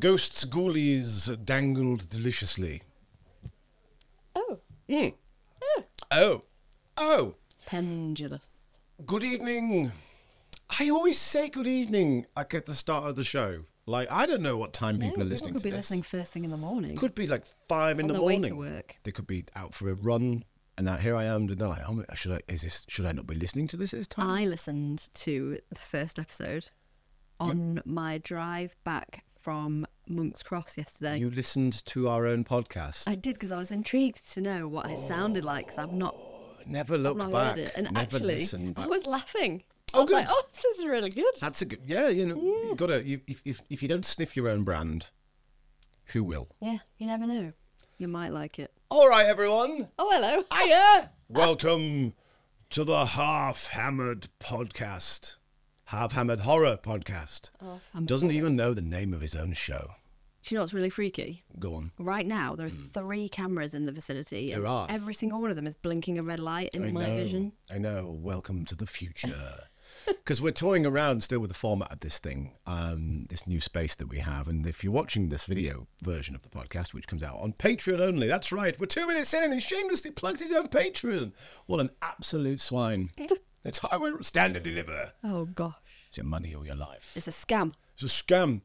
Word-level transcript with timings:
The 0.00 0.08
ghost's 0.08 0.46
ghoulies 0.46 1.44
dangled 1.44 2.08
deliciously. 2.08 2.80
Oh, 4.34 4.58
Mm. 4.88 5.12
Oh. 6.10 6.42
Oh. 6.96 7.34
pendulous. 7.66 8.78
Good 9.04 9.22
evening. 9.24 9.92
I 10.78 10.88
always 10.88 11.18
say 11.18 11.50
good 11.50 11.66
evening 11.66 12.24
like 12.34 12.54
at 12.54 12.64
the 12.64 12.74
start 12.74 13.10
of 13.10 13.16
the 13.16 13.24
show. 13.24 13.64
Like 13.84 14.10
I 14.10 14.24
don't 14.24 14.40
know 14.40 14.56
what 14.56 14.72
time 14.72 14.98
people 15.00 15.20
are 15.20 15.26
listening 15.26 15.52
could 15.52 15.58
to 15.58 15.64
be 15.64 15.70
this. 15.70 15.90
listening 15.90 16.02
first 16.02 16.32
thing 16.32 16.44
in 16.44 16.50
the 16.50 16.56
morning. 16.56 16.96
Could 16.96 17.14
be 17.14 17.26
like 17.26 17.44
five 17.68 17.98
in 17.98 18.04
on 18.06 18.08
the 18.08 18.14
their 18.14 18.22
way 18.22 18.36
morning. 18.36 18.52
to 18.52 18.56
work. 18.56 18.96
They 19.04 19.12
could 19.12 19.26
be 19.26 19.44
out 19.54 19.74
for 19.74 19.90
a 19.90 19.94
run, 19.94 20.46
and 20.78 20.86
now 20.86 20.96
here 20.96 21.14
I 21.14 21.24
am. 21.24 21.42
And 21.46 21.58
they're 21.58 21.68
like, 21.68 21.82
oh, 21.86 22.02
should 22.14 22.32
I? 22.32 22.40
Is 22.50 22.62
this? 22.62 22.86
Should 22.88 23.04
I 23.04 23.12
not 23.12 23.26
be 23.26 23.34
listening 23.34 23.66
to 23.68 23.76
this 23.76 23.92
at 23.92 23.98
this 23.98 24.08
time? 24.08 24.30
I 24.30 24.46
listened 24.46 25.10
to 25.16 25.58
the 25.68 25.78
first 25.78 26.18
episode 26.18 26.70
on 27.38 27.82
my 27.84 28.16
drive 28.16 28.74
back 28.82 29.24
from 29.42 29.86
Monk's 30.08 30.42
Cross 30.42 30.76
yesterday. 30.78 31.18
you 31.18 31.30
listened 31.30 31.84
to 31.86 32.08
our 32.08 32.26
own 32.26 32.44
podcast. 32.44 33.08
I 33.08 33.14
did 33.14 33.34
because 33.34 33.52
I 33.52 33.58
was 33.58 33.70
intrigued 33.70 34.32
to 34.34 34.40
know 34.40 34.68
what 34.68 34.90
it 34.90 34.98
sounded 34.98 35.44
like 35.44 35.66
because 35.66 35.78
I've 35.78 35.92
not, 35.92 36.14
oh, 36.16 36.36
Never 36.66 36.94
I've 36.94 37.00
look 37.00 37.16
not 37.16 37.32
back. 37.32 37.56
heard 37.56 37.58
it. 37.66 37.72
And 37.76 37.84
Never 37.92 38.00
actually, 38.16 38.34
listen 38.36 38.74
I 38.76 38.86
was 38.86 39.06
laughing. 39.06 39.62
Oh, 39.94 39.98
I 39.98 40.00
Oh, 40.00 40.02
was 40.02 40.10
like, 40.12 40.26
good. 40.26 40.34
oh, 40.36 40.42
this 40.52 40.64
is 40.64 40.84
really 40.84 41.10
good. 41.10 41.34
That's 41.40 41.62
a 41.62 41.64
good. 41.64 41.80
Yeah, 41.86 42.08
you 42.08 42.26
know, 42.26 42.36
you 42.36 42.74
gotta. 42.76 43.04
You, 43.04 43.20
if, 43.26 43.40
if 43.44 43.60
if 43.70 43.82
you 43.82 43.88
don't 43.88 44.04
sniff 44.04 44.36
your 44.36 44.48
own 44.48 44.62
brand, 44.62 45.10
who 46.06 46.22
will? 46.22 46.48
yeah, 46.60 46.78
you 46.98 47.06
never 47.06 47.26
know. 47.26 47.52
You 47.98 48.06
might 48.08 48.32
like 48.32 48.58
it. 48.58 48.72
All 48.90 49.08
right, 49.08 49.26
everyone. 49.26 49.88
Oh, 49.98 50.10
hello. 50.12 50.44
Hiya! 50.54 51.10
Welcome 51.28 52.14
to 52.70 52.84
the 52.84 53.04
Half 53.04 53.66
Hammered 53.68 54.28
Podcast. 54.38 55.36
Half 55.90 56.12
Hammered 56.12 56.38
Horror 56.38 56.78
Podcast. 56.80 57.50
Half-Hammered 57.60 58.08
Doesn't 58.08 58.30
even 58.30 58.54
know 58.54 58.72
the 58.74 58.80
name 58.80 59.12
of 59.12 59.20
his 59.20 59.34
own 59.34 59.54
show. 59.54 59.90
Do 60.44 60.54
you 60.54 60.56
know 60.56 60.62
what's 60.62 60.72
really 60.72 60.88
freaky? 60.88 61.42
Go 61.58 61.74
on. 61.74 61.90
Right 61.98 62.24
now, 62.24 62.54
there 62.54 62.68
are 62.68 62.70
three 62.70 63.28
cameras 63.28 63.74
in 63.74 63.86
the 63.86 63.90
vicinity. 63.92 64.52
and. 64.52 64.62
There 64.62 64.70
are. 64.70 64.86
Every 64.88 65.14
single 65.14 65.40
one 65.40 65.50
of 65.50 65.56
them 65.56 65.66
is 65.66 65.74
blinking 65.74 66.16
a 66.16 66.22
red 66.22 66.38
light 66.38 66.70
in 66.74 66.84
I 66.84 66.92
my 66.92 67.06
know. 67.06 67.16
vision. 67.16 67.52
I 67.68 67.78
know. 67.78 68.06
Welcome 68.08 68.64
to 68.66 68.76
the 68.76 68.86
future. 68.86 69.34
Because 70.06 70.40
we're 70.40 70.52
toying 70.52 70.86
around 70.86 71.24
still 71.24 71.40
with 71.40 71.50
the 71.50 71.54
format 71.58 71.90
of 71.90 71.98
this 71.98 72.20
thing, 72.20 72.52
um, 72.64 73.26
this 73.28 73.44
new 73.48 73.60
space 73.60 73.96
that 73.96 74.06
we 74.06 74.18
have. 74.18 74.46
And 74.46 74.64
if 74.64 74.84
you're 74.84 74.92
watching 74.92 75.28
this 75.28 75.46
video 75.46 75.88
version 76.02 76.36
of 76.36 76.42
the 76.42 76.48
podcast, 76.48 76.94
which 76.94 77.08
comes 77.08 77.24
out 77.24 77.40
on 77.40 77.54
Patreon 77.54 77.98
only, 77.98 78.28
that's 78.28 78.52
right. 78.52 78.78
We're 78.78 78.86
two 78.86 79.08
minutes 79.08 79.34
in 79.34 79.42
and 79.42 79.52
he 79.52 79.58
shamelessly 79.58 80.12
plugged 80.12 80.38
his 80.38 80.52
own 80.52 80.68
Patreon. 80.68 81.32
What 81.66 81.80
an 81.80 81.90
absolute 82.00 82.60
swine. 82.60 83.10
That's 83.62 83.78
how 83.78 83.88
I 83.92 83.96
won't 83.98 84.24
stand 84.24 84.56
and 84.56 84.64
deliver. 84.64 85.12
Oh, 85.22 85.44
gosh. 85.46 85.74
Is 86.12 86.18
it 86.18 86.24
money 86.24 86.54
or 86.54 86.64
your 86.64 86.76
life? 86.76 87.12
It's 87.14 87.28
a 87.28 87.30
scam. 87.30 87.74
It's 87.94 88.02
a 88.02 88.06
scam. 88.06 88.62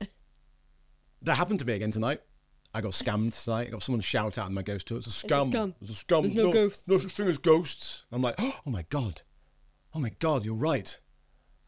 that 1.22 1.34
happened 1.36 1.58
to 1.60 1.66
me 1.66 1.74
again 1.74 1.90
tonight. 1.90 2.20
I 2.72 2.80
got 2.80 2.92
scammed 2.92 3.42
tonight. 3.42 3.68
I 3.68 3.70
got 3.70 3.82
someone 3.82 4.00
to 4.00 4.06
shout 4.06 4.38
out 4.38 4.48
in 4.48 4.54
my 4.54 4.62
ghost 4.62 4.86
tour. 4.86 4.98
It's 4.98 5.06
a 5.06 5.26
a 5.26 5.28
scam. 5.28 5.50
scam. 5.50 5.74
It's 5.80 5.90
a 5.90 6.04
scam. 6.04 6.22
There's 6.22 6.36
no 6.36 6.52
ghosts." 6.52 6.88
No 6.88 6.98
such 6.98 7.12
thing 7.12 7.28
as 7.28 7.38
ghosts. 7.38 8.04
I'm 8.12 8.22
like, 8.22 8.36
oh 8.38 8.60
my 8.64 8.84
god, 8.90 9.22
oh 9.94 9.98
my 9.98 10.10
god, 10.20 10.44
you're 10.44 10.54
right. 10.54 10.98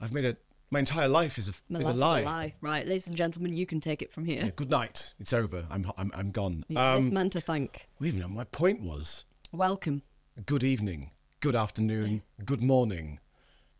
I've 0.00 0.12
made 0.12 0.24
a. 0.24 0.36
My 0.70 0.78
entire 0.78 1.08
life 1.08 1.36
is 1.36 1.50
a 1.50 1.52
My 1.68 1.80
is 1.80 1.86
a 1.86 1.92
lie. 1.92 2.20
A 2.20 2.24
lie. 2.24 2.54
Right, 2.62 2.86
ladies 2.86 3.06
and 3.08 3.16
gentlemen, 3.16 3.52
you 3.52 3.66
can 3.66 3.78
take 3.80 4.00
it 4.00 4.10
from 4.10 4.24
here. 4.24 4.42
Yeah, 4.44 4.50
good 4.56 4.70
night. 4.70 5.12
It's 5.18 5.32
over. 5.32 5.66
I'm 5.70 5.90
I'm 5.98 6.10
I'm 6.14 6.30
gone. 6.30 6.64
You've 6.68 6.78
Um, 6.78 7.02
this 7.02 7.12
man 7.12 7.30
to 7.30 7.40
thank. 7.40 7.88
well, 8.00 8.06
even 8.06 8.32
my 8.32 8.44
point 8.44 8.80
was 8.80 9.24
Welcome. 9.50 10.02
good 10.46 10.64
evening, 10.64 11.10
good 11.42 11.56
afternoon, 11.56 12.22
good 12.44 12.62
morning, 12.62 13.18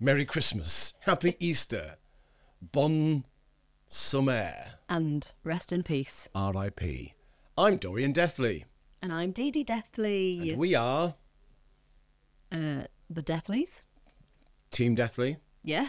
Merry 0.01 0.25
Christmas, 0.25 0.95
Happy 1.03 1.37
Easter, 1.39 1.95
Bon 2.61 3.23
Summer, 3.87 4.53
And 4.89 5.31
rest 5.45 5.73
in 5.73 5.85
peace. 5.85 6.29
R.I.P. 6.35 7.15
I'm 7.57 7.77
Dorian 7.77 8.11
Deathly. 8.13 8.65
And 9.01 9.13
I'm 9.13 9.31
Dede 9.31 9.65
Deathly. 9.65 10.51
And 10.51 10.59
we 10.59 10.75
are 10.75 11.15
uh, 12.51 12.83
the 13.09 13.23
Deathleys? 13.23 13.83
Team 14.73 14.97
Deathly. 14.97 15.37
Yeah. 15.63 15.89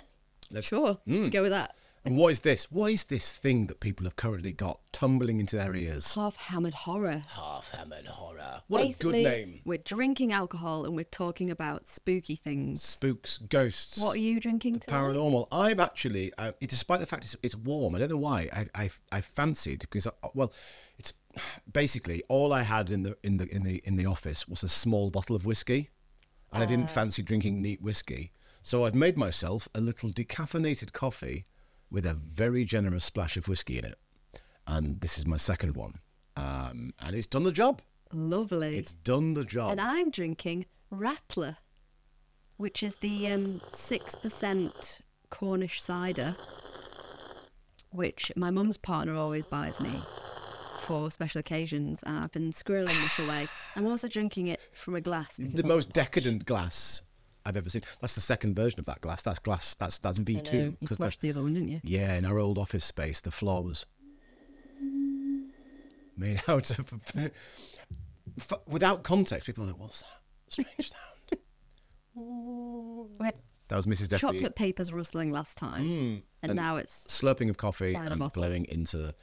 Let's- 0.51 0.67
sure. 0.67 0.99
Mm. 1.07 1.31
Go 1.31 1.41
with 1.41 1.51
that. 1.51 1.75
And 2.05 2.17
what 2.17 2.31
is 2.33 2.41
this? 2.41 2.69
What 2.69 2.91
is 2.91 3.05
this 3.05 3.31
thing 3.31 3.67
that 3.67 3.79
people 3.79 4.05
have 4.05 4.17
currently 4.17 4.51
got 4.51 4.81
tumbling 4.91 5.39
into 5.39 5.55
their 5.55 5.73
ears? 5.73 6.13
Half 6.15 6.35
hammered 6.35 6.73
horror. 6.73 7.23
Half 7.29 7.71
hammered 7.73 8.07
horror. 8.07 8.61
What 8.67 8.79
Basically, 8.81 9.23
a 9.25 9.29
good 9.29 9.47
name. 9.47 9.61
We're 9.63 9.77
drinking 9.77 10.33
alcohol 10.33 10.83
and 10.83 10.97
we're 10.97 11.05
talking 11.05 11.49
about 11.49 11.87
spooky 11.87 12.35
things. 12.35 12.83
Spooks, 12.83 13.37
ghosts. 13.37 14.01
What 14.01 14.15
are 14.15 14.19
you 14.19 14.41
drinking 14.41 14.79
today? 14.79 14.91
Paranormal. 14.91 15.47
I'm 15.49 15.79
actually, 15.79 16.33
uh, 16.37 16.51
despite 16.59 16.99
the 16.99 17.05
fact 17.05 17.23
it's, 17.23 17.37
it's 17.41 17.55
warm, 17.55 17.95
I 17.95 17.99
don't 17.99 18.09
know 18.09 18.17
why. 18.17 18.49
I 18.51 18.67
I, 18.83 18.89
I 19.13 19.21
fancied 19.21 19.79
because 19.79 20.05
I, 20.05 20.11
well, 20.33 20.51
it's 20.99 21.13
basically 21.71 22.21
all 22.27 22.51
I 22.51 22.63
had 22.63 22.89
in 22.89 23.03
the 23.03 23.15
in 23.23 23.37
the 23.37 23.47
in 23.55 23.63
the 23.63 23.81
in 23.85 23.95
the 23.95 24.07
office 24.07 24.45
was 24.45 24.61
a 24.61 24.69
small 24.69 25.09
bottle 25.09 25.37
of 25.37 25.45
whiskey, 25.45 25.89
and 26.51 26.61
I 26.61 26.65
Ah. 26.65 26.69
didn't 26.69 26.91
fancy 26.91 27.21
drinking 27.21 27.61
neat 27.61 27.81
whiskey, 27.81 28.33
so 28.61 28.83
I've 28.83 28.93
made 28.93 29.15
myself 29.17 29.69
a 29.73 29.79
little 29.79 30.09
decaffeinated 30.11 30.91
coffee 30.91 31.45
with 31.93 32.05
a 32.07 32.15
very 32.15 32.65
generous 32.65 33.05
splash 33.05 33.37
of 33.37 33.47
whiskey 33.47 33.77
in 33.77 33.85
it, 33.85 33.99
and 34.67 34.99
this 34.99 35.19
is 35.19 35.27
my 35.27 35.37
second 35.37 35.77
one, 35.77 35.99
um, 36.35 36.91
and 36.99 37.15
it's 37.15 37.27
done 37.27 37.43
the 37.43 37.51
job. 37.51 37.81
Lovely. 38.11 38.77
It's 38.77 38.93
done 38.93 39.35
the 39.35 39.45
job. 39.45 39.71
And 39.71 39.79
I'm 39.79 40.09
drinking 40.09 40.65
Rattler, 40.89 41.57
which 42.57 42.83
is 42.83 42.97
the 42.97 43.27
um, 43.27 43.61
6% 43.71 45.01
Cornish 45.29 45.81
cider, 45.81 46.35
which 47.91 48.31
my 48.35 48.51
mum's 48.51 48.77
partner 48.77 49.15
always 49.15 49.45
buys 49.45 49.79
me 49.79 50.01
for 50.79 51.09
special 51.09 51.39
occasions. 51.39 52.03
And 52.03 52.17
I've 52.17 52.31
been 52.31 52.51
squirreling 52.51 53.01
this 53.01 53.19
away. 53.19 53.47
I'm 53.75 53.87
also 53.87 54.07
drinking 54.07 54.47
it 54.47 54.67
from 54.73 54.95
a 54.95 55.01
glass. 55.01 55.37
the 55.37 55.63
most 55.63 55.91
decadent 55.93 56.45
glass 56.45 57.01
I've 57.45 57.57
ever 57.57 57.69
seen. 57.69 57.81
That's 58.01 58.15
the 58.15 58.21
second 58.21 58.55
version 58.55 58.79
of 58.79 58.85
that 58.85 59.01
glass. 59.01 59.21
That's 59.23 59.39
glass. 59.39 59.75
That's 59.75 59.99
that's 59.99 60.17
V 60.17 60.41
two. 60.41 60.77
You 60.79 60.87
smashed 60.87 61.21
the 61.21 61.29
other 61.31 61.41
one, 61.43 61.53
didn't 61.53 61.69
you? 61.69 61.81
Yeah, 61.83 62.15
in 62.15 62.25
our 62.25 62.39
old 62.39 62.57
office 62.57 62.85
space, 62.85 63.21
the 63.21 63.31
floor 63.31 63.63
was 63.63 63.85
made 66.17 66.41
out 66.47 66.69
of. 66.77 66.93
f- 68.39 68.53
without 68.67 69.03
context, 69.03 69.45
people 69.47 69.63
are 69.63 69.67
like, 69.67 69.79
"What's 69.79 70.01
that 70.01 70.09
strange 70.47 70.89
sound?" 72.15 73.33
That 73.69 73.77
was 73.77 73.85
Mrs. 73.87 74.19
Chocolate 74.19 74.55
papers 74.55 74.93
rustling 74.93 75.31
last 75.31 75.57
time, 75.57 75.83
Mm, 75.85 76.21
and, 76.43 76.51
and 76.51 76.55
now 76.55 76.75
it's 76.77 77.07
slurping 77.07 77.49
of 77.49 77.57
coffee 77.57 77.95
and 77.95 78.19
bottle. 78.19 78.41
blowing 78.41 78.65
into 78.65 79.15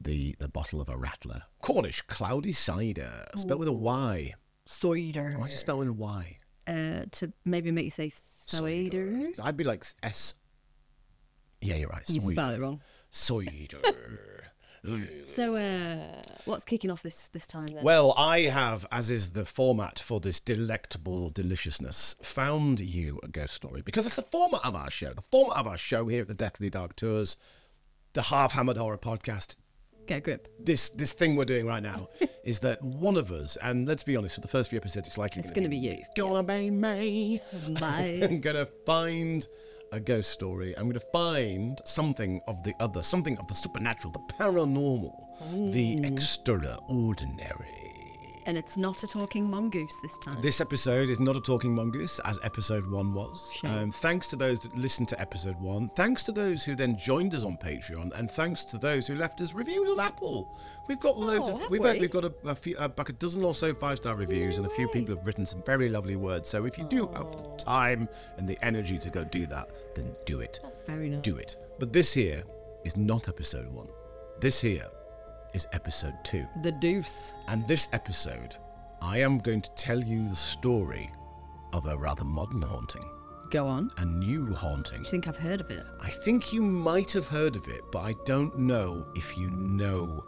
the 0.00 0.36
the 0.38 0.48
bottle 0.48 0.80
of 0.80 0.88
a 0.88 0.96
rattler. 0.96 1.42
Cornish 1.62 2.02
cloudy 2.02 2.52
cider, 2.52 3.26
spelled 3.36 3.58
with 3.60 3.68
a 3.68 3.72
Y. 3.72 4.34
cider. 4.66 5.34
Why 5.38 5.46
is 5.46 5.54
it 5.54 5.56
spelled 5.56 5.80
with 5.80 5.88
a 5.88 5.92
Y? 5.92 6.38
Uh, 6.66 7.04
to 7.12 7.32
maybe 7.44 7.70
make 7.70 7.84
you 7.84 7.90
say 7.90 8.10
cider. 8.12 9.30
I'd 9.42 9.56
be 9.56 9.64
like 9.64 9.84
S. 10.02 10.34
Yeah, 11.60 11.76
you're 11.76 11.88
right. 11.88 12.08
You 12.08 12.20
spell 12.20 12.50
it 12.50 12.60
wrong. 12.60 12.80
Cider. 13.10 13.80
So, 15.24 15.56
uh, 15.56 16.22
what's 16.44 16.64
kicking 16.64 16.92
off 16.92 17.02
this 17.02 17.28
this 17.30 17.46
time 17.46 17.66
then? 17.66 17.82
Well, 17.82 18.14
I 18.16 18.42
have, 18.42 18.86
as 18.92 19.10
is 19.10 19.32
the 19.32 19.44
format 19.44 19.98
for 19.98 20.20
this 20.20 20.38
delectable 20.38 21.30
deliciousness, 21.30 22.14
found 22.22 22.78
you 22.78 23.18
a 23.24 23.28
ghost 23.28 23.54
story 23.54 23.82
because 23.82 24.04
that's 24.04 24.14
the 24.14 24.22
format 24.22 24.64
of 24.64 24.76
our 24.76 24.90
show. 24.90 25.12
The 25.12 25.22
format 25.22 25.56
of 25.56 25.66
our 25.66 25.78
show 25.78 26.06
here 26.06 26.22
at 26.22 26.28
the 26.28 26.34
Deathly 26.34 26.70
Dark 26.70 26.94
Tours, 26.94 27.36
the 28.12 28.22
Half 28.22 28.52
Hammered 28.52 28.76
Horror 28.76 28.98
Podcast. 28.98 29.56
Get 30.06 30.18
a 30.18 30.20
grip. 30.20 30.48
This 30.58 30.88
this 30.90 31.12
thing 31.12 31.34
we're 31.36 31.44
doing 31.44 31.66
right 31.66 31.82
now 31.82 32.08
is 32.44 32.60
that 32.60 32.80
one 32.82 33.16
of 33.16 33.32
us, 33.32 33.56
and 33.62 33.86
let's 33.88 34.02
be 34.04 34.16
honest, 34.16 34.36
for 34.36 34.40
the 34.40 34.48
first 34.48 34.70
few 34.70 34.76
episodes, 34.76 35.08
it's 35.08 35.18
likely 35.18 35.40
It's 35.40 35.50
gonna 35.50 35.66
gonna 35.66 35.70
be 35.70 35.76
you. 35.78 35.92
It's 35.92 36.08
gonna 36.16 36.42
be 36.42 36.70
me. 36.70 37.40
Bye. 37.80 38.20
I'm 38.30 38.40
gonna 38.40 38.66
find 38.84 39.46
a 39.92 39.98
ghost 40.00 40.30
story. 40.30 40.76
I'm 40.76 40.88
gonna 40.88 41.00
find 41.12 41.80
something 41.84 42.40
of 42.46 42.62
the 42.62 42.74
other, 42.80 43.02
something 43.02 43.36
of 43.38 43.48
the 43.48 43.54
supernatural, 43.54 44.12
the 44.12 44.20
paranormal, 44.34 45.72
the 45.72 46.00
extraordinary. 46.06 47.85
And 48.46 48.56
it's 48.56 48.76
not 48.76 49.02
a 49.02 49.06
talking 49.06 49.48
mongoose 49.50 49.96
this 50.02 50.16
time. 50.18 50.40
This 50.40 50.60
episode 50.60 51.08
is 51.08 51.20
not 51.20 51.36
a 51.36 51.40
talking 51.40 51.74
mongoose, 51.74 52.18
as 52.24 52.38
episode 52.44 52.88
one 52.90 53.12
was. 53.12 53.52
Shame. 53.54 53.70
Um, 53.70 53.90
thanks 53.92 54.28
to 54.28 54.36
those 54.36 54.60
that 54.62 54.76
listened 54.76 55.08
to 55.08 55.20
episode 55.20 55.60
one. 55.60 55.88
Thanks 55.96 56.22
to 56.24 56.32
those 56.32 56.62
who 56.64 56.74
then 56.74 56.96
joined 56.96 57.34
us 57.34 57.44
on 57.44 57.56
Patreon, 57.56 58.18
and 58.18 58.30
thanks 58.30 58.64
to 58.66 58.78
those 58.78 59.06
who 59.06 59.14
left 59.16 59.40
us 59.40 59.52
reviews 59.52 59.88
on 59.88 60.00
Apple. 60.00 60.56
We've 60.88 61.00
got 61.00 61.18
loads 61.18 61.48
Oh, 61.50 61.54
of 61.64 61.70
we've 61.70 61.82
we? 61.82 62.00
we've 62.00 62.10
got 62.10 62.24
a, 62.24 62.32
a 62.44 62.54
few 62.54 62.76
uh, 62.78 62.88
like 62.96 63.08
a 63.08 63.14
dozen 63.14 63.42
or 63.44 63.54
so 63.54 63.74
five 63.74 63.98
star 63.98 64.14
reviews, 64.14 64.58
and 64.58 64.66
a 64.66 64.70
few 64.70 64.88
people 64.88 65.16
have 65.16 65.26
written 65.26 65.44
some 65.44 65.62
very 65.64 65.88
lovely 65.88 66.16
words. 66.16 66.48
So 66.48 66.64
if 66.66 66.78
you 66.78 66.84
do 66.84 67.08
have 67.14 67.30
the 67.32 67.56
time 67.58 68.08
and 68.38 68.48
the 68.48 68.58
energy 68.64 68.98
to 68.98 69.10
go 69.10 69.24
do 69.24 69.46
that, 69.46 69.70
then 69.94 70.14
do 70.24 70.40
it. 70.40 70.60
That's 70.62 70.78
very 70.86 71.10
nice. 71.10 71.22
Do 71.22 71.36
it. 71.36 71.56
But 71.78 71.92
this 71.92 72.12
here 72.12 72.44
is 72.84 72.96
not 72.96 73.28
episode 73.28 73.66
one. 73.72 73.88
This 74.40 74.60
here 74.60 74.86
is 75.56 75.66
episode 75.72 76.14
two. 76.22 76.46
The 76.62 76.70
deuce. 76.70 77.32
And 77.48 77.66
this 77.66 77.88
episode, 77.94 78.56
I 79.00 79.18
am 79.20 79.38
going 79.38 79.62
to 79.62 79.70
tell 79.70 79.98
you 79.98 80.28
the 80.28 80.36
story 80.36 81.10
of 81.72 81.86
a 81.86 81.96
rather 81.96 82.24
modern 82.24 82.60
haunting. 82.60 83.10
Go 83.50 83.66
on. 83.66 83.90
a 83.96 84.04
new 84.04 84.52
haunting. 84.52 85.00
I 85.06 85.08
think 85.08 85.26
I've 85.28 85.36
heard 85.38 85.60
of 85.62 85.70
it. 85.70 85.86
I 86.00 86.10
think 86.10 86.52
you 86.52 86.60
might 86.60 87.10
have 87.12 87.26
heard 87.26 87.56
of 87.56 87.68
it, 87.68 87.80
but 87.90 88.00
I 88.00 88.12
don't 88.26 88.58
know 88.58 89.06
if 89.14 89.38
you 89.38 89.48
know 89.50 90.24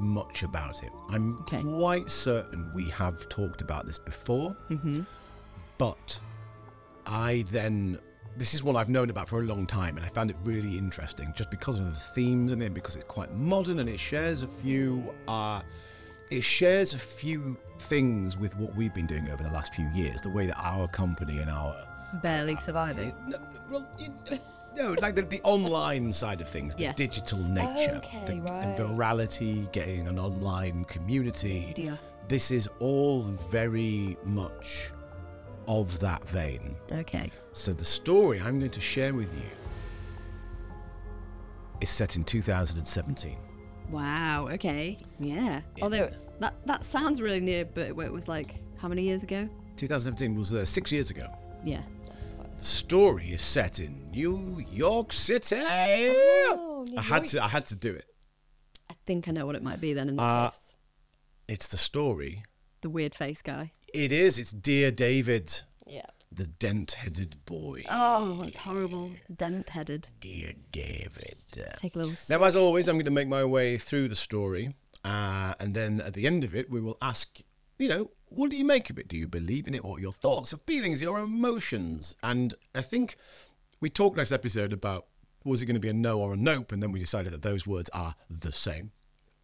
much 0.00 0.42
about 0.42 0.82
it. 0.82 0.90
I'm 1.10 1.38
Okay. 1.42 1.62
quite 1.62 2.10
certain 2.10 2.72
we 2.74 2.86
have 2.88 3.28
talked 3.28 3.60
about 3.60 3.86
this 3.86 3.98
before, 4.00 4.56
mm-hmm. 4.68 5.02
but 5.78 6.18
I 7.06 7.44
then. 7.52 8.00
This 8.36 8.54
is 8.54 8.62
one 8.62 8.76
I've 8.76 8.88
known 8.88 9.10
about 9.10 9.28
for 9.28 9.40
a 9.40 9.44
long 9.44 9.66
time, 9.66 9.96
and 9.96 10.06
I 10.06 10.08
found 10.08 10.30
it 10.30 10.36
really 10.42 10.78
interesting 10.78 11.32
just 11.36 11.50
because 11.50 11.78
of 11.78 11.86
the 11.86 12.00
themes 12.00 12.52
in 12.52 12.62
it, 12.62 12.72
because 12.72 12.96
it's 12.96 13.04
quite 13.04 13.32
modern 13.34 13.78
and 13.78 13.88
it 13.88 14.00
shares 14.00 14.42
a 14.42 14.48
few. 14.48 15.12
Uh, 15.28 15.60
it 16.30 16.42
shares 16.42 16.94
a 16.94 16.98
few 16.98 17.58
things 17.80 18.38
with 18.38 18.56
what 18.56 18.74
we've 18.74 18.94
been 18.94 19.06
doing 19.06 19.28
over 19.30 19.42
the 19.42 19.50
last 19.50 19.74
few 19.74 19.86
years. 19.90 20.22
The 20.22 20.30
way 20.30 20.46
that 20.46 20.58
our 20.58 20.86
company 20.88 21.38
and 21.38 21.50
our 21.50 21.74
Barely 22.22 22.56
surviving. 22.56 23.14
no, 23.28 23.38
well, 23.70 23.86
you, 23.98 24.08
no, 24.76 24.94
like 25.02 25.14
the, 25.14 25.22
the 25.22 25.40
online 25.42 26.10
side 26.10 26.40
of 26.40 26.48
things, 26.48 26.74
the 26.74 26.84
Yes. 26.84 26.94
digital 26.96 27.38
nature, 27.38 27.96
Okay, 27.96 28.24
the, 28.26 28.40
right. 28.40 28.76
the 28.78 28.84
virality, 28.84 29.70
getting 29.72 30.06
an 30.08 30.18
online 30.18 30.84
community. 30.86 31.74
This 32.28 32.50
is 32.50 32.68
all 32.78 33.22
very 33.50 34.16
much 34.24 34.90
of 35.66 35.98
that 36.00 36.26
vein. 36.28 36.74
Okay. 36.92 37.30
So 37.52 37.72
the 37.72 37.84
story 37.84 38.40
I'm 38.40 38.58
going 38.58 38.70
to 38.70 38.80
share 38.80 39.14
with 39.14 39.34
you 39.34 39.42
is 41.80 41.90
set 41.90 42.16
in 42.16 42.24
2017. 42.24 43.36
Wow. 43.90 44.48
Okay. 44.52 44.98
Yeah. 45.18 45.60
Although 45.82 46.10
that 46.40 46.54
that 46.66 46.84
sounds 46.84 47.20
really 47.20 47.40
near, 47.40 47.64
but 47.64 47.88
it 47.88 47.96
was 48.12 48.28
like 48.28 48.62
how 48.76 48.88
many 48.88 49.02
years 49.02 49.22
ago? 49.22 49.48
2017 49.76 50.34
was 50.36 50.52
uh, 50.52 50.64
six 50.64 50.92
years 50.92 51.10
ago. 51.10 51.26
Yeah. 51.64 51.82
The 52.56 52.64
story 52.64 53.32
is 53.32 53.42
set 53.42 53.80
in 53.80 54.10
New 54.10 54.64
York 54.70 55.12
City. 55.12 55.56
Oh, 55.60 56.84
New 56.88 56.96
I 56.96 57.02
had 57.02 57.16
York. 57.16 57.26
to. 57.28 57.44
I 57.44 57.48
had 57.48 57.66
to 57.66 57.76
do 57.76 57.92
it. 57.92 58.06
I 58.90 58.94
think 59.06 59.28
I 59.28 59.32
know 59.32 59.46
what 59.46 59.56
it 59.56 59.62
might 59.62 59.80
be 59.80 59.92
then. 59.94 60.08
In 60.08 60.16
that 60.16 60.22
Uh. 60.22 60.50
It's 61.48 61.66
the 61.68 61.76
story 61.76 62.44
the 62.82 62.88
weird 62.90 63.14
face 63.14 63.42
guy. 63.42 63.72
It 63.92 64.12
is. 64.12 64.38
It's 64.38 64.52
Dear 64.52 64.90
David, 64.90 65.62
Yeah. 65.86 66.06
the 66.30 66.46
dent-headed 66.46 67.44
boy. 67.44 67.84
Oh, 67.90 68.42
it's 68.42 68.56
horrible. 68.58 69.12
Dent-headed. 69.34 70.08
Dear 70.20 70.54
David. 70.70 71.36
Take 71.76 71.94
a 71.94 71.98
little. 71.98 72.14
Now, 72.30 72.42
as 72.44 72.56
always, 72.56 72.88
I'm 72.88 72.96
going 72.96 73.04
to 73.04 73.10
make 73.10 73.28
my 73.28 73.44
way 73.44 73.76
through 73.78 74.08
the 74.08 74.16
story, 74.16 74.74
uh, 75.04 75.54
and 75.60 75.74
then 75.74 76.00
at 76.00 76.14
the 76.14 76.26
end 76.26 76.42
of 76.44 76.54
it, 76.54 76.70
we 76.70 76.80
will 76.80 76.96
ask, 77.02 77.40
you 77.78 77.88
know, 77.88 78.10
what 78.28 78.50
do 78.50 78.56
you 78.56 78.64
make 78.64 78.88
of 78.88 78.98
it? 78.98 79.08
Do 79.08 79.16
you 79.18 79.28
believe 79.28 79.68
in 79.68 79.74
it? 79.74 79.84
What 79.84 79.98
are 79.98 80.02
your 80.02 80.12
thoughts, 80.12 80.52
your 80.52 80.60
feelings, 80.66 81.02
your 81.02 81.18
emotions? 81.18 82.16
And 82.22 82.54
I 82.74 82.80
think 82.80 83.16
we 83.80 83.90
talked 83.90 84.16
next 84.16 84.32
episode 84.32 84.72
about 84.72 85.06
was 85.44 85.60
it 85.60 85.66
going 85.66 85.74
to 85.74 85.80
be 85.80 85.88
a 85.88 85.92
no 85.92 86.18
or 86.20 86.32
a 86.32 86.36
nope, 86.36 86.72
and 86.72 86.82
then 86.82 86.92
we 86.92 87.00
decided 87.00 87.32
that 87.32 87.42
those 87.42 87.66
words 87.66 87.90
are 87.92 88.14
the 88.30 88.52
same. 88.52 88.92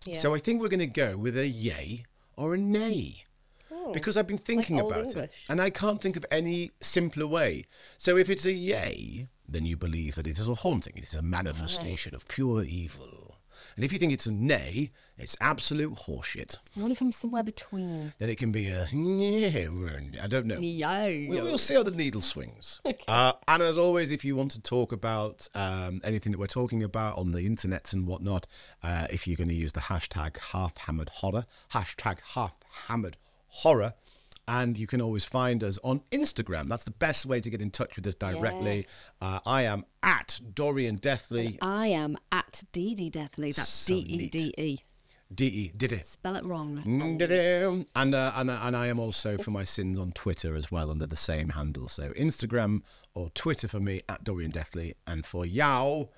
Yeah. 0.07 0.19
So 0.21 0.35
I 0.35 0.39
think 0.39 0.63
we're 0.63 0.69
going 0.69 0.79
to 0.81 0.87
go 0.87 1.19
with 1.19 1.37
a 1.37 1.49
yay 1.49 2.05
or 2.37 2.55
a 2.55 2.59
nay. 2.59 3.25
Because 3.93 4.17
I've 4.17 4.27
been 4.27 4.39
thinking 4.39 4.81
Old 4.81 4.93
about 4.93 5.17
it, 5.17 5.33
and 5.49 5.61
I 5.61 5.71
can't 5.71 6.01
think 6.01 6.17
of 6.17 6.27
any 6.31 6.73
simpler 6.81 7.27
way. 7.27 7.65
So 7.97 8.17
if 8.17 8.29
it's 8.29 8.45
a 8.45 8.53
yay, 8.53 9.29
then 9.49 9.65
you 9.65 9.77
believe 9.77 10.15
that 10.17 10.27
it 10.27 10.39
is 10.39 10.49
a 10.49 10.55
haunting. 10.55 10.95
It 10.97 11.05
is 11.05 11.15
a 11.15 11.23
manifestation 11.23 12.15
of 12.15 12.29
pure 12.29 12.63
evil. 12.65 13.37
And 13.77 13.85
if 13.85 13.93
you 13.93 13.99
think 13.99 14.13
it's 14.13 14.27
a 14.27 14.33
nay, 14.33 14.91
it's 15.17 15.37
absolute 15.41 15.95
horseshit. 15.95 16.57
What 16.75 16.91
if 16.91 17.01
I'm 17.01 17.13
somewhere 17.13 17.43
between? 17.43 18.13
Then 18.19 18.29
it 18.29 18.39
can 18.39 18.53
be 18.53 18.69
a 18.69 18.83
I 20.23 20.27
don't 20.27 20.47
know. 20.47 20.59
Yeah. 20.59 21.07
We'll, 21.29 21.45
we'll 21.45 21.59
see 21.59 21.75
how 21.75 21.83
the 21.83 21.91
needle 21.91 22.23
swings. 22.23 22.81
Uh, 23.07 23.33
and 23.47 23.63
as 23.63 23.79
always, 23.79 24.11
if 24.11 24.23
you 24.25 24.37
want 24.37 24.51
to 24.51 24.61
talk 24.61 24.93
about 24.93 25.49
um, 25.55 26.01
anything 26.05 26.33
that 26.33 26.39
we're 26.39 26.47
talking 26.47 26.83
about 26.83 27.17
on 27.17 27.33
the 27.33 27.47
internet 27.47 27.93
and 27.95 28.07
whatnot, 28.07 28.47
uh, 28.83 29.07
if 29.09 29.27
you're 29.27 29.37
going 29.37 29.49
to 29.49 29.55
use 29.55 29.73
the 29.73 29.81
hashtag 29.81 30.37
half 30.39 30.77
hammered 30.77 31.09
horror, 31.09 31.47
hashtag 31.73 32.19
half 32.35 32.55
hammered 32.87 33.17
horror. 33.49 33.95
And 34.47 34.79
you 34.79 34.87
can 34.87 35.03
always 35.03 35.27
find 35.27 35.63
us 35.63 35.79
on 35.85 36.01
Instagram. 36.11 36.69
That's 36.69 36.85
the 36.85 36.91
best 36.91 37.27
way 37.27 37.39
to 37.39 37.51
get 37.51 37.61
in 37.61 37.71
touch 37.71 37.97
with 37.97 38.07
us 38.07 38.15
directly. 38.15 38.87
Uh, 39.21 39.41
I 39.45 39.63
am 39.63 39.85
at 40.03 40.41
Dorian 40.55 40.97
Deathly. 40.97 41.59
I 41.61 41.89
am 41.89 42.17
at 42.33 42.65
Dede 42.73 43.13
Deathly. 43.13 43.53
That's 43.53 43.69
So 43.69 43.93
D 43.93 44.01
E 44.01 44.29
D 44.29 44.55
E. 44.57 44.79
D 45.35 45.45
E 45.45 45.73
did 45.77 45.93
it. 45.93 46.07
Spell 46.07 46.37
it 46.37 46.45
wrong. 46.47 46.83
And, 47.95 48.15
uh, 48.15 48.33
and 48.41 48.51
uh, 48.51 48.61
and 48.63 48.75
I 48.75 48.87
am 48.87 48.99
also 48.99 49.37
for 49.37 49.51
my 49.51 49.65
sins 49.65 49.99
on 49.99 50.13
Twitter 50.13 50.57
as 50.57 50.73
well 50.73 50.91
under 50.91 51.07
the 51.07 51.17
same 51.17 51.51
handle. 51.51 51.87
So 51.89 52.11
Instagram 52.13 52.81
or 53.13 53.29
Twitter 53.31 53.69
for 53.69 53.81
me 53.81 54.01
at 54.09 54.25
Dorian 54.25 54.51
Deathly, 54.51 54.95
and 55.07 55.27
for 55.27 55.45
Yao, 55.45 56.09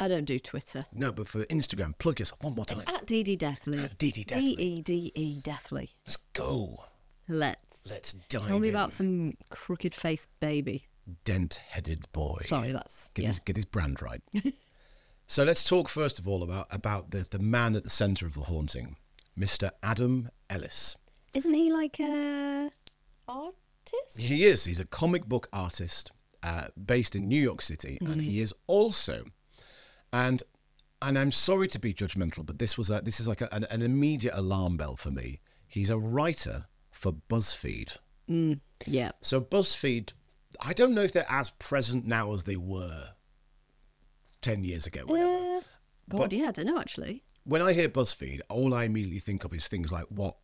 I 0.00 0.08
don't 0.08 0.24
do 0.24 0.38
Twitter. 0.38 0.82
no, 0.92 1.10
but 1.12 1.26
for 1.28 1.44
Instagram, 1.46 1.96
plug 1.98 2.20
yourself 2.20 2.42
one 2.42 2.54
more 2.54 2.64
time. 2.64 2.82
At 2.86 3.06
Dede 3.06 3.38
Deathly. 3.38 3.88
Dede 3.98 4.26
Deathly. 4.26 4.56
D 4.56 4.62
E 4.62 4.82
D 4.82 5.12
E 5.14 5.40
Deathly. 5.40 5.90
Let's 6.06 6.18
go. 6.34 6.84
Let's. 7.28 7.58
Let's 7.88 8.12
dive 8.12 8.46
Tell 8.46 8.58
me 8.60 8.68
in. 8.68 8.74
about 8.74 8.92
some 8.92 9.36
crooked 9.50 9.94
faced 9.94 10.28
baby. 10.40 10.84
dent-headed 11.24 12.10
boy. 12.12 12.42
Sorry, 12.46 12.70
that's. 12.72 13.10
Get 13.14 13.22
Yeah. 13.22 13.28
his 13.28 13.38
get 13.40 13.56
his 13.56 13.64
brand 13.64 14.02
right. 14.02 14.22
so 15.26 15.42
let's 15.44 15.64
talk 15.64 15.88
first 15.88 16.18
of 16.18 16.28
all 16.28 16.42
about 16.42 16.66
about 16.70 17.10
the 17.12 17.26
the 17.30 17.38
man 17.38 17.74
at 17.76 17.84
the 17.84 17.90
centre 17.90 18.26
of 18.26 18.34
the 18.34 18.42
haunting, 18.42 18.96
Mr. 19.38 19.70
Adam 19.82 20.28
Ellis. 20.50 20.96
Isn't 21.34 21.54
he 21.54 21.72
like 21.72 21.98
a 22.00 22.70
artist? 23.26 24.18
He 24.18 24.44
is. 24.44 24.64
He's 24.64 24.80
a 24.80 24.84
comic 24.86 25.26
book 25.26 25.48
artist 25.52 26.12
uh, 26.42 26.68
based 26.82 27.14
in 27.16 27.26
New 27.28 27.40
York 27.40 27.62
City, 27.62 27.98
and 28.00 28.20
he 28.22 28.40
is 28.40 28.54
also, 28.66 29.24
and 30.12 30.42
and 31.00 31.18
I'm 31.18 31.30
sorry 31.30 31.68
to 31.68 31.78
be 31.78 31.94
judgmental, 31.94 32.44
but 32.44 32.58
this 32.58 32.76
was 32.76 32.90
a, 32.90 33.00
this 33.00 33.20
is 33.20 33.28
like 33.28 33.40
a, 33.40 33.52
an, 33.54 33.64
an 33.70 33.82
immediate 33.82 34.34
alarm 34.36 34.76
bell 34.76 34.96
for 34.96 35.10
me. 35.12 35.40
He's 35.68 35.90
a 35.90 35.98
writer 35.98 36.66
for 36.90 37.12
BuzzFeed. 37.12 37.98
Yeah. 38.86 39.12
So 39.20 39.40
BuzzFeed, 39.40 40.12
I 40.60 40.72
don't 40.72 40.94
know 40.94 41.02
if 41.02 41.12
they're 41.12 41.24
as 41.30 41.50
present 41.50 42.04
now 42.04 42.32
as 42.32 42.44
they 42.44 42.56
were 42.56 43.10
ten 44.40 44.64
years 44.64 44.86
ago. 44.86 45.02
Whatever. 45.06 45.28
Uh, 45.58 45.60
God, 46.10 46.18
But- 46.18 46.32
yeah, 46.32 46.48
I 46.48 46.52
don't 46.52 46.66
know 46.66 46.78
actually. 46.78 47.22
when 47.44 47.62
I 47.62 47.72
hear 47.72 47.88
BuzzFeed, 47.88 48.40
all 48.48 48.74
I 48.74 48.84
immediately 48.84 49.20
think 49.20 49.44
of 49.44 49.52
is 49.54 49.68
things 49.68 49.92
like 49.92 50.06
what 50.08 50.36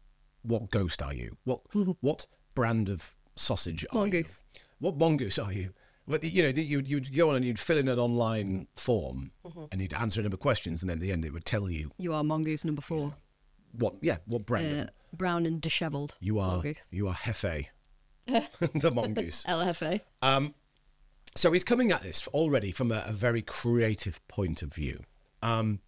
what 0.42 0.70
ghost 0.70 1.02
are 1.02 1.14
you? 1.14 1.36
What 1.44 1.60
what 2.00 2.26
brand 2.54 2.88
of 2.88 3.16
sausage 3.36 3.84
are 3.90 3.98
Mongoose. 4.00 4.44
you? 4.54 4.60
What 4.78 4.96
mongoose 4.98 5.38
are 5.38 5.52
you? 5.52 5.72
But 6.06 6.22
you 6.24 6.42
know, 6.42 6.48
you'd, 6.50 6.86
you'd 6.88 7.16
go 7.16 7.30
on 7.30 7.36
and 7.36 7.44
you'd 7.44 7.58
fill 7.58 7.78
in 7.78 7.88
an 7.88 7.98
online 7.98 8.66
form 8.76 9.32
and 9.72 9.80
you'd 9.80 9.94
answer 9.94 10.20
a 10.20 10.22
number 10.22 10.34
of 10.34 10.40
questions, 10.40 10.82
and 10.82 10.90
then 10.90 10.98
at 10.98 11.00
the 11.00 11.10
end 11.12 11.24
it 11.24 11.32
would 11.32 11.44
tell 11.46 11.70
you 11.70 11.92
You 11.98 12.12
are 12.12 12.22
mongoose 12.22 12.64
number 12.64 12.82
four. 12.82 13.14
what 13.72 13.94
yeah 14.02 14.18
what 14.26 14.44
brand 14.44 14.80
Uh, 14.88 15.16
brown 15.16 15.46
and 15.46 15.60
dishevelled. 15.60 16.16
you 16.20 16.38
are. 16.38 16.56
mongoose. 16.56 16.86
You 16.90 17.08
are 17.08 17.14
Hefe, 17.14 17.66
the 18.26 18.90
mongoose. 18.92 19.44
LFA. 19.48 20.00
so 21.34 21.52
he's 21.52 21.64
coming 21.64 21.90
at 21.90 22.02
this 22.02 22.28
already 22.28 22.70
from 22.70 22.92
a, 22.92 23.02
a 23.06 23.12
very 23.12 23.40
creative 23.42 24.26
point 24.28 24.62
of 24.62 24.72
view. 24.74 25.04
Um, 25.42 25.80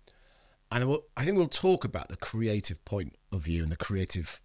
and 0.73 0.83
I, 0.83 0.87
will, 0.87 1.05
I 1.17 1.25
think 1.25 1.37
we'll 1.37 1.47
talk 1.49 1.85
about 1.85 2.09
the 2.09 2.17
creative 2.17 2.85
point 2.85 3.15
of 3.33 3.43
view 3.43 3.63
and 3.63 3.71
the 3.71 3.77
creative 3.77 4.41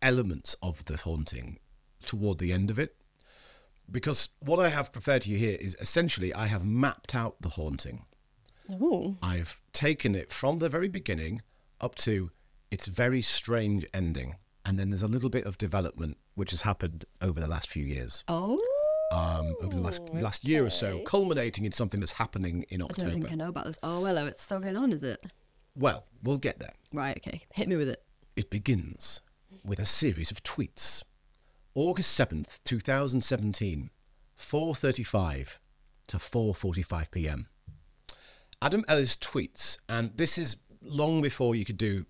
elements 0.00 0.56
of 0.62 0.84
the 0.86 0.96
haunting 0.96 1.58
toward 2.04 2.38
the 2.38 2.52
end 2.52 2.70
of 2.70 2.78
it. 2.78 2.96
Because 3.92 4.30
what 4.40 4.58
I 4.58 4.70
have 4.70 4.92
prepared 4.92 5.22
to 5.22 5.30
you 5.30 5.36
here 5.38 5.56
is 5.60 5.76
essentially 5.80 6.32
I 6.34 6.46
have 6.46 6.64
mapped 6.64 7.14
out 7.14 7.36
the 7.40 7.50
haunting. 7.50 8.06
Ooh. 8.70 9.18
I've 9.22 9.60
taken 9.72 10.14
it 10.14 10.32
from 10.32 10.58
the 10.58 10.68
very 10.68 10.88
beginning 10.88 11.42
up 11.80 11.94
to 11.96 12.30
its 12.70 12.86
very 12.86 13.20
strange 13.22 13.84
ending. 13.92 14.36
And 14.64 14.78
then 14.78 14.90
there's 14.90 15.02
a 15.02 15.08
little 15.08 15.28
bit 15.28 15.44
of 15.44 15.58
development 15.58 16.16
which 16.34 16.52
has 16.52 16.62
happened 16.62 17.04
over 17.20 17.38
the 17.40 17.48
last 17.48 17.68
few 17.68 17.84
years 17.84 18.24
Oh. 18.28 18.58
um, 19.12 19.54
over 19.60 19.74
the 19.76 19.82
last 19.82 20.02
last 20.14 20.44
year 20.44 20.64
or 20.64 20.70
so, 20.70 21.00
culminating 21.00 21.64
in 21.66 21.72
something 21.72 22.00
that's 22.00 22.12
happening 22.12 22.64
in 22.70 22.80
October. 22.80 23.08
I 23.08 23.10
don't 23.12 23.20
think 23.20 23.32
I 23.32 23.34
know 23.36 23.48
about 23.48 23.66
this. 23.66 23.78
Oh, 23.82 24.04
hello, 24.04 24.24
it's 24.26 24.40
still 24.42 24.60
going 24.60 24.76
on, 24.76 24.92
is 24.92 25.02
it? 25.02 25.20
Well, 25.76 26.06
we'll 26.22 26.38
get 26.38 26.58
there. 26.60 26.72
Right, 26.94 27.16
okay. 27.18 27.42
Hit 27.54 27.68
me 27.68 27.76
with 27.76 27.88
it. 27.88 28.02
It 28.36 28.48
begins 28.48 29.20
with 29.64 29.78
a 29.80 29.84
series 29.86 30.30
of 30.30 30.42
tweets. 30.42 31.02
August 31.74 32.12
seventh, 32.12 32.60
two 32.64 32.78
thousand 32.78 33.22
seventeen, 33.22 33.90
four 34.34 34.74
thirty-five 34.74 35.58
to 36.08 36.18
four 36.18 36.54
forty-five 36.54 37.10
p.m. 37.10 37.48
Adam 38.60 38.84
Ellis 38.86 39.16
tweets, 39.16 39.78
and 39.88 40.16
this 40.16 40.38
is 40.38 40.56
long 40.80 41.22
before 41.22 41.54
you 41.54 41.64
could 41.64 41.76
do 41.76 42.06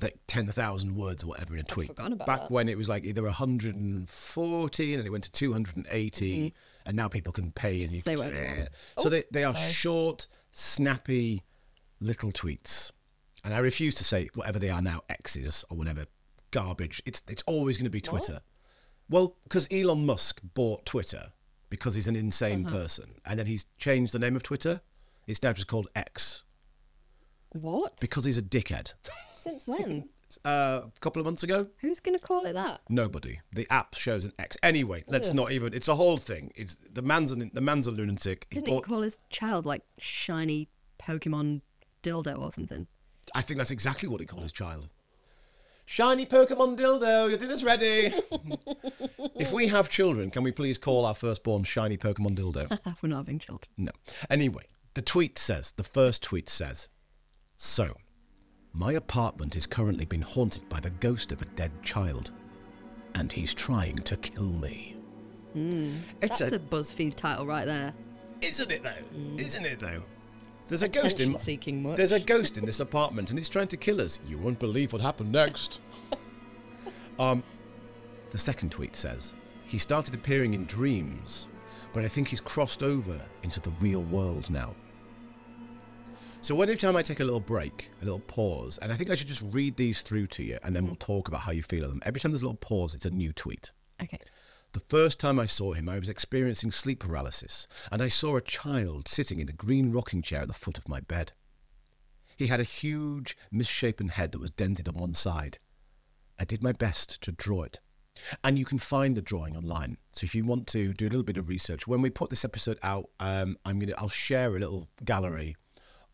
like 0.00 0.16
10,000 0.28 0.94
words 0.94 1.24
or 1.24 1.28
whatever 1.28 1.54
in 1.54 1.60
a 1.60 1.64
tweet. 1.64 1.94
Back 1.96 2.16
that. 2.26 2.50
when 2.50 2.68
it 2.68 2.78
was 2.78 2.88
like 2.88 3.04
either 3.04 3.22
140 3.22 4.92
and 4.92 5.00
then 5.00 5.06
it 5.06 5.10
went 5.10 5.24
to 5.24 5.32
280 5.32 6.54
and 6.86 6.96
now 6.96 7.08
people 7.08 7.32
can 7.32 7.50
pay 7.50 7.82
and 7.82 7.90
you 7.90 8.00
Mm-hmm. 8.00 8.10
Say 8.10 8.16
can, 8.16 8.56
want. 8.58 8.68
So 8.98 9.08
they, 9.08 9.24
they 9.30 9.44
are 9.44 9.54
short, 9.54 10.26
snappy 10.52 11.42
little 12.00 12.30
tweets. 12.30 12.92
And 13.44 13.54
I 13.54 13.58
refuse 13.58 13.94
to 13.96 14.04
say 14.04 14.28
whatever 14.34 14.58
they 14.58 14.70
are 14.70 14.82
now, 14.82 15.02
X's 15.08 15.64
or 15.70 15.76
whatever 15.76 16.06
garbage. 16.50 17.02
It's 17.06 17.22
it's 17.28 17.42
always 17.46 17.76
going 17.76 17.84
to 17.84 17.90
be 17.90 18.00
Twitter. 18.00 18.40
Well, 19.10 19.36
because 19.44 19.66
Elon 19.70 20.04
Musk 20.06 20.40
bought 20.54 20.84
Twitter 20.86 21.32
because 21.70 21.94
he's 21.94 22.08
an 22.08 22.16
insane 22.16 22.64
person. 22.64 23.20
And 23.26 23.38
then 23.38 23.46
he's 23.46 23.66
changed 23.78 24.12
the 24.12 24.18
name 24.18 24.36
of 24.36 24.42
Twitter. 24.42 24.80
It's 25.26 25.42
now 25.42 25.52
just 25.52 25.66
called 25.66 25.88
X 25.94 26.44
What? 27.52 27.98
because 28.00 28.24
he's 28.24 28.38
a 28.38 28.42
dickhead. 28.42 28.94
Since 29.34 29.66
when? 29.66 30.08
Uh, 30.44 30.82
a 30.84 31.00
couple 31.00 31.18
of 31.20 31.24
months 31.24 31.42
ago, 31.42 31.68
Who's 31.78 32.00
going 32.00 32.16
to 32.16 32.22
call 32.22 32.44
it 32.44 32.52
that? 32.52 32.82
nobody. 32.90 33.40
The 33.54 33.66
app 33.70 33.94
shows 33.94 34.26
an 34.26 34.34
X. 34.38 34.58
Anyway, 34.62 35.02
let's 35.08 35.32
not 35.32 35.52
even. 35.52 35.72
It's 35.72 35.88
a 35.88 35.94
whole 35.94 36.18
thing. 36.18 36.52
It's 36.54 36.74
the 36.74 37.00
man's 37.00 37.30
an, 37.32 37.50
the 37.54 37.62
man's 37.62 37.86
a 37.86 37.90
lunatic. 37.90 38.46
He 38.50 38.56
Didn't 38.56 38.68
he 38.68 38.74
bought- 38.74 38.84
call 38.84 39.00
his 39.00 39.16
child 39.30 39.64
like 39.64 39.84
shiny 39.96 40.68
Pokemon 40.98 41.62
dildo 42.02 42.38
or 42.38 42.52
something? 42.52 42.86
I 43.34 43.40
think 43.40 43.56
that's 43.56 43.70
exactly 43.70 44.06
what 44.06 44.20
he 44.20 44.26
called 44.26 44.42
his 44.42 44.52
child. 44.52 44.90
Shiny 45.90 46.26
Pokemon 46.26 46.76
dildo, 46.76 47.30
your 47.30 47.38
dinner's 47.38 47.64
ready. 47.64 48.12
if 49.36 49.54
we 49.54 49.68
have 49.68 49.88
children, 49.88 50.30
can 50.30 50.42
we 50.42 50.52
please 50.52 50.76
call 50.76 51.06
our 51.06 51.14
firstborn 51.14 51.64
Shiny 51.64 51.96
Pokemon 51.96 52.36
dildo? 52.36 52.68
We're 53.02 53.08
not 53.08 53.16
having 53.20 53.38
children. 53.38 53.70
No. 53.78 53.92
Anyway, 54.28 54.64
the 54.92 55.00
tweet 55.00 55.38
says, 55.38 55.72
the 55.72 55.82
first 55.82 56.22
tweet 56.22 56.50
says, 56.50 56.88
So, 57.56 57.96
my 58.74 58.92
apartment 58.92 59.56
is 59.56 59.66
currently 59.66 60.04
being 60.04 60.20
haunted 60.20 60.68
by 60.68 60.78
the 60.78 60.90
ghost 60.90 61.32
of 61.32 61.40
a 61.40 61.46
dead 61.46 61.72
child, 61.82 62.32
and 63.14 63.32
he's 63.32 63.54
trying 63.54 63.96
to 63.96 64.18
kill 64.18 64.52
me. 64.52 64.94
Hmm. 65.54 65.96
It's 66.20 66.40
That's 66.40 66.52
a, 66.52 66.56
a 66.56 66.58
BuzzFeed 66.58 67.16
title 67.16 67.46
right 67.46 67.64
there. 67.64 67.94
isn't 68.42 68.70
it 68.70 68.82
though? 68.82 68.90
Hmm. 68.90 69.38
Isn't 69.38 69.64
it 69.64 69.78
though? 69.78 70.02
There's 70.68 70.82
a 70.82 70.88
ghost 70.88 71.18
in 71.20 71.38
seeking 71.38 71.82
much. 71.82 71.96
There's 71.96 72.12
a 72.12 72.20
ghost 72.20 72.58
in 72.58 72.66
this 72.66 72.80
apartment 72.80 73.30
and 73.30 73.38
it's 73.38 73.48
trying 73.48 73.68
to 73.68 73.76
kill 73.76 74.00
us. 74.00 74.20
You 74.26 74.38
won't 74.38 74.58
believe 74.58 74.92
what 74.92 75.00
happened 75.00 75.32
next. 75.32 75.80
um, 77.18 77.42
the 78.30 78.38
second 78.38 78.70
tweet 78.70 78.94
says 78.94 79.34
he 79.64 79.78
started 79.78 80.14
appearing 80.14 80.54
in 80.54 80.64
dreams, 80.66 81.48
but 81.92 82.04
I 82.04 82.08
think 82.08 82.28
he's 82.28 82.40
crossed 82.40 82.82
over 82.82 83.20
into 83.42 83.60
the 83.60 83.70
real 83.80 84.02
world 84.02 84.50
now. 84.50 84.74
So 86.40 86.60
every 86.62 86.76
time 86.76 86.96
I 86.96 87.02
take 87.02 87.20
a 87.20 87.24
little 87.24 87.40
break, 87.40 87.90
a 88.00 88.04
little 88.04 88.20
pause, 88.20 88.78
and 88.78 88.92
I 88.92 88.96
think 88.96 89.10
I 89.10 89.14
should 89.14 89.26
just 89.26 89.42
read 89.50 89.76
these 89.76 90.02
through 90.02 90.28
to 90.28 90.44
you, 90.44 90.58
and 90.62 90.74
then 90.74 90.86
we'll 90.86 90.94
talk 90.96 91.28
about 91.28 91.40
how 91.40 91.50
you 91.50 91.62
feel 91.62 91.84
of 91.84 91.90
them. 91.90 92.00
Every 92.04 92.20
time 92.20 92.30
there's 92.30 92.42
a 92.42 92.44
little 92.44 92.58
pause, 92.58 92.94
it's 92.94 93.06
a 93.06 93.10
new 93.10 93.32
tweet. 93.32 93.72
Okay. 94.00 94.18
The 94.78 94.96
first 94.96 95.18
time 95.18 95.40
I 95.40 95.46
saw 95.46 95.72
him, 95.72 95.88
I 95.88 95.98
was 95.98 96.08
experiencing 96.08 96.70
sleep 96.70 97.00
paralysis, 97.00 97.66
and 97.90 98.00
I 98.00 98.06
saw 98.06 98.36
a 98.36 98.40
child 98.40 99.08
sitting 99.08 99.40
in 99.40 99.48
a 99.48 99.52
green 99.52 99.90
rocking 99.90 100.22
chair 100.22 100.42
at 100.42 100.46
the 100.46 100.54
foot 100.54 100.78
of 100.78 100.88
my 100.88 101.00
bed. 101.00 101.32
He 102.36 102.46
had 102.46 102.60
a 102.60 102.62
huge, 102.62 103.36
misshapen 103.50 104.06
head 104.06 104.30
that 104.30 104.38
was 104.38 104.52
dented 104.52 104.86
on 104.86 104.94
one 104.94 105.14
side. 105.14 105.58
I 106.38 106.44
did 106.44 106.62
my 106.62 106.70
best 106.70 107.20
to 107.22 107.32
draw 107.32 107.64
it. 107.64 107.80
And 108.44 108.56
you 108.56 108.64
can 108.64 108.78
find 108.78 109.16
the 109.16 109.20
drawing 109.20 109.56
online. 109.56 109.96
So 110.12 110.24
if 110.26 110.32
you 110.36 110.44
want 110.44 110.68
to 110.68 110.92
do 110.92 111.06
a 111.06 111.10
little 111.10 111.24
bit 111.24 111.38
of 111.38 111.48
research, 111.48 111.88
when 111.88 112.00
we 112.00 112.08
put 112.08 112.30
this 112.30 112.44
episode 112.44 112.78
out, 112.84 113.10
um, 113.18 113.58
I'm 113.64 113.80
gonna 113.80 113.94
I'll 113.98 114.08
share 114.08 114.54
a 114.54 114.60
little 114.60 114.88
gallery 115.04 115.56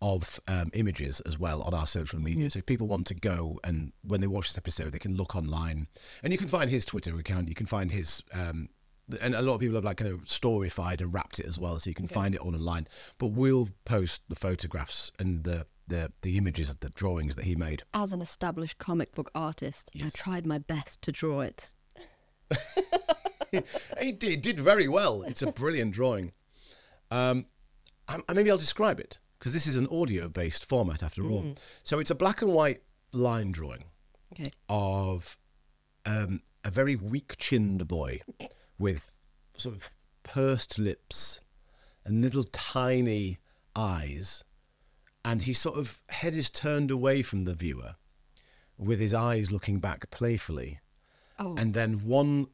of 0.04 0.38
um, 0.49 0.70
images 0.75 1.20
as 1.20 1.38
well 1.38 1.62
on 1.62 1.73
our 1.73 1.87
social 1.87 2.20
media. 2.20 2.50
So 2.50 2.58
if 2.58 2.66
people 2.66 2.87
want 2.87 3.06
to 3.06 3.14
go 3.14 3.58
and 3.64 3.90
when 4.02 4.20
they 4.20 4.26
watch 4.26 4.49
this 4.49 4.58
episode, 4.58 4.92
they 4.92 4.99
can 4.99 5.16
look 5.16 5.34
online, 5.34 5.87
and 6.23 6.30
you 6.30 6.38
can 6.38 6.46
find 6.46 6.68
his 6.70 6.84
Twitter 6.84 7.16
account. 7.18 7.49
You 7.49 7.54
can 7.54 7.64
find 7.64 7.90
his, 7.90 8.23
um, 8.34 8.68
and 9.23 9.34
a 9.34 9.40
lot 9.40 9.54
of 9.54 9.61
people 9.61 9.76
have 9.76 9.84
like 9.84 9.96
kind 9.96 10.12
of 10.12 10.28
storyfied 10.28 11.00
and 11.00 11.12
wrapped 11.14 11.38
it 11.40 11.46
as 11.46 11.58
well, 11.58 11.78
so 11.78 11.88
you 11.88 11.94
can 11.94 12.06
find 12.06 12.34
it 12.34 12.40
all 12.42 12.54
online. 12.54 12.87
But 13.16 13.28
we'll 13.28 13.70
post 13.87 14.20
the 14.28 14.37
photographs 14.37 15.11
and 15.18 15.42
the 15.44 15.66
the 15.88 16.12
the 16.20 16.37
images, 16.37 16.76
the 16.76 16.90
drawings 16.90 17.34
that 17.37 17.46
he 17.46 17.56
made. 17.56 17.82
As 17.94 18.12
an 18.12 18.20
established 18.20 18.76
comic 18.76 19.14
book 19.14 19.30
artist, 19.34 19.90
I 20.04 20.11
tried 20.11 20.44
my 20.44 20.58
best 20.58 21.00
to 21.00 21.12
draw 21.12 21.40
it. 21.40 21.73
he 24.00 24.12
did, 24.12 24.42
did 24.42 24.61
very 24.61 24.87
well. 24.87 25.23
It's 25.23 25.40
a 25.40 25.50
brilliant 25.50 25.94
drawing. 25.94 26.32
Um, 27.11 27.46
I- 28.06 28.20
maybe 28.34 28.50
I'll 28.50 28.58
describe 28.58 29.00
it 29.00 29.18
because 29.44 29.52
this 29.52 29.66
is 29.66 29.76
an 29.76 29.86
audio-based 29.88 30.64
format 30.64 31.02
after 31.02 31.22
all. 31.30 31.54
So 31.82 31.98
it's 31.98 32.10
a 32.10 32.14
black 32.14 32.40
and 32.40 32.50
white 32.50 32.80
line 33.12 33.52
drawing 33.52 33.84
Okay. 34.32 34.50
of 34.70 35.36
um, 36.06 36.40
a 36.64 36.70
very 36.70 36.96
weak-chinned 36.96 37.86
boy 37.86 38.22
with 38.78 39.10
sort 39.58 39.74
of 39.74 39.90
pursed 40.22 40.78
lips 40.78 41.40
and 42.06 42.22
little 42.22 42.44
tiny 42.44 43.36
eyes, 43.76 44.44
and 45.26 45.42
his 45.42 45.58
sort 45.58 45.78
of 45.78 46.00
head 46.08 46.32
is 46.32 46.48
turned 46.48 46.90
away 46.90 47.20
from 47.20 47.44
the 47.44 47.54
viewer, 47.54 47.96
with 48.78 48.98
his 48.98 49.12
eyes 49.12 49.52
looking 49.52 49.78
back 49.78 50.10
playfully 50.10 50.80
Oh, 51.38 51.54
and 51.58 51.74
then 51.74 52.06
one 52.06 52.46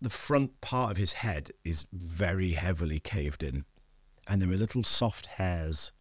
the 0.00 0.10
front 0.10 0.60
part 0.60 0.90
of 0.90 0.96
his 0.96 1.12
head 1.12 1.52
is 1.64 1.86
very 1.92 2.52
heavily 2.52 2.98
caved 2.98 3.44
in 3.44 3.66
and 4.26 4.42
there 4.42 4.50
are 4.50 4.56
little 4.56 4.82
soft 4.82 5.26
hairs 5.26 5.92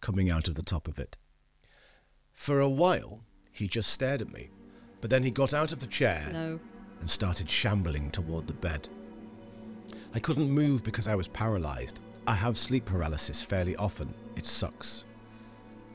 coming 0.00 0.30
out 0.30 0.48
of 0.48 0.54
the 0.54 0.62
top 0.62 0.88
of 0.88 0.98
it 0.98 1.16
for 2.32 2.60
a 2.60 2.68
while 2.68 3.20
he 3.52 3.66
just 3.66 3.90
stared 3.90 4.22
at 4.22 4.32
me 4.32 4.50
but 5.00 5.10
then 5.10 5.22
he 5.22 5.30
got 5.30 5.54
out 5.54 5.72
of 5.72 5.80
the 5.80 5.86
chair 5.86 6.26
no. 6.32 6.58
and 7.00 7.10
started 7.10 7.48
shambling 7.48 8.10
toward 8.10 8.46
the 8.46 8.52
bed 8.52 8.88
i 10.14 10.18
couldn't 10.18 10.50
move 10.50 10.82
because 10.82 11.08
i 11.08 11.14
was 11.14 11.28
paralyzed 11.28 12.00
i 12.26 12.34
have 12.34 12.56
sleep 12.56 12.84
paralysis 12.84 13.42
fairly 13.42 13.76
often 13.76 14.12
it 14.36 14.46
sucks 14.46 15.04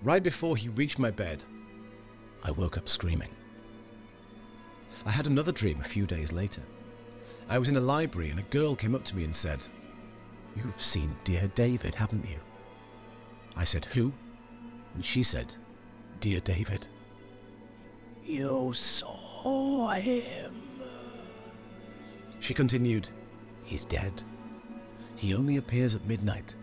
right 0.03 0.24
before 0.24 0.55
he 0.55 0.69
reached 0.69 1.00
my 1.00 1.12
bed 1.12 1.43
i 2.43 2.51
woke 2.51 2.77
up 2.77 2.88
screaming 2.88 3.29
I 5.05 5.12
had 5.12 5.27
another 5.27 5.51
dream 5.51 5.79
a 5.81 5.83
few 5.83 6.07
days 6.07 6.31
later. 6.31 6.62
I 7.47 7.59
was 7.59 7.69
in 7.69 7.77
a 7.77 7.81
library 7.81 8.31
and 8.31 8.39
a 8.39 8.43
girl 8.43 8.75
came 8.75 8.95
up 8.95 9.05
to 9.05 9.15
me 9.15 9.24
and 9.24 9.35
said, 9.35 9.67
You've 10.55 10.81
seen 10.81 11.15
Dear 11.24 11.50
David, 11.53 11.93
haven't 11.93 12.27
you? 12.27 12.39
I 13.55 13.63
said, 13.63 13.85
Who? 13.85 14.12
And 14.93 15.03
she 15.03 15.24
said, 15.24 15.55
Dear 16.19 16.39
David. 16.39 16.88
You 18.24 18.74
saw 18.74 19.89
him. 19.91 20.55
She 22.39 22.53
continued, 22.53 23.09
He's 23.63 23.85
dead. 23.85 24.24
He 25.15 25.33
only 25.33 25.57
appears 25.57 25.95
at 25.95 26.05
midnight, 26.05 26.55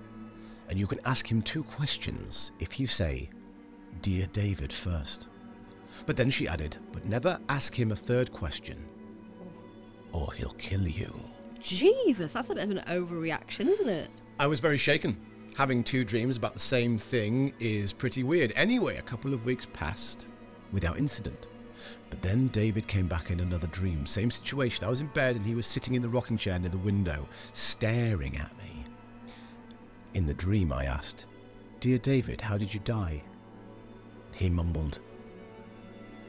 and 0.68 0.78
you 0.78 0.86
can 0.86 1.00
ask 1.04 1.30
him 1.30 1.42
two 1.42 1.64
questions 1.64 2.52
if 2.60 2.78
you 2.78 2.86
say, 2.86 3.30
Dear 4.00 4.26
David 4.32 4.72
first. 4.72 5.28
But 6.06 6.16
then 6.16 6.30
she 6.30 6.48
added, 6.48 6.76
But 6.92 7.04
never 7.04 7.38
ask 7.48 7.78
him 7.78 7.92
a 7.92 7.96
third 7.96 8.32
question, 8.32 8.84
or 10.12 10.32
he'll 10.32 10.54
kill 10.54 10.86
you. 10.86 11.14
Jesus, 11.58 12.32
that's 12.32 12.50
a 12.50 12.54
bit 12.54 12.64
of 12.64 12.70
an 12.70 12.82
overreaction, 12.88 13.68
isn't 13.68 13.88
it? 13.88 14.10
I 14.38 14.46
was 14.46 14.60
very 14.60 14.76
shaken. 14.76 15.20
Having 15.56 15.84
two 15.84 16.04
dreams 16.04 16.36
about 16.36 16.54
the 16.54 16.60
same 16.60 16.96
thing 16.96 17.52
is 17.60 17.92
pretty 17.92 18.22
weird. 18.22 18.52
Anyway, 18.56 18.96
a 18.96 19.02
couple 19.02 19.34
of 19.34 19.44
weeks 19.44 19.66
passed 19.72 20.26
without 20.72 20.98
incident. 20.98 21.46
But 22.08 22.22
then 22.22 22.48
David 22.48 22.86
came 22.86 23.06
back 23.06 23.30
in 23.30 23.40
another 23.40 23.66
dream. 23.68 24.06
Same 24.06 24.30
situation. 24.30 24.84
I 24.84 24.88
was 24.88 25.00
in 25.00 25.08
bed 25.08 25.36
and 25.36 25.44
he 25.44 25.54
was 25.54 25.66
sitting 25.66 25.94
in 25.94 26.02
the 26.02 26.08
rocking 26.08 26.36
chair 26.36 26.58
near 26.58 26.70
the 26.70 26.78
window, 26.78 27.28
staring 27.52 28.36
at 28.38 28.56
me. 28.58 28.84
In 30.14 30.26
the 30.26 30.34
dream, 30.34 30.72
I 30.72 30.84
asked, 30.84 31.26
Dear 31.80 31.98
David, 31.98 32.40
how 32.40 32.56
did 32.56 32.72
you 32.72 32.80
die? 32.80 33.22
He 34.34 34.48
mumbled, 34.48 35.00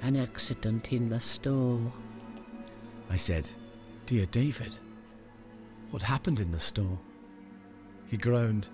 An 0.02 0.16
accident 0.18 0.92
in 0.92 1.10
the 1.10 1.20
store. 1.20 1.94
I 3.10 3.16
said, 3.16 3.50
Dear 4.06 4.26
David, 4.26 4.78
what 5.92 6.02
happened 6.02 6.40
in 6.40 6.52
the 6.52 6.60
store? 6.60 7.00
He 8.08 8.18
groaned. 8.18 8.68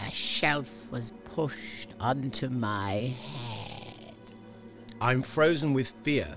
A 0.00 0.10
shelf 0.10 0.90
was 0.90 1.12
pushed 1.34 1.94
onto 2.00 2.48
my 2.48 3.14
head. 3.20 4.14
I'm 5.00 5.22
frozen 5.22 5.72
with 5.72 5.90
fear. 6.02 6.36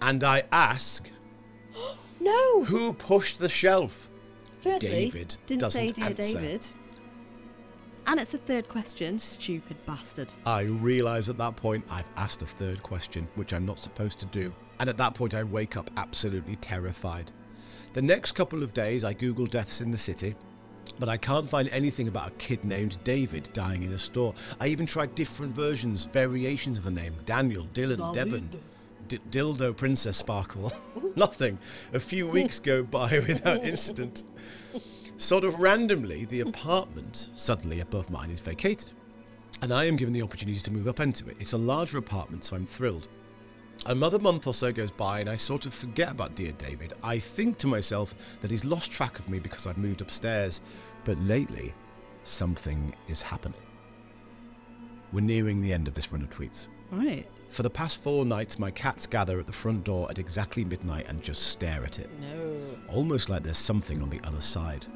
And 0.00 0.24
I 0.24 0.44
ask, 0.52 1.10
No. 2.20 2.64
who 2.64 2.92
pushed 2.92 3.38
the 3.38 3.48
shelf? 3.48 4.08
Firstly, 4.60 4.88
David 4.88 5.36
didn't 5.46 5.70
say 5.70 5.88
doesn't 5.88 5.96
dear 5.96 6.06
answer. 6.06 6.40
David. 6.40 6.66
And 8.06 8.18
it's 8.18 8.32
the 8.32 8.38
third 8.38 8.68
question. 8.68 9.18
Stupid 9.18 9.76
bastard. 9.86 10.32
I 10.44 10.62
realise 10.62 11.28
at 11.28 11.38
that 11.38 11.56
point 11.56 11.84
I've 11.90 12.10
asked 12.16 12.42
a 12.42 12.46
third 12.46 12.82
question, 12.82 13.28
which 13.36 13.52
I'm 13.52 13.64
not 13.64 13.78
supposed 13.78 14.18
to 14.20 14.26
do. 14.26 14.52
And 14.80 14.88
at 14.88 14.96
that 14.96 15.14
point, 15.14 15.34
I 15.34 15.44
wake 15.44 15.76
up 15.76 15.90
absolutely 15.96 16.56
terrified. 16.56 17.30
The 17.92 18.02
next 18.02 18.32
couple 18.32 18.62
of 18.62 18.72
days, 18.72 19.04
I 19.04 19.12
Google 19.12 19.46
deaths 19.46 19.80
in 19.80 19.90
the 19.90 19.98
city, 19.98 20.34
but 20.98 21.08
I 21.08 21.16
can't 21.16 21.48
find 21.48 21.68
anything 21.70 22.08
about 22.08 22.28
a 22.28 22.32
kid 22.32 22.64
named 22.64 22.98
David 23.04 23.48
dying 23.52 23.82
in 23.82 23.92
a 23.92 23.98
store. 23.98 24.34
I 24.60 24.68
even 24.68 24.86
tried 24.86 25.14
different 25.14 25.54
versions, 25.54 26.04
variations 26.04 26.78
of 26.78 26.84
the 26.84 26.90
name 26.90 27.14
Daniel, 27.24 27.66
Dylan, 27.72 28.12
Devon, 28.12 28.50
D- 29.08 29.18
Dildo, 29.30 29.76
Princess 29.76 30.16
Sparkle. 30.16 30.72
Nothing. 31.16 31.58
A 31.92 32.00
few 32.00 32.26
weeks 32.26 32.58
go 32.58 32.82
by 32.82 33.18
without 33.26 33.64
incident. 33.64 34.24
Sort 35.16 35.44
of 35.44 35.60
randomly, 35.60 36.24
the 36.26 36.40
apartment 36.40 37.30
suddenly 37.34 37.80
above 37.80 38.10
mine 38.10 38.30
is 38.30 38.40
vacated 38.40 38.92
and 39.62 39.72
I 39.72 39.84
am 39.84 39.96
given 39.96 40.14
the 40.14 40.22
opportunity 40.22 40.58
to 40.58 40.72
move 40.72 40.88
up 40.88 41.00
into 41.00 41.28
it. 41.28 41.36
It's 41.40 41.52
a 41.52 41.58
larger 41.58 41.98
apartment, 41.98 42.44
so 42.44 42.56
I'm 42.56 42.66
thrilled. 42.66 43.08
Another 43.86 44.18
month 44.18 44.46
or 44.46 44.54
so 44.54 44.72
goes 44.72 44.90
by, 44.90 45.20
and 45.20 45.28
I 45.30 45.36
sort 45.36 45.64
of 45.66 45.72
forget 45.72 46.10
about 46.10 46.34
dear 46.34 46.52
David. 46.52 46.92
I 47.02 47.18
think 47.18 47.56
to 47.58 47.66
myself 47.66 48.14
that 48.40 48.50
he's 48.50 48.64
lost 48.64 48.92
track 48.92 49.18
of 49.18 49.28
me 49.28 49.38
because 49.38 49.66
I've 49.66 49.78
moved 49.78 50.02
upstairs, 50.02 50.60
but 51.04 51.18
lately, 51.20 51.72
something 52.22 52.94
is 53.08 53.22
happening. 53.22 53.60
We're 55.12 55.22
nearing 55.22 55.60
the 55.60 55.72
end 55.72 55.88
of 55.88 55.94
this 55.94 56.12
run 56.12 56.22
of 56.22 56.30
tweets. 56.30 56.68
Right. 56.90 57.26
For 57.48 57.62
the 57.62 57.70
past 57.70 58.02
four 58.02 58.24
nights, 58.24 58.58
my 58.58 58.70
cats 58.70 59.06
gather 59.06 59.40
at 59.40 59.46
the 59.46 59.52
front 59.52 59.84
door 59.84 60.08
at 60.10 60.18
exactly 60.18 60.64
midnight 60.64 61.06
and 61.08 61.20
just 61.22 61.48
stare 61.48 61.82
at 61.82 61.98
it, 61.98 62.10
No. 62.20 62.60
almost 62.88 63.28
like 63.28 63.42
there's 63.42 63.58
something 63.58 64.02
on 64.02 64.10
the 64.10 64.20
other 64.24 64.40
side. 64.40 64.86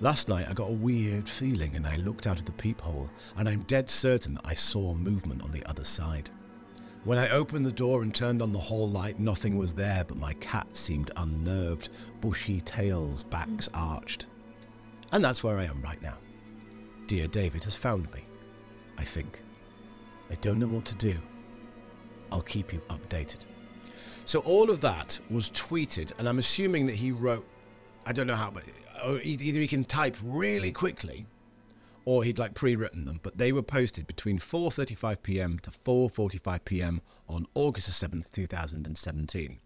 Last 0.00 0.28
night, 0.28 0.48
I 0.48 0.52
got 0.54 0.68
a 0.68 0.72
weird 0.72 1.28
feeling 1.28 1.76
and 1.76 1.86
I 1.86 1.96
looked 1.96 2.26
out 2.26 2.38
of 2.38 2.44
the 2.44 2.52
peephole, 2.52 3.08
and 3.36 3.48
I'm 3.48 3.62
dead 3.62 3.88
certain 3.90 4.34
that 4.34 4.46
I 4.46 4.54
saw 4.54 4.94
movement 4.94 5.42
on 5.42 5.52
the 5.52 5.64
other 5.66 5.84
side. 5.84 6.30
When 7.04 7.16
I 7.16 7.30
opened 7.30 7.64
the 7.64 7.72
door 7.72 8.02
and 8.02 8.14
turned 8.14 8.42
on 8.42 8.52
the 8.52 8.58
hall 8.58 8.88
light, 8.88 9.18
nothing 9.18 9.56
was 9.56 9.72
there, 9.72 10.04
but 10.04 10.18
my 10.18 10.34
cat 10.34 10.66
seemed 10.76 11.10
unnerved, 11.16 11.88
bushy 12.20 12.60
tails, 12.60 13.22
backs 13.24 13.70
arched. 13.72 14.26
And 15.10 15.24
that's 15.24 15.42
where 15.42 15.58
I 15.58 15.64
am 15.64 15.80
right 15.80 16.00
now. 16.02 16.18
Dear 17.06 17.26
David 17.26 17.64
has 17.64 17.74
found 17.74 18.12
me, 18.12 18.20
I 18.98 19.04
think. 19.04 19.40
I 20.30 20.34
don't 20.36 20.58
know 20.58 20.68
what 20.68 20.84
to 20.86 20.94
do. 20.94 21.16
I'll 22.30 22.42
keep 22.42 22.70
you 22.70 22.82
updated. 22.90 23.46
So 24.26 24.40
all 24.40 24.70
of 24.70 24.82
that 24.82 25.18
was 25.30 25.50
tweeted, 25.50 26.12
and 26.18 26.28
I'm 26.28 26.38
assuming 26.38 26.86
that 26.86 26.94
he 26.94 27.12
wrote. 27.12 27.46
I 28.04 28.12
don't 28.12 28.26
know 28.26 28.36
how, 28.36 28.50
but 28.50 28.64
uh, 29.02 29.18
either 29.22 29.60
he 29.60 29.66
can 29.66 29.84
type 29.84 30.16
really 30.22 30.70
quickly, 30.70 31.26
or 32.10 32.24
he'd 32.24 32.40
like 32.40 32.54
pre-written 32.54 33.04
them. 33.04 33.20
But 33.22 33.38
they 33.38 33.52
were 33.52 33.62
posted 33.62 34.08
between 34.08 34.40
4:35 34.40 35.22
p.m. 35.22 35.60
to 35.60 35.70
4:45 35.70 36.64
p.m. 36.64 37.02
on 37.28 37.46
August 37.54 37.86
the 37.86 37.92
seventh, 37.92 38.32
2017. 38.32 39.60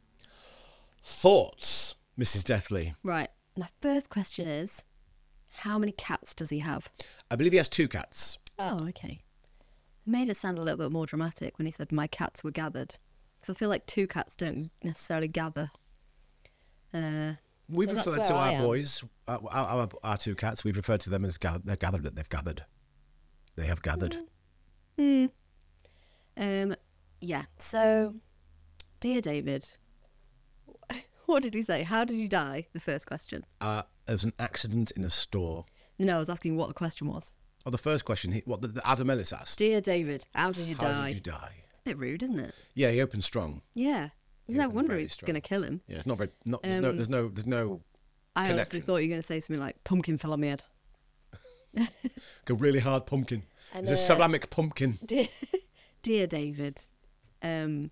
Thoughts, 1.03 1.95
Mrs. 2.19 2.45
Deathly? 2.45 2.95
Right. 3.03 3.31
My 3.57 3.69
first 3.81 4.11
question 4.11 4.47
is 4.47 4.85
how 5.61 5.79
many 5.79 5.93
cats 5.93 6.35
does 6.35 6.51
he 6.51 6.59
have? 6.59 6.91
I 7.31 7.37
believe 7.37 7.53
he 7.53 7.57
has 7.57 7.69
two 7.69 7.89
cats. 7.89 8.39
Oh, 8.59 8.89
okay. 8.91 9.23
Made 10.05 10.29
it 10.29 10.37
sound 10.37 10.59
a 10.59 10.63
little 10.63 10.85
bit 10.85 10.93
more 10.93 11.07
dramatic 11.07 11.57
when 11.57 11.65
he 11.65 11.73
said 11.73 11.93
my 11.93 12.07
cats 12.07 12.45
were 12.45 12.51
gathered. 12.51 12.99
Because 13.41 13.57
I 13.57 13.59
feel 13.59 13.71
like 13.71 13.87
two 13.87 14.07
cats 14.07 14.37
don't 14.37 14.71
necessarily 14.83 15.29
gather. 15.29 15.71
Uh, 16.93 17.35
We've 17.69 17.89
So 17.89 17.95
referred 17.95 18.27
to 18.27 18.35
our 18.35 18.61
boys, 18.61 19.03
our, 19.27 19.41
our, 19.51 19.89
our, 20.03 20.17
two 20.19 20.35
cats. 20.35 20.65
We've 20.65 20.77
referred 20.77 21.01
to 21.03 21.11
them 21.11 21.25
as 21.25 21.39
gathered. 21.39 21.65
They're 21.65 21.77
gathered. 21.77 22.05
They've 22.15 22.29
gathered. 22.29 22.65
They 23.57 23.67
have 23.67 23.83
gathered. 23.83 24.17
hmm. 24.99 25.27
Um, 26.37 26.77
yeah. 27.21 27.45
So, 27.59 28.17
dear 29.01 29.21
David, 29.21 29.71
what 31.27 31.43
did 31.43 31.55
he 31.55 31.63
say? 31.63 31.85
How 31.85 32.05
did 32.05 32.17
you 32.17 32.29
die? 32.29 32.67
The 32.73 32.81
first 32.81 33.07
question. 33.07 33.45
Uh, 33.61 33.83
there 34.07 34.15
was 34.15 34.25
an 34.25 34.35
accident 34.39 34.91
in 34.93 35.05
a 35.05 35.11
store. 35.11 35.65
No, 35.99 36.17
I 36.17 36.19
was 36.19 36.29
asking 36.29 36.57
what 36.57 36.69
the 36.69 36.75
question 36.75 37.07
was. 37.07 37.35
Oh, 37.67 37.71
the 37.71 37.79
first 37.79 38.05
question, 38.05 38.33
he, 38.33 38.43
what 38.45 38.61
the, 38.61 38.69
the 38.69 38.87
Adam 38.87 39.09
Ellis 39.09 39.33
asked. 39.33 39.59
Dear 39.59 39.81
David, 39.81 40.27
how 40.35 40.53
did 40.53 40.67
you 40.67 40.75
How 40.75 40.83
die? 40.83 40.93
How 40.93 41.07
did 41.07 41.15
you 41.15 41.21
die? 41.21 41.55
A 41.79 41.85
bit 41.85 41.99
rude, 41.99 42.23
isn't 42.23 42.39
it? 42.39 42.55
Yeah, 42.75 42.91
he 42.91 43.01
opened 43.01 43.25
strong. 43.25 43.63
Yeah. 43.75 44.11
There's 44.47 44.59
no 44.59 44.69
wonder 44.69 44.93
very 44.93 45.03
he's 45.03 45.17
going 45.17 45.35
to 45.35 45.41
kill 45.41 45.63
him. 45.63 45.81
Yeah, 45.89 45.97
it's 45.97 46.07
not 46.07 46.19
very. 46.19 46.31
Not, 46.45 46.63
there's, 46.63 46.79
no, 46.79 46.91
Um, 46.91 46.97
there's 46.97 47.09
no. 47.09 47.29
There's 47.29 47.47
no. 47.47 47.81
I 48.37 48.51
honestly 48.51 48.81
thought 48.81 48.97
you 48.97 49.05
were 49.09 49.13
going 49.13 49.23
to 49.23 49.27
say 49.27 49.41
something 49.41 49.61
like 49.61 49.83
pumpkin 49.85 50.19
fell 50.19 50.33
on 50.33 50.41
my 50.41 50.49
head. 50.49 50.65
A 52.49 52.55
really 52.55 52.81
hard 52.81 53.07
pumpkin. 53.07 53.43
And, 53.73 53.83
It's 53.83 53.91
a 53.91 53.95
uh, 53.95 54.17
ceramic 54.17 54.51
pumpkin. 54.51 54.99
Dear, 55.05 55.29
dear 56.03 56.27
David, 56.27 56.83
um, 57.43 57.91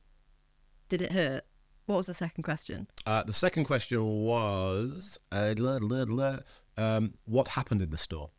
did 0.88 1.03
it 1.03 1.12
hurt? 1.12 1.44
What 1.87 1.96
was 1.96 2.07
the 2.07 2.14
second 2.14 2.44
question? 2.44 2.87
Uh, 3.07 3.24
the 3.24 3.33
second 3.33 3.64
question 3.64 4.05
was, 4.22 5.18
uh, 5.33 5.55
um, 6.76 7.14
what 7.24 7.48
happened 7.48 7.83
in 7.83 7.90
the 7.90 7.98
store? 7.98 8.31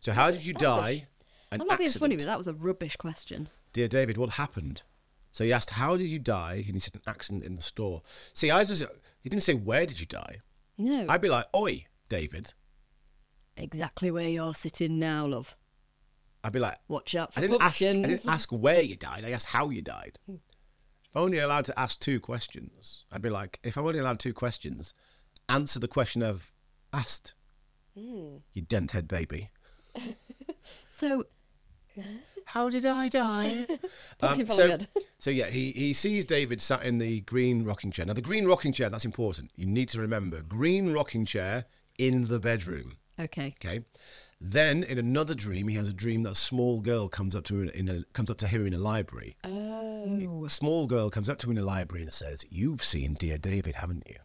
So, 0.00 0.12
how 0.12 0.30
did 0.30 0.44
you 0.44 0.54
That 0.54 0.60
die? 0.60 0.94
sh- 0.94 1.04
An 1.52 1.60
I'm 1.60 1.66
not 1.68 1.78
being 1.78 1.90
funny, 1.90 2.16
but 2.16 2.26
that 2.26 2.38
was 2.38 2.48
a 2.48 2.54
rubbish 2.54 2.96
question. 2.96 3.48
Dear 3.72 3.86
David, 3.86 4.16
what 4.16 4.30
happened? 4.30 4.82
So 5.30 5.44
he 5.44 5.52
asked, 5.52 5.70
how 5.70 5.96
did 5.96 6.08
you 6.08 6.18
die? 6.18 6.64
And 6.66 6.74
he 6.74 6.80
said, 6.80 6.94
an 6.96 7.02
accident 7.06 7.44
in 7.44 7.54
the 7.54 7.62
store. 7.62 8.02
See, 8.32 8.50
I 8.50 8.64
just, 8.64 8.82
he 9.20 9.28
didn't 9.28 9.42
say, 9.44 9.54
where 9.54 9.86
did 9.86 10.00
you 10.00 10.06
die? 10.06 10.38
No, 10.78 11.06
I'd 11.08 11.20
be 11.20 11.28
like, 11.28 11.46
oi, 11.54 11.86
David. 12.08 12.54
exactly 13.56 14.10
where 14.10 14.28
you're 14.28 14.54
sitting 14.54 14.98
now, 14.98 15.26
love. 15.26 15.56
I'd 16.42 16.52
be 16.52 16.58
like, 16.58 16.76
Watch 16.88 17.14
out 17.14 17.34
for 17.34 17.40
I 17.40 17.42
didn't 17.42 17.60
ask. 17.62 17.82
I 17.82 17.92
didn't 17.92 18.26
ask 18.26 18.48
where 18.50 18.80
you 18.80 18.96
died. 18.96 19.24
I 19.24 19.30
asked 19.30 19.48
how 19.48 19.68
you 19.68 19.82
died. 19.82 20.18
If 20.28 21.16
I'm 21.16 21.22
only 21.24 21.38
allowed 21.38 21.66
to 21.66 21.78
ask 21.78 22.00
two 22.00 22.18
questions, 22.18 23.04
I'd 23.12 23.20
be 23.20 23.28
like, 23.28 23.58
if 23.62 23.76
I'm 23.76 23.84
only 23.86 23.98
allowed 23.98 24.20
two 24.20 24.32
questions, 24.32 24.94
answer 25.48 25.78
the 25.78 25.88
question 25.88 26.22
I've 26.22 26.50
asked. 26.92 27.34
Hmm. 27.98 28.36
You 28.54 28.62
dent 28.62 28.92
head 28.92 29.06
baby. 29.06 29.50
So, 30.90 31.24
How 32.52 32.68
did 32.68 32.84
I 32.84 33.08
die? 33.08 33.66
Um, 34.22 34.44
Fell 34.44 34.56
so, 34.56 34.62
on 34.62 34.68
my 34.68 34.72
head. 34.72 34.88
so 35.18 35.30
yeah, 35.30 35.46
he, 35.46 35.70
he 35.70 35.92
sees 35.94 36.26
David 36.26 36.60
sat 36.60 36.82
in 36.82 36.98
the 36.98 37.20
green 37.22 37.64
rocking 37.64 37.90
chair. 37.90 38.04
Now 38.04 38.12
the 38.12 38.20
green 38.20 38.44
rocking 38.44 38.72
chair, 38.72 38.90
that's 38.90 39.06
important. 39.06 39.50
You 39.56 39.64
need 39.64 39.88
to 39.90 40.00
remember 40.00 40.42
green 40.42 40.92
rocking 40.92 41.24
chair 41.24 41.64
in 41.96 42.26
the 42.26 42.38
bedroom. 42.38 42.98
okay. 43.18 43.54
Okay. 43.64 43.84
Then 44.40 44.82
in 44.82 44.98
another 44.98 45.34
dream, 45.34 45.68
he 45.68 45.76
has 45.76 45.88
a 45.88 45.92
dream 45.92 46.22
that 46.24 46.32
a 46.32 46.34
small 46.34 46.80
girl 46.80 47.08
comes 47.08 47.34
up 47.36 47.44
to 47.44 47.60
him 47.60 47.68
in 47.70 47.88
a, 47.88 48.04
comes 48.12 48.30
up 48.30 48.38
to 48.38 48.46
him 48.46 48.66
in 48.66 48.74
a 48.74 48.78
library. 48.78 49.36
Oh. 49.44 50.44
A 50.44 50.50
small 50.50 50.86
girl 50.86 51.08
comes 51.08 51.28
up 51.28 51.38
to 51.38 51.46
him 51.50 51.56
in 51.56 51.62
a 51.62 51.66
library 51.66 52.02
and 52.02 52.12
says, 52.12 52.44
"You've 52.50 52.82
seen 52.82 53.14
Dear 53.14 53.38
David, 53.38 53.76
haven't 53.76 54.06
you?" 54.08 54.16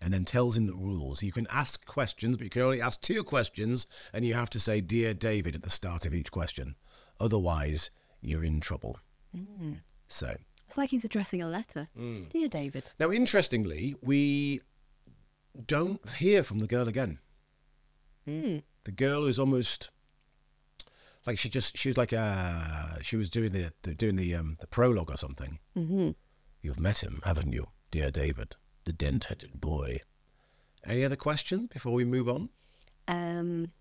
And 0.00 0.12
then 0.12 0.24
tells 0.24 0.56
him 0.56 0.66
the 0.66 0.74
rules. 0.74 1.22
You 1.22 1.32
can 1.32 1.46
ask 1.50 1.84
questions, 1.86 2.36
but 2.36 2.44
you 2.44 2.50
can 2.50 2.62
only 2.62 2.80
ask 2.82 3.00
two 3.00 3.24
questions, 3.24 3.86
and 4.12 4.24
you 4.24 4.34
have 4.34 4.50
to 4.50 4.60
say 4.60 4.80
"Dear 4.80 5.12
David" 5.14 5.54
at 5.54 5.62
the 5.62 5.70
start 5.70 6.04
of 6.06 6.14
each 6.14 6.30
question. 6.30 6.76
Otherwise, 7.20 7.90
you're 8.20 8.44
in 8.44 8.60
trouble. 8.60 8.98
So 10.08 10.36
It's 10.66 10.76
like 10.76 10.90
he's 10.90 11.04
addressing 11.04 11.42
a 11.42 11.48
letter. 11.48 11.88
Mm. 11.98 12.28
Dear 12.28 12.48
David. 12.48 12.92
now, 12.98 13.10
interestingly, 13.10 13.94
we 14.02 14.60
don't 15.66 16.00
hear 16.16 16.42
from 16.42 16.58
the 16.60 16.66
girl 16.66 16.88
again. 16.88 17.18
Hmm. 18.24 18.58
The 18.84 18.92
girl 18.92 19.26
is 19.26 19.38
almost 19.38 19.90
like 21.26 21.38
she 21.38 21.48
just 21.48 21.76
she 21.76 21.88
was 21.88 21.96
like 21.96 22.12
uh 22.12 23.00
she 23.02 23.16
was 23.16 23.28
doing 23.30 23.52
the, 23.52 23.72
the 23.82 23.94
doing 23.94 24.16
the 24.16 24.34
um 24.34 24.56
the 24.60 24.66
prologue 24.66 25.10
or 25.10 25.16
something. 25.16 25.58
Mm-hmm. 25.76 26.10
You've 26.62 26.80
met 26.80 27.02
him, 27.02 27.20
haven't 27.24 27.52
you, 27.52 27.68
dear 27.90 28.10
David, 28.10 28.56
the 28.84 28.92
dent-headed 28.92 29.60
boy? 29.60 30.00
Any 30.84 31.04
other 31.04 31.16
questions 31.16 31.68
before 31.68 31.92
we 31.92 32.04
move 32.04 32.28
on? 32.28 32.48
Um, 33.08 33.72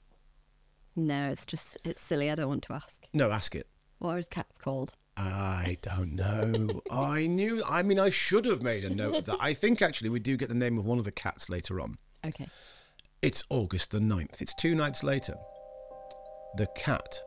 no, 0.95 1.29
it's 1.29 1.45
just, 1.45 1.77
it's 1.83 2.01
silly. 2.01 2.29
I 2.29 2.35
don't 2.35 2.47
want 2.49 2.63
to 2.63 2.73
ask. 2.73 3.05
No, 3.13 3.31
ask 3.31 3.55
it. 3.55 3.67
What 3.99 4.11
are 4.11 4.17
his 4.17 4.27
cats 4.27 4.57
called? 4.57 4.93
I 5.15 5.77
don't 5.81 6.13
know. 6.15 6.81
I 6.91 7.27
knew. 7.27 7.63
I 7.67 7.83
mean, 7.83 7.99
I 7.99 8.09
should 8.09 8.45
have 8.45 8.61
made 8.61 8.83
a 8.83 8.89
note 8.89 9.15
of 9.15 9.25
that. 9.25 9.37
I 9.39 9.53
think 9.53 9.81
actually 9.81 10.09
we 10.09 10.19
do 10.19 10.37
get 10.37 10.49
the 10.49 10.55
name 10.55 10.77
of 10.77 10.85
one 10.85 10.97
of 10.97 11.05
the 11.05 11.11
cats 11.11 11.49
later 11.49 11.79
on. 11.79 11.97
Okay. 12.25 12.47
It's 13.21 13.43
August 13.49 13.91
the 13.91 13.99
9th. 13.99 14.41
It's 14.41 14.53
two 14.55 14.75
nights 14.75 15.03
later. 15.03 15.35
The 16.57 16.67
cat, 16.75 17.17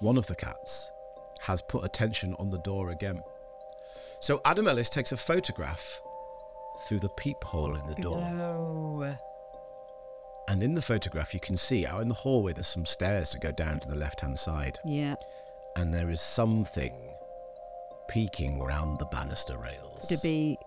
one 0.00 0.18
of 0.18 0.26
the 0.26 0.34
cats, 0.34 0.90
has 1.40 1.62
put 1.62 1.84
attention 1.84 2.34
on 2.38 2.50
the 2.50 2.58
door 2.58 2.90
again. 2.90 3.20
So 4.20 4.40
Adam 4.44 4.68
Ellis 4.68 4.90
takes 4.90 5.12
a 5.12 5.16
photograph 5.16 6.00
through 6.86 7.00
the 7.00 7.08
peephole 7.10 7.76
in 7.76 7.86
the 7.86 7.94
door. 7.94 8.20
No. 8.20 9.16
And 10.50 10.64
in 10.64 10.74
the 10.74 10.82
photograph, 10.82 11.32
you 11.32 11.38
can 11.38 11.56
see 11.56 11.86
out 11.86 12.02
in 12.02 12.08
the 12.08 12.14
hallway 12.14 12.52
there's 12.52 12.66
some 12.66 12.84
stairs 12.84 13.30
that 13.30 13.40
go 13.40 13.52
down 13.52 13.78
to 13.80 13.88
the 13.88 13.94
left 13.94 14.20
hand 14.20 14.36
side. 14.36 14.80
Yeah. 14.84 15.14
And 15.76 15.94
there 15.94 16.10
is 16.10 16.20
something 16.20 16.92
peeking 18.08 18.58
round 18.58 18.98
the 18.98 19.04
banister 19.06 19.56
rails. 19.56 20.08
To 20.08 20.18
be, 20.18 20.58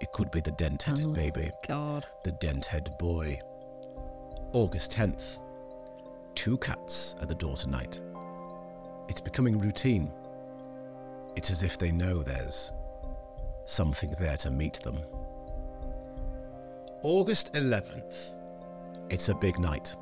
It 0.00 0.12
could 0.12 0.30
be 0.30 0.40
the 0.40 0.52
dent 0.52 0.84
headed 0.84 1.04
Oh. 1.06 1.12
baby. 1.12 1.52
God. 1.66 2.06
The 2.22 2.32
Dent 2.32 2.64
Head 2.64 2.96
Boy. 2.98 3.38
August 4.54 4.92
10th. 4.92 5.38
Two 6.34 6.56
cats 6.56 7.14
at 7.20 7.28
the 7.28 7.34
door 7.34 7.56
tonight. 7.56 8.00
It's 9.10 9.20
becoming 9.20 9.58
routine. 9.58 10.10
It's 11.36 11.50
as 11.50 11.62
if 11.62 11.76
they 11.76 11.92
know 11.92 12.22
there's 12.22 12.72
something 13.66 14.14
there 14.18 14.38
to 14.38 14.50
meet 14.50 14.80
them. 14.80 14.98
August 17.02 17.52
11th. 17.52 18.34
It's 19.10 19.28
a 19.28 19.34
big 19.34 19.58
night. 19.58 19.96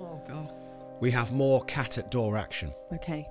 Oh, 0.00 0.20
God. 0.26 0.52
We 1.00 1.10
have 1.10 1.32
more 1.32 1.62
cat 1.64 1.98
at 1.98 2.10
door 2.10 2.36
action. 2.36 2.74
Okay. 2.92 3.28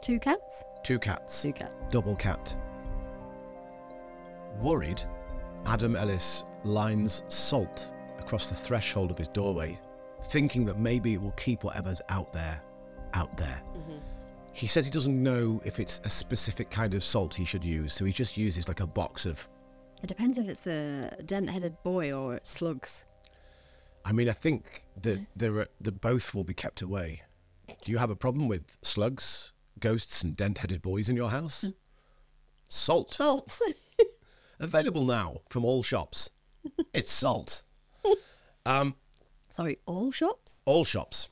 Two 0.00 0.18
cats? 0.18 0.64
Two 0.82 0.98
cats. 0.98 1.42
Two 1.42 1.52
cats. 1.52 1.74
Double 1.90 2.16
cat. 2.16 2.56
Worried, 4.60 5.02
Adam 5.66 5.96
Ellis 5.96 6.44
lines 6.64 7.24
salt 7.28 7.90
across 8.18 8.48
the 8.48 8.54
threshold 8.54 9.10
of 9.10 9.18
his 9.18 9.28
doorway, 9.28 9.78
thinking 10.24 10.64
that 10.66 10.78
maybe 10.78 11.14
it 11.14 11.22
will 11.22 11.30
keep 11.32 11.64
whatever's 11.64 12.02
out 12.08 12.32
there 12.32 12.60
out 13.14 13.36
there. 13.36 13.60
Mm-hmm. 13.76 13.98
he 14.52 14.66
says 14.68 14.84
he 14.84 14.90
doesn't 14.90 15.20
know 15.20 15.60
if 15.64 15.80
it's 15.80 16.00
a 16.04 16.10
specific 16.10 16.70
kind 16.70 16.94
of 16.94 17.02
salt 17.02 17.34
he 17.34 17.44
should 17.44 17.64
use, 17.64 17.92
so 17.92 18.04
he 18.04 18.12
just 18.12 18.36
uses 18.36 18.68
like 18.68 18.80
a 18.80 18.86
box 18.86 19.26
of. 19.26 19.48
It 20.02 20.06
depends 20.06 20.38
if 20.38 20.48
it's 20.48 20.66
a 20.66 21.16
dent-headed 21.24 21.82
boy 21.82 22.12
or 22.12 22.40
slugs. 22.42 23.04
I 24.10 24.12
mean, 24.12 24.28
I 24.28 24.32
think 24.32 24.82
that 25.02 25.24
there 25.36 25.56
are, 25.60 25.68
the 25.80 25.92
both 25.92 26.34
will 26.34 26.42
be 26.42 26.52
kept 26.52 26.82
away. 26.82 27.22
Do 27.80 27.92
you 27.92 27.98
have 27.98 28.10
a 28.10 28.16
problem 28.16 28.48
with 28.48 28.76
slugs, 28.82 29.52
ghosts, 29.78 30.24
and 30.24 30.36
dent-headed 30.36 30.82
boys 30.82 31.08
in 31.08 31.14
your 31.14 31.30
house? 31.30 31.70
Salt. 32.68 33.14
Salt. 33.14 33.60
Available 34.58 35.04
now 35.04 35.42
from 35.48 35.64
all 35.64 35.84
shops. 35.84 36.28
it's 36.92 37.12
salt. 37.12 37.62
Um, 38.66 38.96
Sorry, 39.50 39.78
all 39.86 40.10
shops? 40.10 40.60
all 40.64 40.84
shops. 40.84 41.28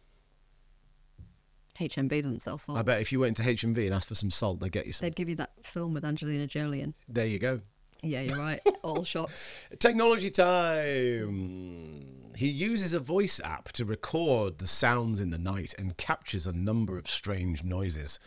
HMV 1.80 2.22
doesn't 2.22 2.42
sell 2.42 2.58
salt. 2.58 2.78
I 2.78 2.82
bet 2.82 3.00
if 3.00 3.10
you 3.10 3.18
went 3.18 3.40
into 3.40 3.50
HMV 3.50 3.86
and 3.86 3.94
asked 3.94 4.08
for 4.08 4.14
some 4.14 4.30
salt, 4.30 4.60
they'd 4.60 4.70
get 4.70 4.86
you 4.86 4.92
some. 4.92 5.04
They'd 5.06 5.16
give 5.16 5.28
you 5.28 5.36
that 5.36 5.50
film 5.64 5.94
with 5.94 6.04
Angelina 6.04 6.46
Jolie 6.46 6.82
in. 6.82 6.94
There 7.08 7.26
you 7.26 7.40
go. 7.40 7.60
Yeah, 8.02 8.22
you're 8.22 8.38
right. 8.38 8.60
all 8.82 9.04
shops. 9.04 9.50
Technology 9.78 10.30
time. 10.30 12.04
He 12.36 12.46
uses 12.46 12.94
a 12.94 13.00
voice 13.00 13.40
app 13.42 13.72
to 13.72 13.84
record 13.84 14.58
the 14.58 14.68
sounds 14.68 15.18
in 15.18 15.30
the 15.30 15.38
night 15.38 15.74
and 15.76 15.96
captures 15.96 16.46
a 16.46 16.52
number 16.52 16.96
of 16.96 17.08
strange 17.08 17.64
noises. 17.64 18.20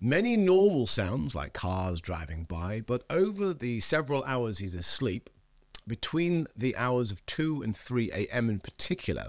Many 0.00 0.38
normal 0.38 0.86
sounds, 0.86 1.34
like 1.34 1.52
cars 1.52 2.00
driving 2.00 2.44
by, 2.44 2.80
but 2.80 3.04
over 3.10 3.52
the 3.52 3.80
several 3.80 4.24
hours 4.24 4.58
he's 4.58 4.74
asleep, 4.74 5.28
between 5.86 6.46
the 6.56 6.74
hours 6.76 7.12
of 7.12 7.24
2 7.26 7.62
and 7.62 7.76
3 7.76 8.10
a.m. 8.12 8.48
in 8.48 8.60
particular, 8.60 9.26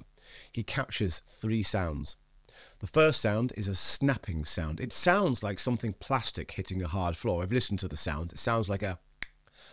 he 0.52 0.64
captures 0.64 1.20
three 1.20 1.64
sounds. 1.64 2.16
The 2.80 2.88
first 2.88 3.20
sound 3.20 3.52
is 3.58 3.68
a 3.68 3.76
snapping 3.76 4.46
sound. 4.46 4.80
It 4.80 4.94
sounds 4.94 5.44
like 5.44 5.60
something 5.60 5.94
plastic 6.00 6.52
hitting 6.52 6.82
a 6.82 6.88
hard 6.88 7.18
floor. 7.18 7.44
I've 7.44 7.52
listened 7.52 7.80
to 7.80 7.88
the 7.90 7.98
sounds. 7.98 8.32
It 8.32 8.40
sounds 8.40 8.70
like 8.70 8.84
a 8.84 9.00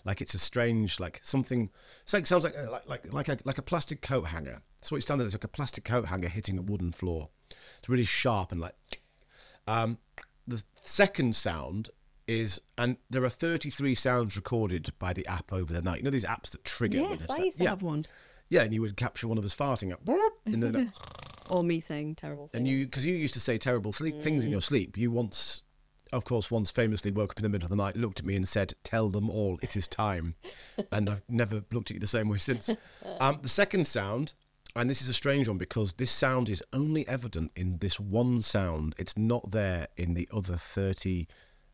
like 0.04 0.20
it's 0.20 0.34
a 0.34 0.38
strange 0.38 1.00
like 1.00 1.20
something 1.22 1.70
it's 2.02 2.12
like 2.12 2.26
sounds 2.26 2.44
like 2.44 2.54
a, 2.56 2.70
like 2.70 2.88
like 2.88 3.12
like 3.12 3.28
a, 3.28 3.38
like 3.44 3.58
a 3.58 3.62
plastic 3.62 4.02
coat 4.02 4.26
hanger. 4.28 4.62
That's 4.80 4.92
what 4.92 4.98
it 4.98 5.02
sounded 5.02 5.24
like, 5.24 5.34
like 5.34 5.44
a 5.44 5.48
plastic 5.48 5.84
coat 5.84 6.06
hanger 6.06 6.28
hitting 6.28 6.58
a 6.58 6.62
wooden 6.62 6.92
floor. 6.92 7.28
It's 7.78 7.88
really 7.88 8.04
sharp 8.04 8.52
and 8.52 8.60
like 8.60 8.74
um 9.66 9.98
the 10.46 10.62
second 10.82 11.34
sound 11.34 11.90
is 12.28 12.60
and 12.76 12.96
there 13.08 13.24
are 13.24 13.28
33 13.28 13.94
sounds 13.94 14.36
recorded 14.36 14.90
by 14.98 15.12
the 15.12 15.26
app 15.26 15.52
over 15.52 15.72
the 15.72 15.82
night. 15.82 15.98
You 15.98 16.04
know 16.04 16.10
these 16.10 16.24
apps 16.24 16.50
that 16.50 16.64
trigger 16.64 16.98
Yes, 16.98 17.26
I 17.30 17.38
used 17.38 17.58
to 17.58 17.64
yeah. 17.64 17.70
have 17.70 17.82
one. 17.82 18.04
yeah 18.48 18.62
and 18.62 18.74
you 18.74 18.80
would 18.80 18.96
capture 18.96 19.28
one 19.28 19.38
of 19.38 19.44
us 19.44 19.54
farting 19.54 19.92
up 19.92 20.00
and 20.44 20.62
then 20.62 20.76
uh, 21.50 21.54
Or 21.54 21.62
me 21.64 21.80
saying 21.80 22.16
terrible 22.16 22.48
things. 22.48 22.58
and 22.58 22.68
you 22.68 22.84
because 22.86 23.06
you 23.06 23.14
used 23.14 23.34
to 23.34 23.40
say 23.40 23.58
terrible 23.58 23.92
sleep 23.92 24.20
things 24.22 24.44
in 24.44 24.48
mm. 24.50 24.52
your 24.52 24.60
sleep 24.60 24.96
you 24.96 25.10
once 25.10 25.62
of 26.12 26.24
course 26.24 26.50
once 26.50 26.70
famously 26.70 27.10
woke 27.10 27.32
up 27.32 27.38
in 27.38 27.42
the 27.42 27.48
middle 27.48 27.66
of 27.66 27.70
the 27.70 27.76
night 27.76 27.96
looked 27.96 28.20
at 28.20 28.26
me 28.26 28.36
and 28.36 28.48
said 28.48 28.74
tell 28.84 29.08
them 29.08 29.30
all 29.30 29.58
it 29.62 29.76
is 29.76 29.88
time. 29.88 30.34
And 30.92 31.08
i've 31.08 31.22
never 31.28 31.64
looked 31.72 31.90
at 31.90 31.94
you 31.94 32.00
the 32.00 32.06
same 32.06 32.28
way 32.28 32.38
since. 32.38 32.70
Um, 33.20 33.38
the 33.42 33.48
second 33.48 33.86
sound 33.86 34.34
and 34.74 34.90
this 34.90 35.00
is 35.00 35.08
a 35.08 35.14
strange 35.14 35.48
one 35.48 35.56
because 35.56 35.94
this 35.94 36.10
sound 36.10 36.50
is 36.50 36.62
only 36.72 37.08
evident 37.08 37.50
in 37.56 37.78
this 37.78 37.98
one 37.98 38.42
sound. 38.42 38.94
It's 38.98 39.16
not 39.16 39.50
there 39.50 39.88
in 39.96 40.12
the 40.12 40.28
other 40.32 40.56
32 40.56 41.26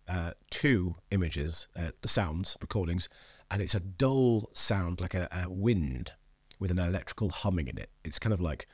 uh, 0.09 0.33
two 0.51 0.97
images 1.11 1.68
uh, 1.77 1.90
sounds 2.05 2.57
recordings 2.61 3.09
and 3.51 3.62
it's 3.62 3.75
a 3.75 3.81
dull 3.81 4.51
sound 4.53 5.01
like 5.01 5.14
a, 5.14 5.29
a 5.31 5.49
wind 5.49 6.12
with 6.59 6.71
an 6.71 6.79
electrical 6.79 7.29
humming 7.31 7.68
in 7.68 7.79
it. 7.79 7.90
It's 8.05 8.18
kind 8.18 8.33
of 8.33 8.40
like 8.40 8.66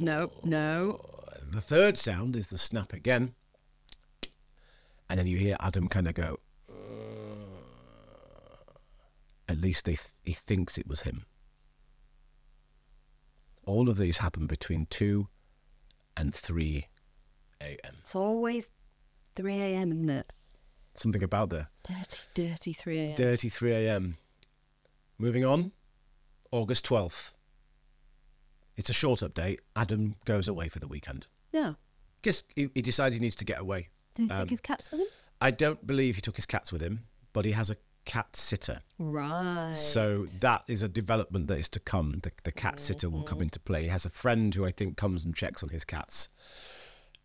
No, 0.00 0.32
no. 0.42 1.00
The 1.52 1.60
third 1.60 1.98
sound 1.98 2.34
is 2.34 2.46
the 2.48 2.56
snap 2.58 2.92
again. 2.92 3.34
And 5.08 5.18
then 5.18 5.26
you 5.26 5.36
hear 5.36 5.56
Adam 5.60 5.88
kind 5.88 6.08
of 6.08 6.14
go, 6.14 6.38
"Uh," 6.70 6.74
at 9.48 9.60
least 9.60 9.84
they 9.84 9.96
th- 9.96 10.08
he 10.24 10.32
thinks 10.32 10.78
it 10.78 10.86
was 10.86 11.02
him. 11.02 11.26
All 13.66 13.90
of 13.90 13.98
these 13.98 14.18
happen 14.18 14.46
between 14.46 14.86
2 14.86 15.28
and 16.16 16.34
3 16.34 16.86
a.m. 17.60 17.96
It's 17.98 18.14
always 18.14 18.70
3 19.36 19.54
a.m., 19.60 19.92
isn't 19.92 20.08
it? 20.10 20.32
Something 20.94 21.22
about 21.22 21.50
the 21.50 21.68
Dirty, 21.82 22.18
dirty 22.34 22.72
3 22.72 22.98
a.m. 22.98 23.16
dirty 23.16 23.48
3 23.48 23.72
a.m. 23.72 24.16
Moving 25.18 25.44
on, 25.44 25.72
August 26.50 26.86
12th. 26.86 27.32
It's 28.80 28.88
a 28.88 28.94
short 28.94 29.20
update. 29.20 29.58
Adam 29.76 30.16
goes 30.24 30.48
away 30.48 30.70
for 30.70 30.78
the 30.78 30.88
weekend. 30.88 31.26
No. 31.52 31.76
Guess 32.22 32.44
he, 32.56 32.70
he 32.74 32.80
decides 32.80 33.14
he 33.14 33.20
needs 33.20 33.36
to 33.36 33.44
get 33.44 33.60
away. 33.60 33.90
Did 34.14 34.22
he 34.28 34.30
Um, 34.30 34.40
take 34.40 34.50
his 34.50 34.60
cats 34.62 34.90
with 34.90 35.00
him? 35.00 35.06
I 35.38 35.50
don't 35.50 35.86
believe 35.86 36.14
he 36.14 36.22
took 36.22 36.36
his 36.36 36.46
cats 36.46 36.72
with 36.72 36.80
him, 36.80 37.04
but 37.34 37.44
he 37.44 37.52
has 37.52 37.68
a 37.68 37.76
cat 38.06 38.34
sitter. 38.36 38.80
Right. 38.98 39.74
So 39.76 40.24
that 40.40 40.64
is 40.66 40.80
a 40.80 40.88
development 40.88 41.46
that 41.48 41.58
is 41.58 41.68
to 41.70 41.78
come. 41.80 42.20
The, 42.22 42.32
the 42.42 42.52
cat 42.52 42.80
sitter 42.80 43.10
will 43.10 43.22
come 43.22 43.42
into 43.42 43.60
play. 43.60 43.82
He 43.82 43.88
has 43.88 44.06
a 44.06 44.10
friend 44.10 44.54
who 44.54 44.64
I 44.64 44.70
think 44.70 44.96
comes 44.96 45.26
and 45.26 45.36
checks 45.36 45.62
on 45.62 45.68
his 45.68 45.84
cats. 45.84 46.30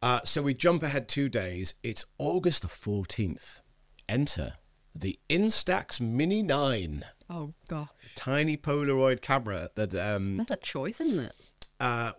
Uh, 0.01 0.19
so 0.25 0.41
we 0.41 0.53
jump 0.53 0.83
ahead 0.83 1.07
two 1.07 1.29
days. 1.29 1.75
It's 1.83 2.03
August 2.17 2.63
the 2.63 2.67
14th. 2.67 3.61
Enter 4.09 4.55
the 4.93 5.17
Instax 5.29 6.01
Mini 6.01 6.43
9, 6.43 7.05
Oh, 7.29 7.53
gosh. 7.67 7.89
tiny 8.15 8.55
Polaroid 8.57 9.21
camera 9.21 9.69
that 9.75 9.95
um, 9.95 10.37
That's 10.37 10.51
a 10.51 10.55
choice, 10.57 11.01
isn't 11.01 11.19
it? 11.25 11.33
uh, 11.79 12.11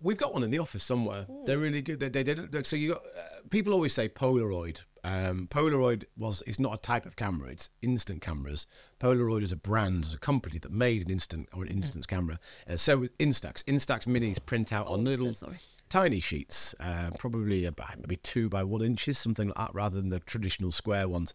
we've 0.00 0.16
got 0.18 0.32
one 0.32 0.42
in 0.42 0.50
the 0.50 0.58
office 0.58 0.82
somewhere. 0.84 1.26
They're 1.44 1.58
really 1.58 1.82
good. 1.82 2.00
They, 2.00 2.08
they, 2.08 2.22
don't- 2.34 2.66
so 2.66 2.76
you 2.76 2.90
got 2.94 3.02
uh, 3.02 3.20
people 3.50 3.72
always 3.72 3.92
say 3.92 4.08
Polaroid. 4.08 4.80
Um, 5.04 5.46
Polaroid 5.50 6.04
was 6.16 6.42
is 6.42 6.58
not 6.58 6.74
a 6.74 6.76
type 6.78 7.06
of 7.06 7.14
camera. 7.16 7.50
It's 7.50 7.70
instant 7.82 8.20
cameras. 8.20 8.66
Polaroid 9.00 9.42
is 9.42 9.52
a 9.52 9.56
brand, 9.56 10.04
is 10.04 10.12
a 10.14 10.18
company 10.18 10.58
that 10.58 10.72
made 10.72 11.04
an 11.04 11.10
instant 11.10 11.48
or 11.54 11.62
an 11.62 11.68
instance 11.68 12.04
camera. 12.06 12.38
Uh, 12.68 12.76
so 12.76 12.98
with 12.98 13.16
Instax, 13.18 13.62
Instax 13.64 14.06
Minis 14.06 14.44
print 14.44 14.72
out 14.72 14.86
on 14.88 15.00
Oh, 15.00 15.04
so 15.04 15.10
little 15.10 15.34
sorry. 15.34 15.58
tiny 15.88 16.20
sheets, 16.20 16.74
uh, 16.80 17.10
probably 17.18 17.64
about 17.64 17.96
maybe 17.98 18.16
two 18.16 18.48
by 18.48 18.64
one 18.64 18.82
inches, 18.82 19.18
something 19.18 19.48
like 19.48 19.56
that, 19.56 19.74
rather 19.74 19.96
than 20.00 20.08
the 20.10 20.18
traditional 20.20 20.70
square 20.72 21.08
ones. 21.08 21.32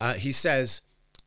Uh, 0.00 0.14
he 0.14 0.32
says 0.32 0.80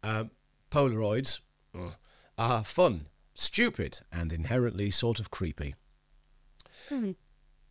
um, 0.04 0.30
Polaroids 0.72 1.42
uh, 1.78 1.92
are 2.38 2.64
fun, 2.64 3.08
stupid, 3.34 4.02
and 4.12 4.34
inherently 4.34 4.92
sort 4.92 5.20
of 5.20 5.32
creepy. 5.32 5.76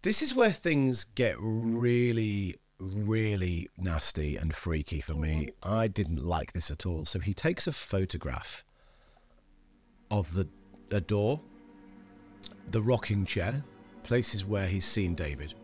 This 0.03 0.23
is 0.23 0.35
where 0.35 0.51
things 0.53 1.05
get 1.15 1.37
really, 1.39 2.57
really 2.79 3.69
nasty 3.77 4.37
and 4.37 4.55
freaky 4.55 5.01
for 5.01 5.15
me. 5.15 5.51
I 5.63 5.89
didn't 5.89 6.25
like 6.25 6.53
this 6.53 6.71
at 6.71 6.87
all. 6.87 7.05
So 7.05 7.19
he 7.19 7.35
takes 7.35 7.67
a 7.67 7.73
photograph 7.73 8.65
of 10.11 10.35
the 10.35 10.49
a 10.93 11.01
door, 11.01 11.41
the 12.71 12.81
rocking 12.81 13.27
chair, 13.27 13.65
places 14.05 14.45
where 14.45 14.69
he's 14.69 14.85
seen 14.85 15.15
David. 15.15 15.55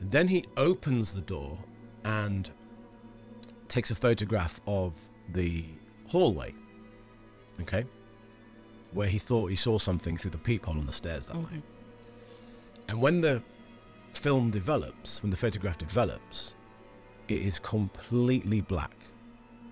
Then 0.00 0.28
he 0.28 0.44
opens 0.56 1.14
the 1.14 1.20
door 1.20 1.58
and 2.04 2.50
takes 3.68 3.90
a 3.90 3.94
photograph 3.94 4.60
of 4.66 4.94
the 5.32 5.64
hallway. 6.06 6.54
Okay? 7.60 7.84
Where 8.92 9.08
he 9.08 9.18
thought 9.18 9.46
he 9.50 9.56
saw 9.56 9.78
something 9.78 10.16
through 10.16 10.30
the 10.30 10.38
peephole 10.38 10.78
on 10.78 10.86
the 10.86 10.92
stairs 10.92 11.26
that 11.26 11.36
way. 11.36 11.42
Mm-hmm. 11.42 11.58
And 12.88 13.00
when 13.02 13.20
the 13.20 13.42
film 14.12 14.50
develops, 14.50 15.22
when 15.22 15.30
the 15.30 15.36
photograph 15.36 15.78
develops, 15.78 16.54
it 17.28 17.40
is 17.42 17.58
completely 17.58 18.60
black. 18.62 18.96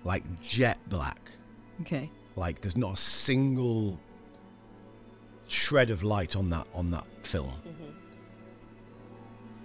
Like 0.03 0.23
jet 0.41 0.77
black. 0.87 1.31
Okay. 1.81 2.09
Like 2.35 2.61
there's 2.61 2.77
not 2.77 2.93
a 2.93 2.97
single 2.97 3.99
shred 5.47 5.89
of 5.89 6.03
light 6.03 6.35
on 6.35 6.49
that 6.49 6.67
on 6.73 6.91
that 6.91 7.07
film. 7.23 7.47
Mm-hmm. 7.47 7.91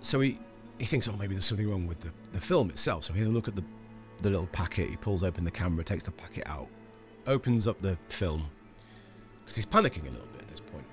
So 0.00 0.20
he 0.20 0.38
he 0.78 0.87
thinks, 0.87 1.07
oh, 1.07 1.16
maybe 1.16 1.35
there's 1.35 1.44
something 1.44 1.70
wrong 1.70 1.87
with 1.87 2.00
the, 2.00 2.11
the 2.33 2.40
film 2.40 2.70
itself. 2.70 3.05
So 3.05 3.12
he 3.12 3.20
has 3.20 3.28
a 3.28 3.31
look 3.31 3.46
at 3.46 3.55
the 3.55 3.64
the 4.22 4.30
little 4.30 4.46
packet. 4.48 4.90
He 4.90 4.96
pulls 4.96 5.22
open 5.22 5.44
the 5.44 5.50
camera, 5.50 5.85
takes 5.85 6.04
the 6.04 6.12
packet 6.12 6.46
out, 6.46 6.68
opens 7.26 7.66
up 7.66 7.80
the 7.82 7.96
film 8.08 8.44
because 9.38 9.56
he's 9.56 9.66
panicking 9.66 10.02
a 10.02 10.11
little 10.11 10.28
bit 10.32 10.42
at 10.42 10.48
this 10.48 10.61
point, 10.61 10.85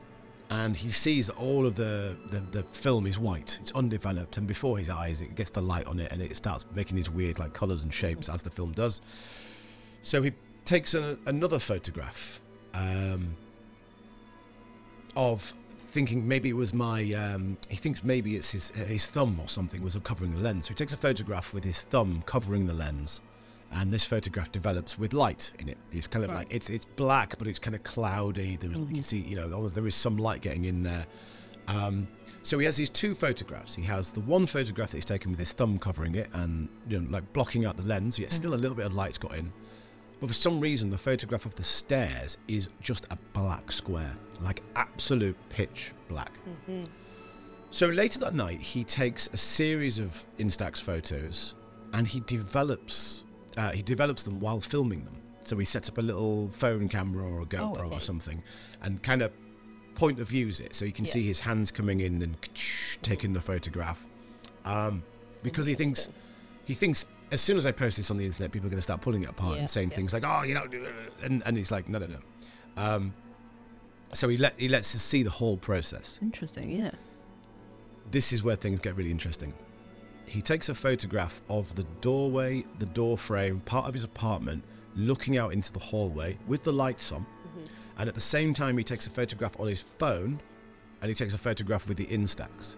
and 0.49 0.75
he 0.75 0.91
sees 0.91 1.27
that 1.27 1.37
all 1.37 1.65
of 1.65 1.75
the, 1.75 2.17
the 2.31 2.39
the 2.39 2.63
film 2.63 3.05
is 3.07 3.19
white. 3.19 3.57
It's 3.61 3.71
undeveloped, 3.73 4.37
and 4.37 4.47
before 4.47 4.77
his 4.77 4.89
eyes, 4.89 5.21
it 5.21 5.35
gets 5.35 5.49
the 5.49 5.61
light 5.61 5.87
on 5.87 5.99
it, 5.99 6.11
and 6.11 6.21
it 6.21 6.35
starts 6.35 6.65
making 6.75 6.95
these 6.95 7.09
weird 7.09 7.39
like 7.39 7.53
colours 7.53 7.83
and 7.83 7.93
shapes 7.93 8.29
as 8.29 8.43
the 8.43 8.49
film 8.49 8.71
does. 8.71 9.01
So 10.01 10.21
he 10.21 10.31
takes 10.65 10.93
another 10.93 11.59
photograph 11.59 12.39
um, 12.73 13.35
of 15.15 15.53
thinking 15.79 16.27
maybe 16.27 16.49
it 16.49 16.53
was 16.55 16.73
my. 16.73 17.13
Um, 17.13 17.57
he 17.69 17.75
thinks 17.77 18.03
maybe 18.03 18.35
it's 18.35 18.51
his 18.51 18.69
his 18.71 19.07
thumb 19.07 19.39
or 19.41 19.47
something 19.47 19.81
was 19.81 19.97
covering 20.03 20.31
the 20.35 20.41
lens. 20.41 20.65
So 20.65 20.69
he 20.69 20.75
takes 20.75 20.93
a 20.93 20.97
photograph 20.97 21.53
with 21.53 21.63
his 21.63 21.81
thumb 21.81 22.23
covering 22.25 22.65
the 22.67 22.73
lens, 22.73 23.21
and 23.71 23.91
this 23.91 24.05
photograph 24.05 24.51
develops 24.51 24.97
with 24.99 25.13
light 25.13 25.51
in 25.59 25.69
it. 25.69 25.77
It's 25.91 26.07
kind 26.07 26.23
of 26.25 26.31
Right. 26.31 26.37
like 26.39 26.53
it's 26.53 26.69
it's 26.69 26.85
black, 26.85 27.37
but 27.37 27.47
it's 27.47 27.59
kind 27.59 27.75
of 27.75 27.83
cloudy. 27.83 28.57
There, 28.57 28.69
You 28.71 28.85
can 28.85 29.03
see, 29.03 29.19
you 29.19 29.35
know, 29.35 29.49
oh, 29.53 29.69
there 29.69 29.87
is 29.87 29.95
some 29.95 30.17
light 30.17 30.41
getting 30.41 30.65
in 30.65 30.83
there. 30.83 31.05
Um, 31.67 32.07
so 32.41 32.57
he 32.57 32.65
has 32.65 32.77
these 32.77 32.89
two 32.89 33.13
photographs. 33.13 33.75
He 33.75 33.83
has 33.83 34.11
the 34.11 34.21
one 34.21 34.45
photograph 34.47 34.91
that 34.91 34.97
he's 34.97 35.05
taken 35.05 35.29
with 35.31 35.39
his 35.39 35.53
thumb 35.53 35.77
covering 35.77 36.15
it 36.15 36.29
and 36.33 36.67
you 36.87 36.99
know, 36.99 37.09
like 37.11 37.31
blocking 37.33 37.65
out 37.65 37.77
the 37.77 37.83
lens, 37.83 38.17
yet 38.17 38.31
still 38.31 38.53
a 38.53 38.55
little 38.55 38.75
bit 38.75 38.85
of 38.85 38.93
light's 38.95 39.17
got 39.17 39.35
in. 39.35 39.51
But 40.19 40.27
for 40.27 40.33
some 40.33 40.59
reason, 40.59 40.89
the 40.89 40.97
photograph 40.97 41.45
of 41.45 41.55
the 41.55 41.63
stairs 41.63 42.37
is 42.47 42.69
just 42.81 43.07
a 43.09 43.17
black 43.33 43.71
square, 43.71 44.13
like 44.41 44.61
absolute 44.75 45.37
pitch 45.49 45.93
black. 46.09 46.33
So 47.71 47.87
later 47.87 48.19
that 48.19 48.33
night, 48.33 48.59
he 48.59 48.83
takes 48.83 49.29
a 49.31 49.37
series 49.37 49.99
of 49.99 50.25
Instax 50.37 50.81
photos, 50.81 51.55
and 51.93 52.07
he 52.07 52.19
develops 52.21 53.23
uh, 53.57 53.71
he 53.71 53.81
develops 53.81 54.23
them 54.23 54.39
while 54.39 54.59
filming 54.59 55.03
them. 55.05 55.15
So 55.41 55.57
he 55.57 55.65
sets 55.65 55.89
up 55.89 55.97
a 55.97 56.01
little 56.01 56.49
phone 56.49 56.87
camera 56.89 57.25
or 57.25 57.41
a 57.41 57.45
GoPro 57.45 57.85
okay. 57.85 57.95
or 57.95 57.99
something, 57.99 58.43
and 58.81 59.01
kind 59.01 59.21
of 59.21 59.31
point 59.95 60.19
of 60.19 60.29
views 60.29 60.59
it, 60.59 60.73
so 60.75 60.85
you 60.85 60.91
can 60.91 61.05
Yeah. 61.05 61.11
see 61.11 61.23
his 61.23 61.39
hands 61.41 61.71
coming 61.71 61.99
in 62.01 62.21
and 62.21 62.37
taking 63.01 63.33
the 63.33 63.41
photograph. 63.41 64.05
Um, 64.65 65.03
because 65.43 65.65
he 65.65 65.75
thinks 65.75 66.09
he 66.65 66.73
thinks 66.73 67.07
as 67.31 67.41
soon 67.41 67.57
as 67.57 67.65
I 67.65 67.71
post 67.71 67.97
this 67.97 68.09
on 68.11 68.17
the 68.17 68.25
internet, 68.25 68.51
people 68.51 68.67
are 68.67 68.71
going 68.71 68.77
to 68.79 68.83
start 68.83 69.01
pulling 69.01 69.23
it 69.23 69.29
apart 69.29 69.55
Yeah, 69.55 69.59
and 69.61 69.69
saying 69.69 69.89
yeah. 69.91 69.95
things 69.95 70.13
like, 70.13 70.23
"Oh, 70.25 70.43
you 70.43 70.53
know," 70.53 70.65
and, 71.23 71.43
and 71.45 71.55
he's 71.57 71.71
like, 71.71 71.87
"No, 71.89 71.99
no, 71.99 72.07
no." 72.07 72.19
Um, 72.77 73.13
so 74.13 74.27
he 74.27 74.37
let 74.37 74.57
he 74.59 74.67
lets 74.69 74.95
us 74.95 75.01
see 75.01 75.21
the 75.23 75.29
whole 75.29 75.57
process 75.57 76.17
Interesting, 76.21 76.71
yeah. 76.71 76.91
this 78.11 78.31
is 78.33 78.41
where 78.43 78.55
things 78.55 78.79
get 78.79 78.95
really 78.95 79.11
interesting. 79.11 79.53
He 80.25 80.41
takes 80.41 80.69
a 80.69 80.75
photograph 80.75 81.41
of 81.49 81.73
the 81.75 81.83
doorway, 82.01 82.63
the 82.79 82.85
door 82.85 83.17
frame, 83.17 83.59
part 83.61 83.87
of 83.87 83.93
his 83.93 84.03
apartment, 84.03 84.63
looking 84.95 85.37
out 85.37 85.53
into 85.53 85.71
the 85.73 85.79
hallway 85.79 86.37
with 86.47 86.63
the 86.63 86.73
lights 86.73 87.11
on. 87.11 87.25
And 87.97 88.07
at 88.07 88.15
the 88.15 88.21
same 88.21 88.53
time, 88.53 88.77
he 88.77 88.83
takes 88.83 89.07
a 89.07 89.09
photograph 89.09 89.59
on 89.59 89.67
his 89.67 89.81
phone 89.81 90.39
and 91.01 91.09
he 91.09 91.15
takes 91.15 91.33
a 91.33 91.37
photograph 91.37 91.87
with 91.89 91.97
the 91.97 92.05
Instax. 92.05 92.75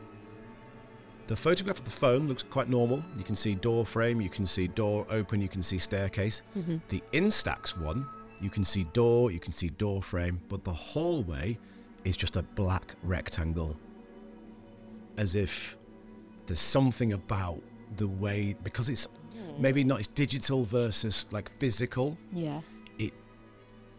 The 1.27 1.35
photograph 1.35 1.79
of 1.79 1.85
the 1.85 1.91
phone 1.91 2.27
looks 2.27 2.43
quite 2.43 2.69
normal. 2.69 3.03
You 3.15 3.23
can 3.23 3.35
see 3.35 3.55
door 3.55 3.85
frame, 3.85 4.19
you 4.21 4.29
can 4.29 4.45
see 4.45 4.67
door 4.67 5.05
open, 5.09 5.39
you 5.41 5.47
can 5.47 5.61
see 5.61 5.77
staircase. 5.77 6.41
Mm-hmm. 6.57 6.77
The 6.89 7.01
Instax 7.13 7.77
one, 7.77 8.05
you 8.41 8.49
can 8.49 8.63
see 8.63 8.83
door, 8.85 9.31
you 9.31 9.39
can 9.39 9.53
see 9.53 9.69
door 9.69 10.01
frame, 10.03 10.41
but 10.49 10.63
the 10.63 10.73
hallway 10.73 11.57
is 12.03 12.17
just 12.17 12.35
a 12.35 12.41
black 12.43 12.95
rectangle 13.03 13.77
as 15.17 15.35
if 15.35 15.77
there's 16.47 16.59
something 16.59 17.13
about 17.13 17.61
the 17.97 18.07
way 18.07 18.55
because 18.63 18.89
it's 18.89 19.05
hmm. 19.33 19.61
maybe 19.61 19.83
not 19.83 19.99
it's 19.99 20.07
digital 20.07 20.63
versus 20.63 21.27
like 21.31 21.49
physical 21.59 22.17
Yeah. 22.31 22.61
it 22.97 23.13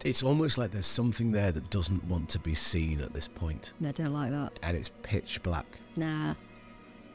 it's 0.04 0.22
almost 0.22 0.58
like 0.58 0.70
there's 0.70 0.86
something 0.86 1.30
there 1.30 1.52
that 1.52 1.70
doesn't 1.70 2.02
want 2.04 2.28
to 2.30 2.38
be 2.38 2.54
seen 2.54 3.00
at 3.02 3.12
this 3.12 3.28
point 3.28 3.74
I 3.86 3.92
don't 3.92 4.12
like 4.14 4.30
that. 4.30 4.58
and 4.62 4.76
it's 4.76 4.90
pitch 5.02 5.42
black 5.42 5.78
Nah. 5.96 6.34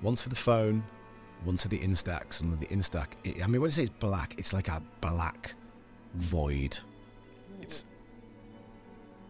Once 0.01 0.21
for 0.21 0.29
the 0.29 0.35
phone 0.35 0.83
once 1.45 1.63
for 1.63 1.69
the 1.69 1.79
instax 1.79 2.41
and 2.41 2.51
then 2.51 2.59
the 2.59 2.67
instax 2.67 3.07
it, 3.23 3.43
i 3.43 3.47
mean 3.47 3.61
when 3.61 3.69
I 3.69 3.71
say 3.71 3.83
it's 3.83 3.91
black 3.91 4.35
it's 4.37 4.53
like 4.53 4.67
a 4.67 4.81
black 5.01 5.53
void 6.15 6.77
it's 7.61 7.85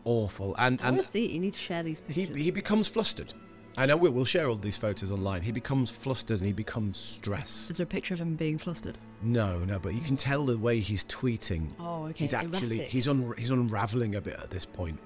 awful 0.03 0.55
and 0.57 0.79
and 0.83 0.97
it. 0.97 1.15
You 1.15 1.39
need 1.39 1.53
to 1.53 1.59
share 1.59 1.83
these 1.83 2.01
he, 2.07 2.25
pictures. 2.25 2.43
he 2.43 2.51
becomes 2.51 2.87
flustered 2.87 3.33
I 3.79 3.85
know 3.85 3.95
we- 3.95 4.09
we'll 4.09 4.25
share 4.25 4.49
all 4.49 4.55
these 4.55 4.75
photos 4.75 5.11
online. 5.11 5.43
He 5.43 5.51
becomes 5.51 5.91
flustered 5.91 6.39
and 6.39 6.47
he 6.47 6.51
becomes 6.51 6.97
stressed. 6.97 7.69
Is 7.69 7.77
there 7.77 7.83
a 7.83 7.87
picture 7.87 8.15
of 8.15 8.19
him 8.19 8.35
being 8.35 8.57
flustered? 8.57 8.97
No, 9.21 9.59
no, 9.65 9.77
but 9.77 9.93
you 9.93 10.01
can 10.01 10.17
tell 10.17 10.47
the 10.47 10.57
way 10.57 10.79
he's 10.79 11.05
tweeting. 11.05 11.69
Oh, 11.79 12.05
okay. 12.05 12.15
He's 12.17 12.33
actually 12.33 12.77
erratic. 12.77 12.91
he's 12.91 13.07
un, 13.07 13.35
he's 13.37 13.51
unraveling 13.51 14.15
a 14.15 14.21
bit 14.21 14.33
at 14.33 14.49
this 14.49 14.65
point 14.65 14.97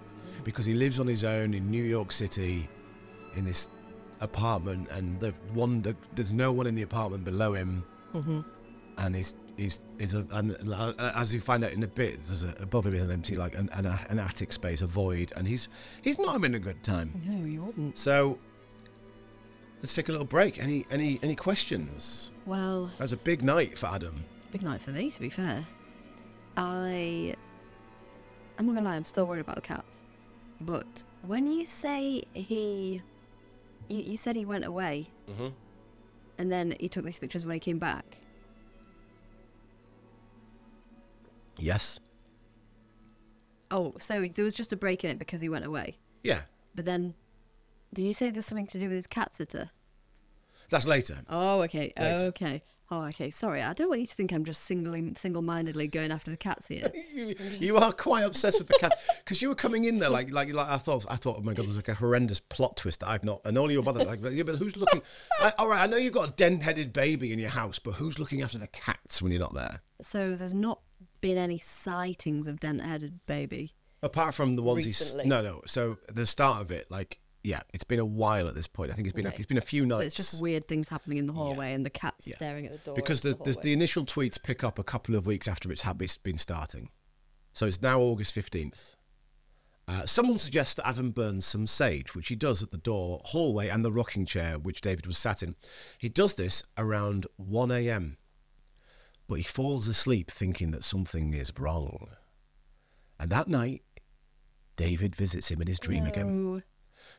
because 0.46 0.66
he 0.66 0.74
lives 0.74 1.02
on 1.02 1.08
his 1.08 1.26
own 1.26 1.54
in 1.54 1.70
New 1.70 1.84
York 1.84 2.14
City, 2.14 2.70
in 3.36 3.44
this 3.44 3.68
apartment, 4.22 4.90
and 4.92 5.20
the 5.20 5.32
one 5.54 5.82
the, 5.82 5.96
there's 6.16 6.32
no 6.32 6.52
one 6.52 6.68
in 6.68 6.76
the 6.76 6.84
apartment 6.84 7.24
below 7.26 7.54
him, 7.54 7.84
Mm-hmm. 8.14 8.42
and 8.98 9.16
he's 9.16 9.36
he's 9.58 9.80
is 10.00 10.14
a 10.14 10.26
and 10.32 10.56
uh, 10.74 10.94
as 11.16 11.34
you 11.34 11.40
find 11.42 11.64
out 11.64 11.72
in 11.74 11.84
a 11.84 11.88
bit, 11.88 12.24
there's 12.26 12.44
a, 12.44 12.54
above 12.60 12.86
him 12.86 12.94
is 12.94 13.04
an 13.04 13.12
empty 13.12 13.36
like 13.36 13.56
an, 13.56 13.70
an 13.74 13.86
an 14.10 14.20
attic 14.20 14.52
space, 14.54 14.82
a 14.82 14.88
void, 14.88 15.32
and 15.36 15.48
he's 15.48 15.70
he's 16.02 16.18
not 16.20 16.34
having 16.34 16.56
a 16.56 16.60
good 16.60 16.82
time. 16.84 17.22
No, 17.26 17.46
you 17.46 17.64
wouldn't. 17.64 17.98
So 17.98 18.38
let's 19.82 19.94
take 19.96 20.10
a 20.10 20.12
little 20.12 20.26
break. 20.28 20.62
Any 20.62 20.86
any 20.92 21.20
any 21.24 21.36
questions? 21.36 22.32
Well, 22.46 22.86
That 22.98 23.04
was 23.04 23.14
a 23.14 23.18
big 23.18 23.44
night 23.44 23.78
for 23.78 23.88
Adam. 23.88 24.24
big 24.52 24.64
night 24.64 24.82
for 24.82 24.92
me, 24.92 25.10
to 25.12 25.20
be 25.20 25.30
fair. 25.30 25.66
I. 26.58 27.34
I'm 28.58 28.66
not 28.68 28.76
gonna 28.76 28.88
lie, 28.90 28.96
I'm 28.96 29.06
still 29.06 29.26
worried 29.26 29.42
about 29.42 29.56
the 29.56 29.62
cats. 29.62 30.04
But 30.60 31.04
when 31.26 31.48
you 31.48 31.66
say 31.66 32.24
he. 32.34 33.02
You, 33.92 34.02
you 34.04 34.18
said 34.18 34.36
he 34.36 34.46
went 34.46 34.66
away, 34.66 35.08
Mm-hmm. 35.30 35.48
and 36.38 36.52
then 36.52 36.76
he 36.80 36.88
took 36.90 37.04
these 37.06 37.20
pictures 37.20 37.46
when 37.46 37.54
he 37.56 37.60
came 37.60 37.78
back. 37.80 38.18
Yes. 41.58 42.00
Oh, 43.70 43.94
so 44.00 44.26
there 44.26 44.46
was 44.46 44.56
just 44.56 44.72
a 44.74 44.76
break 44.76 45.04
in 45.04 45.12
it 45.12 45.20
because 45.20 45.42
he 45.42 45.50
went 45.50 45.66
away. 45.66 45.98
Yeah. 46.24 46.42
But 46.76 46.86
then. 46.86 47.14
Did 47.94 48.04
you 48.04 48.14
say 48.14 48.30
there's 48.30 48.46
something 48.46 48.68
to 48.68 48.80
do 48.80 48.86
with 48.88 48.96
his 48.96 49.08
cat 49.08 49.36
sitter? 49.36 49.70
That's 50.70 50.86
later. 50.88 51.18
Oh, 51.30 51.62
okay. 51.64 51.92
Later. 52.00 52.26
Okay. 52.28 52.64
Oh, 52.94 53.06
okay. 53.06 53.30
Sorry, 53.32 53.62
I 53.62 53.72
don't 53.72 53.88
want 53.88 54.02
you 54.02 54.08
to 54.08 54.14
think 54.14 54.34
I'm 54.34 54.44
just 54.44 54.64
singly, 54.66 55.14
single-mindedly 55.16 55.88
going 55.88 56.12
after 56.12 56.30
the 56.30 56.38
cats 56.38 56.68
here. 56.68 56.92
You, 57.14 57.36
you 57.60 57.78
are 57.78 57.92
quite 57.92 58.24
obsessed 58.24 58.60
with 58.60 58.68
the 58.70 58.78
cat 58.80 58.94
because 59.20 59.42
you 59.42 59.50
were 59.50 59.56
coming 59.56 59.84
in 59.84 60.00
there 60.00 60.10
like 60.10 60.32
like 60.32 60.54
like 60.54 60.68
I 60.68 60.78
thought 60.78 61.06
I 61.10 61.18
thought 61.18 61.38
oh 61.40 61.42
my 61.42 61.54
god 61.54 61.66
there's 61.66 61.76
like 61.76 61.90
a 61.90 61.94
horrendous 61.94 62.40
plot 62.40 62.78
twist 62.78 63.02
that 63.02 63.10
I've 63.10 63.24
not 63.24 63.42
and 63.44 63.58
all 63.58 63.70
you 63.70 63.80
were 63.80 63.84
bothered 63.84 64.08
like 64.08 64.20
yeah, 64.32 64.44
but 64.44 64.56
who's 64.56 64.78
looking 64.78 65.02
I, 65.42 65.52
all 65.60 65.68
right 65.68 65.82
I 65.82 65.88
know 65.88 65.98
you've 65.98 66.14
got 66.14 66.30
a 66.30 66.34
dent-headed 66.34 66.94
baby 66.94 67.34
in 67.34 67.40
your 67.40 67.50
house 67.50 67.80
but 67.80 67.96
who's 67.96 68.18
looking 68.18 68.42
after 68.42 68.58
the 68.58 68.68
cats 68.68 69.22
when 69.22 69.32
you're 69.32 69.42
not 69.42 69.54
there 69.54 69.82
so 70.00 70.36
there's 70.36 70.54
not 70.54 70.80
been 71.20 71.38
any 71.38 71.58
sightings 71.58 72.48
of 72.48 72.60
dent-headed 72.62 73.20
baby. 73.26 73.74
apart 74.02 74.34
from 74.34 74.56
the 74.56 74.64
ones 74.64 74.86
he's 74.86 75.00
Recently. 75.00 75.26
no 75.28 75.42
no 75.42 75.62
so 75.66 75.98
the 76.08 76.26
start 76.26 76.62
of 76.62 76.72
it 76.72 76.90
like 76.90 77.20
yeah 77.44 77.62
it's 77.74 77.84
been 77.84 78.00
a 78.00 78.06
while 78.06 78.48
at 78.48 78.56
this 78.56 78.68
point 78.68 78.92
I 78.92 78.94
think 78.94 79.08
it's 79.08 79.16
been 79.16 79.26
a, 79.26 79.30
it's 79.30 79.46
been 79.46 79.58
a 79.58 79.62
few 79.62 79.86
nights 79.86 80.00
So 80.00 80.06
it's 80.06 80.16
just 80.16 80.42
weird 80.42 80.68
things 80.68 80.90
happening 80.90 81.18
in 81.18 81.26
the 81.26 81.34
hallway 81.34 81.74
and 81.74 81.86
the 81.86 81.90
cat 81.90 82.14
Yeah. 82.24 82.36
staring 82.36 82.66
at 82.68 82.72
the 82.74 82.78
door. 82.80 82.96
because 82.96 83.22
the, 83.22 83.32
into 83.32 83.54
the, 83.54 83.60
the 83.62 83.74
initial 83.74 84.06
tweets 84.06 84.42
pick 84.42 84.64
up 84.64 84.78
a 84.78 84.84
couple 84.84 85.16
of 85.16 85.26
weeks 85.26 85.48
after 85.48 85.72
it's, 85.72 85.82
hab- 85.82 86.02
it's 86.02 86.18
been 86.18 86.38
starting. 86.38 86.90
So 87.54 87.66
it's 87.66 87.82
now 87.82 88.00
August 88.00 88.36
15th. 88.36 88.96
Uh, 89.88 90.06
someone 90.06 90.38
suggests 90.38 90.76
that 90.76 90.88
Adam 90.88 91.12
burns 91.12 91.46
some 91.46 91.68
sage, 91.68 92.16
which 92.16 92.28
he 92.30 92.36
does 92.36 92.62
at 92.64 92.70
the 92.70 92.78
door, 92.78 93.20
hallway, 93.26 93.68
and 93.68 93.84
the 93.84 93.92
rocking 93.92 94.26
chair 94.26 94.58
which 94.58 94.80
David 94.80 95.06
was 95.08 95.18
sat 95.18 95.42
in. 95.44 95.56
He 95.98 96.08
does 96.08 96.36
this 96.36 96.64
around 96.78 97.26
1 97.38 97.72
a.m., 97.72 98.18
but 99.28 99.36
he 99.36 99.44
falls 99.44 99.88
asleep 99.88 100.30
thinking 100.32 100.72
that 100.72 100.84
something 100.84 101.34
is 101.34 101.52
wrong. 101.58 102.10
And 103.20 103.30
that 103.32 103.48
night, 103.48 103.82
David 104.76 105.16
visits 105.16 105.50
him 105.50 105.62
in 105.62 105.68
his 105.68 105.80
dream 105.80 106.06
again. 106.06 106.64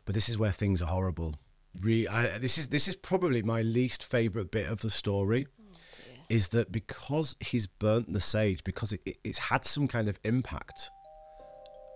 But 0.05 0.15
this 0.15 0.29
is 0.29 0.39
where 0.39 0.51
things 0.51 0.83
are 0.83 0.87
horrible. 0.87 1.37
Re- 1.81 2.09
I, 2.09 2.39
this 2.39 2.59
is 2.59 2.69
this 2.69 2.89
is 2.89 2.97
probably 2.97 3.43
my 3.43 3.63
least 3.63 4.05
favorite 4.05 4.51
bit 4.51 4.69
of 4.69 4.81
the 4.81 4.91
story. 4.91 5.47
Oh, 5.49 5.77
is 6.29 6.49
that 6.49 6.73
because 6.73 7.37
he's 7.41 7.67
burnt 7.67 8.13
the 8.13 8.21
sage, 8.21 8.65
because 8.65 8.93
it, 8.93 9.03
it, 9.07 9.19
it's 9.25 9.39
had 9.39 9.65
some 9.65 9.89
kind 9.89 10.09
of 10.09 10.19
impact. 10.25 10.91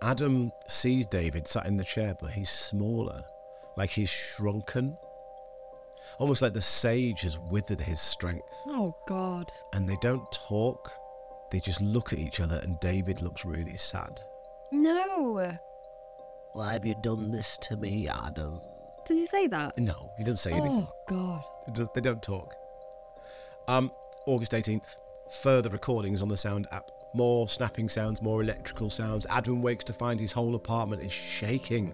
Adam 0.01 0.51
sees 0.67 1.05
David 1.07 1.47
sat 1.47 1.65
in 1.65 1.77
the 1.77 1.83
chair, 1.83 2.15
but 2.19 2.31
he's 2.31 2.49
smaller, 2.49 3.23
like 3.77 3.89
he's 3.89 4.09
shrunken, 4.09 4.95
almost 6.19 6.41
like 6.41 6.53
the 6.53 6.61
sage 6.61 7.21
has 7.21 7.37
withered 7.37 7.81
his 7.81 7.99
strength. 7.99 8.53
Oh 8.67 8.95
God. 9.07 9.51
And 9.73 9.87
they 9.87 9.97
don't 10.01 10.31
talk; 10.31 10.91
they 11.51 11.59
just 11.59 11.81
look 11.81 12.13
at 12.13 12.19
each 12.19 12.39
other, 12.39 12.59
and 12.63 12.79
David 12.79 13.21
looks 13.21 13.45
really 13.45 13.77
sad. 13.77 14.21
No. 14.71 15.57
Why 16.57 16.73
have 16.73 16.87
you 16.87 16.95
done 17.03 17.29
this 17.29 17.55
to 17.59 17.77
me, 17.77 18.07
Adam? 18.07 18.59
Did 19.05 19.19
you 19.19 19.27
say 19.27 19.45
that? 19.45 19.77
No, 19.77 20.11
he 20.17 20.23
didn't 20.23 20.39
say 20.39 20.53
anything. 20.53 20.87
Oh 20.89 20.91
God. 21.07 21.43
They 21.67 21.73
don't- 21.73 21.93
They 21.93 22.01
don't 22.01 22.23
talk. 22.23 22.55
Um, 23.67 23.91
August 24.25 24.53
18th, 24.55 24.97
further 25.29 25.69
recordings 25.69 26.23
on 26.23 26.29
the 26.29 26.35
sound 26.35 26.65
app. 26.71 26.89
More 27.13 27.47
snapping 27.47 27.89
sounds, 27.89 28.23
more 28.23 28.41
electrical 28.41 28.89
sounds. 28.89 29.27
Adam 29.29 29.61
wakes 29.61 29.85
to 29.85 29.93
find 29.93 30.19
his 30.19 30.31
whole 30.31 30.55
apartment 30.55 31.03
is 31.03 31.11
shaking. 31.11 31.93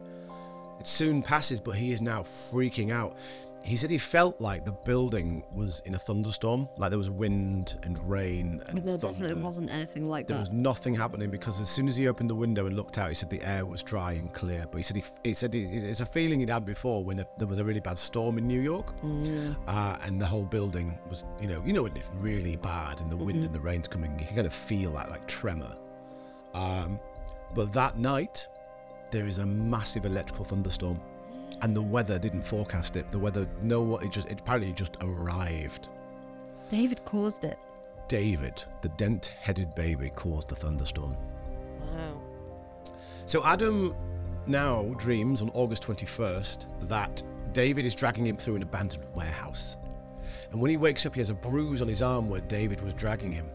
It 0.79 0.87
soon 0.87 1.21
passes, 1.21 1.59
but 1.59 1.75
he 1.75 1.91
is 1.91 2.01
now 2.01 2.23
freaking 2.23 2.89
out. 2.93 3.17
He 3.63 3.77
said 3.77 3.89
he 3.89 3.97
felt 3.97 4.41
like 4.41 4.65
the 4.65 4.73
building 4.73 5.41
was 5.55 5.81
in 5.85 5.95
a 5.95 5.97
thunderstorm, 5.97 6.67
like 6.77 6.89
there 6.89 6.99
was 6.99 7.09
wind 7.09 7.79
and 7.83 7.97
rain 8.09 8.61
and 8.67 8.79
there 8.79 8.97
thunder. 8.97 9.13
definitely 9.13 9.41
wasn't 9.41 9.71
anything 9.71 10.09
like 10.09 10.27
There 10.27 10.35
that. 10.37 10.43
There 10.49 10.51
was 10.51 10.61
nothing 10.61 10.93
happening 10.93 11.29
because 11.29 11.61
as 11.61 11.69
soon 11.69 11.87
as 11.87 11.95
he 11.95 12.09
opened 12.09 12.29
the 12.29 12.35
window 12.35 12.65
and 12.65 12.75
looked 12.75 12.97
out, 12.97 13.07
he 13.07 13.15
said 13.15 13.29
the 13.29 13.41
air 13.41 13.65
was 13.65 13.81
dry 13.81 14.13
and 14.13 14.33
clear. 14.33 14.65
But 14.69 14.79
he 14.79 14.83
said 14.83 14.97
he, 14.97 15.03
he 15.23 15.33
said 15.33 15.53
he, 15.53 15.63
it's 15.63 16.01
a 16.01 16.05
feeling 16.05 16.41
he'd 16.41 16.49
had 16.49 16.65
before 16.65 17.05
when 17.05 17.25
there 17.37 17.47
was 17.47 17.57
a 17.57 17.63
really 17.63 17.79
bad 17.79 17.97
storm 17.97 18.37
in 18.37 18.45
New 18.47 18.59
York, 18.59 18.93
uh, 19.67 19.97
and 20.03 20.19
the 20.19 20.25
whole 20.25 20.43
building 20.43 20.99
was, 21.09 21.23
you 21.39 21.47
know, 21.47 21.63
you 21.65 21.71
know 21.71 21.83
when 21.83 21.95
it's 21.95 22.11
really 22.15 22.57
bad 22.57 22.99
and 22.99 23.09
the 23.09 23.15
wind 23.15 23.45
and 23.45 23.55
the 23.55 23.61
rain's 23.61 23.87
coming, 23.87 24.11
you 24.19 24.25
can 24.25 24.35
kind 24.35 24.47
of 24.47 24.53
feel 24.53 24.91
that 24.91 25.09
like 25.09 25.25
tremor. 25.25 25.73
Um, 26.53 26.99
but 27.53 27.71
that 27.71 27.97
night, 27.97 28.45
there 29.09 29.25
is 29.25 29.37
a 29.37 29.45
massive 29.45 30.05
electrical 30.05 30.43
thunderstorm, 30.43 30.99
and 31.61 31.75
the 31.75 31.81
weather 31.81 32.19
didn't 32.19 32.41
forecast 32.41 32.95
it. 32.95 33.09
The 33.11 33.19
weather, 33.19 33.47
no, 33.61 33.97
it 33.97 34.11
just 34.11 34.29
it 34.29 34.41
apparently 34.41 34.73
just 34.73 34.97
arrived. 35.01 35.89
David 36.69 37.03
caused 37.05 37.45
it. 37.45 37.57
David, 38.07 38.63
the 38.81 38.89
dent-headed 38.89 39.73
baby, 39.75 40.09
caused 40.15 40.49
the 40.49 40.55
thunderstorm. 40.55 41.15
Wow. 41.93 42.21
So 43.25 43.43
Adam 43.45 43.95
now 44.45 44.83
dreams 44.97 45.41
on 45.41 45.49
August 45.53 45.83
21st 45.83 46.65
that 46.89 47.23
David 47.53 47.85
is 47.85 47.95
dragging 47.95 48.25
him 48.25 48.37
through 48.37 48.55
an 48.55 48.63
abandoned 48.63 49.05
warehouse. 49.15 49.77
And 50.51 50.59
when 50.61 50.69
he 50.69 50.77
wakes 50.77 51.05
up, 51.05 51.13
he 51.13 51.21
has 51.21 51.29
a 51.29 51.33
bruise 51.33 51.81
on 51.81 51.87
his 51.87 52.01
arm 52.01 52.29
where 52.29 52.41
David 52.41 52.81
was 52.81 52.93
dragging 52.93 53.31
him. 53.31 53.47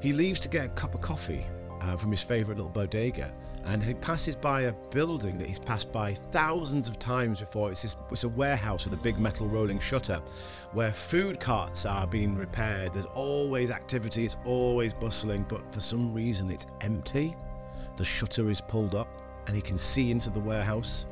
He 0.00 0.12
leaves 0.12 0.40
to 0.40 0.48
get 0.48 0.66
a 0.66 0.68
cup 0.70 0.94
of 0.94 1.00
coffee 1.00 1.46
uh, 1.80 1.96
from 1.96 2.10
his 2.10 2.22
favourite 2.22 2.56
little 2.56 2.72
bodega. 2.72 3.32
And 3.64 3.82
he 3.82 3.94
passes 3.94 4.34
by 4.34 4.62
a 4.62 4.72
building 4.90 5.38
that 5.38 5.46
he's 5.46 5.58
passed 5.58 5.92
by 5.92 6.14
thousands 6.14 6.88
of 6.88 6.98
times 6.98 7.40
before. 7.40 7.70
It's, 7.70 7.82
this, 7.82 7.94
it's 8.10 8.24
a 8.24 8.28
warehouse 8.28 8.84
with 8.84 8.94
a 8.94 9.02
big 9.02 9.18
metal 9.18 9.46
rolling 9.46 9.78
shutter 9.78 10.20
where 10.72 10.90
food 10.90 11.38
carts 11.38 11.86
are 11.86 12.06
being 12.06 12.34
repaired. 12.36 12.92
There's 12.92 13.06
always 13.06 13.70
activity, 13.70 14.24
it's 14.24 14.36
always 14.44 14.92
bustling, 14.92 15.46
but 15.48 15.70
for 15.72 15.80
some 15.80 16.12
reason 16.12 16.50
it's 16.50 16.66
empty. 16.80 17.36
The 17.96 18.04
shutter 18.04 18.50
is 18.50 18.60
pulled 18.60 18.94
up 18.94 19.08
and 19.46 19.54
he 19.54 19.62
can 19.62 19.78
see 19.78 20.10
into 20.10 20.30
the 20.30 20.40
warehouse. 20.40 21.06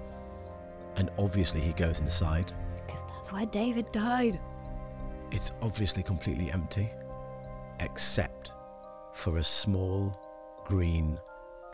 And 0.97 1.11
obviously, 1.19 1.61
he 1.61 1.73
goes 1.73 2.01
inside. 2.01 2.53
Because 2.87 3.05
that's 3.05 3.33
where 3.33 3.47
David 3.47 3.91
died. 3.93 4.41
It's 5.31 5.53
obviously 5.63 6.03
completely 6.03 6.51
empty, 6.51 6.91
except 7.79 8.53
for 9.13 9.39
a 9.39 9.45
small 9.45 10.19
green 10.65 11.19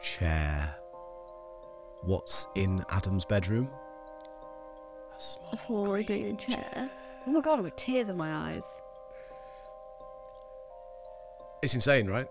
chair. 0.07 0.75
What's 2.03 2.47
in 2.55 2.85
Adam's 2.91 3.25
bedroom? 3.25 3.69
A 5.17 5.21
small 5.21 5.51
A 5.53 5.57
full 5.57 6.03
green 6.05 6.37
chair. 6.37 6.91
Oh 7.27 7.33
my 7.33 7.41
god, 7.41 7.63
with 7.63 7.75
tears 7.77 8.09
in 8.09 8.17
my 8.17 8.33
eyes. 8.33 8.65
It's 11.63 11.75
insane, 11.75 12.07
right? 12.07 12.29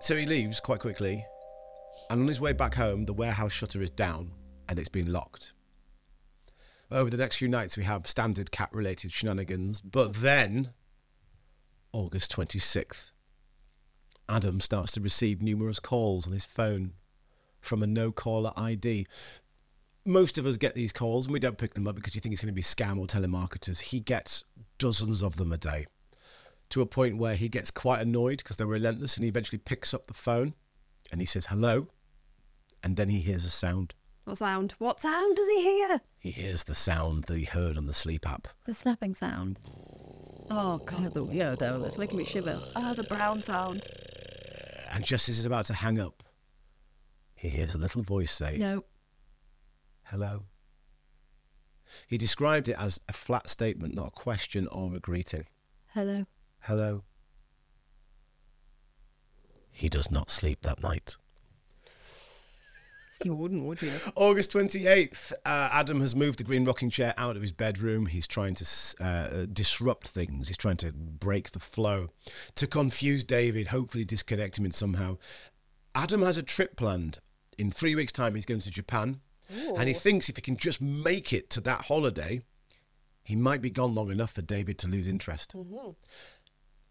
So 0.00 0.16
he 0.16 0.24
leaves 0.24 0.60
quite 0.60 0.80
quickly, 0.80 1.24
and 2.08 2.22
on 2.22 2.28
his 2.28 2.40
way 2.40 2.52
back 2.52 2.74
home, 2.74 3.04
the 3.04 3.12
warehouse 3.12 3.52
shutter 3.52 3.82
is 3.82 3.90
down 3.90 4.32
and 4.68 4.78
it's 4.78 4.88
been 4.88 5.12
locked. 5.12 5.52
Over 6.90 7.10
the 7.10 7.16
next 7.16 7.36
few 7.36 7.48
nights, 7.48 7.76
we 7.76 7.84
have 7.84 8.06
standard 8.06 8.50
cat 8.50 8.70
related 8.72 9.12
shenanigans, 9.12 9.80
but 9.82 10.14
then, 10.14 10.72
August 11.92 12.34
26th, 12.34 13.10
Adam 14.28 14.60
starts 14.60 14.92
to 14.92 15.00
receive 15.00 15.42
numerous 15.42 15.78
calls 15.78 16.26
on 16.26 16.32
his 16.32 16.44
phone 16.44 16.92
from 17.60 17.82
a 17.82 17.86
no 17.86 18.12
caller 18.12 18.52
ID. 18.56 19.06
Most 20.04 20.38
of 20.38 20.46
us 20.46 20.56
get 20.56 20.74
these 20.74 20.92
calls 20.92 21.26
and 21.26 21.32
we 21.32 21.40
don't 21.40 21.58
pick 21.58 21.74
them 21.74 21.86
up 21.86 21.96
because 21.96 22.14
you 22.14 22.20
think 22.20 22.32
it's 22.32 22.42
going 22.42 22.52
to 22.52 22.54
be 22.54 22.62
scam 22.62 22.98
or 22.98 23.06
telemarketers. 23.06 23.80
He 23.80 24.00
gets 24.00 24.44
dozens 24.78 25.22
of 25.22 25.36
them 25.36 25.52
a 25.52 25.56
day 25.56 25.86
to 26.70 26.80
a 26.80 26.86
point 26.86 27.18
where 27.18 27.36
he 27.36 27.48
gets 27.48 27.70
quite 27.70 28.00
annoyed 28.00 28.38
because 28.38 28.56
they're 28.56 28.66
relentless 28.66 29.16
and 29.16 29.24
he 29.24 29.28
eventually 29.28 29.58
picks 29.58 29.94
up 29.94 30.06
the 30.06 30.14
phone 30.14 30.54
and 31.10 31.20
he 31.20 31.26
says 31.26 31.46
hello 31.46 31.88
and 32.82 32.96
then 32.96 33.08
he 33.08 33.20
hears 33.20 33.44
a 33.44 33.50
sound. 33.50 33.94
What 34.24 34.38
sound? 34.38 34.74
What 34.78 35.00
sound 35.00 35.36
does 35.36 35.48
he 35.48 35.62
hear? 35.62 36.00
He 36.18 36.30
hears 36.30 36.64
the 36.64 36.74
sound 36.74 37.24
that 37.24 37.36
he 37.36 37.44
heard 37.44 37.76
on 37.76 37.86
the 37.86 37.92
sleep 37.92 38.28
app. 38.28 38.48
The 38.64 38.72
snapping 38.72 39.14
sound. 39.14 39.60
Oh 40.50 40.78
god, 40.78 41.14
the 41.14 41.24
weirdo. 41.24 41.82
That's 41.82 41.98
making 41.98 42.18
me 42.18 42.24
shiver. 42.24 42.60
Ah, 42.74 42.94
the 42.94 43.04
brown 43.04 43.42
sound. 43.42 43.86
And 44.90 45.04
just 45.04 45.28
as 45.28 45.36
he's 45.36 45.46
about 45.46 45.66
to 45.66 45.74
hang 45.74 46.00
up, 46.00 46.22
he 47.34 47.48
hears 47.48 47.74
a 47.74 47.78
little 47.78 48.02
voice 48.02 48.32
say, 48.32 48.56
No. 48.58 48.84
Hello. 50.04 50.44
He 52.06 52.18
described 52.18 52.68
it 52.68 52.76
as 52.78 53.00
a 53.08 53.12
flat 53.12 53.48
statement, 53.48 53.94
not 53.94 54.08
a 54.08 54.10
question 54.10 54.66
or 54.68 54.94
a 54.94 55.00
greeting. 55.00 55.46
Hello. 55.88 56.26
Hello. 56.60 57.04
He 59.70 59.88
does 59.88 60.10
not 60.10 60.30
sleep 60.30 60.62
that 60.62 60.82
night. 60.82 61.16
You 63.22 63.34
wouldn't, 63.34 63.64
would 63.64 63.80
you? 63.80 63.90
August 64.16 64.52
28th, 64.52 65.32
uh, 65.44 65.68
Adam 65.72 66.00
has 66.00 66.16
moved 66.16 66.38
the 66.38 66.44
green 66.44 66.64
rocking 66.64 66.90
chair 66.90 67.14
out 67.16 67.36
of 67.36 67.42
his 67.42 67.52
bedroom. 67.52 68.06
He's 68.06 68.26
trying 68.26 68.54
to 68.54 68.66
uh, 69.00 69.46
disrupt 69.52 70.08
things, 70.08 70.48
he's 70.48 70.56
trying 70.56 70.78
to 70.78 70.92
break 70.92 71.52
the 71.52 71.60
flow, 71.60 72.08
to 72.56 72.66
confuse 72.66 73.24
David, 73.24 73.68
hopefully 73.68 74.04
disconnect 74.04 74.58
him 74.58 74.66
in 74.66 74.72
somehow. 74.72 75.18
Adam 75.94 76.22
has 76.22 76.36
a 76.36 76.42
trip 76.42 76.76
planned. 76.76 77.20
In 77.56 77.70
three 77.70 77.94
weeks' 77.94 78.12
time, 78.12 78.34
he's 78.34 78.46
going 78.46 78.60
to 78.60 78.70
Japan. 78.70 79.20
And 79.78 79.88
he 79.88 79.94
thinks 79.94 80.28
if 80.28 80.36
he 80.36 80.42
can 80.42 80.56
just 80.56 80.80
make 80.80 81.32
it 81.32 81.50
to 81.50 81.60
that 81.62 81.82
holiday, 81.82 82.42
he 83.22 83.36
might 83.36 83.62
be 83.62 83.70
gone 83.70 83.94
long 83.94 84.10
enough 84.10 84.32
for 84.32 84.42
David 84.42 84.78
to 84.78 84.88
lose 84.88 85.06
interest. 85.06 85.54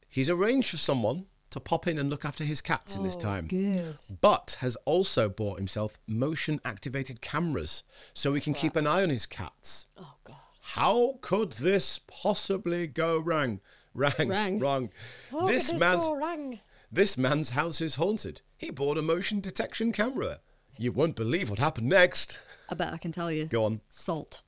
He's 0.07 0.29
arranged 0.29 0.69
for 0.69 0.77
someone 0.77 1.25
to 1.53 1.59
pop 1.59 1.87
in 1.87 1.97
and 1.97 2.09
look 2.09 2.25
after 2.25 2.43
his 2.43 2.61
cats 2.61 2.95
in 2.95 3.03
this 3.03 3.15
oh, 3.17 3.21
time 3.21 3.47
Good. 3.47 3.95
but 4.21 4.57
has 4.59 4.75
also 4.85 5.29
bought 5.29 5.57
himself 5.57 5.99
motion 6.07 6.59
activated 6.65 7.21
cameras 7.21 7.83
so 8.13 8.31
we 8.31 8.41
can 8.41 8.53
keep 8.53 8.75
an 8.75 8.85
eye 8.85 9.03
on 9.03 9.09
his 9.09 9.25
cats. 9.25 9.87
Oh 9.97 10.15
god. 10.23 10.37
How 10.61 11.19
could 11.21 11.53
this 11.53 11.99
possibly 12.07 12.87
go 12.87 13.19
wrong? 13.19 13.59
Wrong. 13.93 14.27
Wrong. 14.27 14.59
Wrong. 14.59 14.89
Oh, 15.31 15.47
this 15.47 15.71
man's 15.79 16.09
rang. 16.09 16.59
this 16.91 17.17
man's 17.17 17.51
house 17.51 17.79
is 17.79 17.95
haunted. 17.95 18.41
He 18.57 18.71
bought 18.71 18.97
a 18.97 19.03
motion 19.03 19.39
detection 19.39 19.91
camera. 19.91 20.39
You 20.77 20.91
won't 20.91 21.15
believe 21.15 21.49
what 21.49 21.59
happened 21.59 21.89
next. 21.89 22.39
I 22.69 22.75
bet 22.75 22.93
I 22.93 22.97
can 22.97 23.11
tell 23.11 23.31
you. 23.31 23.45
Go 23.45 23.65
on. 23.65 23.81
Salt. 23.89 24.41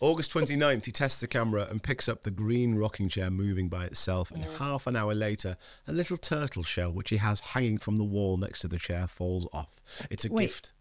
August 0.00 0.32
29th, 0.32 0.84
he 0.84 0.92
tests 0.92 1.20
the 1.20 1.26
camera 1.26 1.66
and 1.70 1.82
picks 1.82 2.08
up 2.08 2.22
the 2.22 2.30
green 2.30 2.74
rocking 2.76 3.08
chair 3.08 3.30
moving 3.30 3.68
by 3.68 3.84
itself. 3.84 4.30
And 4.30 4.44
half 4.44 4.86
an 4.86 4.96
hour 4.96 5.14
later, 5.14 5.56
a 5.86 5.92
little 5.92 6.16
turtle 6.16 6.62
shell, 6.62 6.92
which 6.92 7.10
he 7.10 7.16
has 7.16 7.40
hanging 7.40 7.78
from 7.78 7.96
the 7.96 8.04
wall 8.04 8.36
next 8.36 8.60
to 8.60 8.68
the 8.68 8.78
chair, 8.78 9.06
falls 9.06 9.46
off. 9.52 9.80
It's 10.10 10.24
a 10.24 10.32
Wait. 10.32 10.44
gift. 10.44 10.72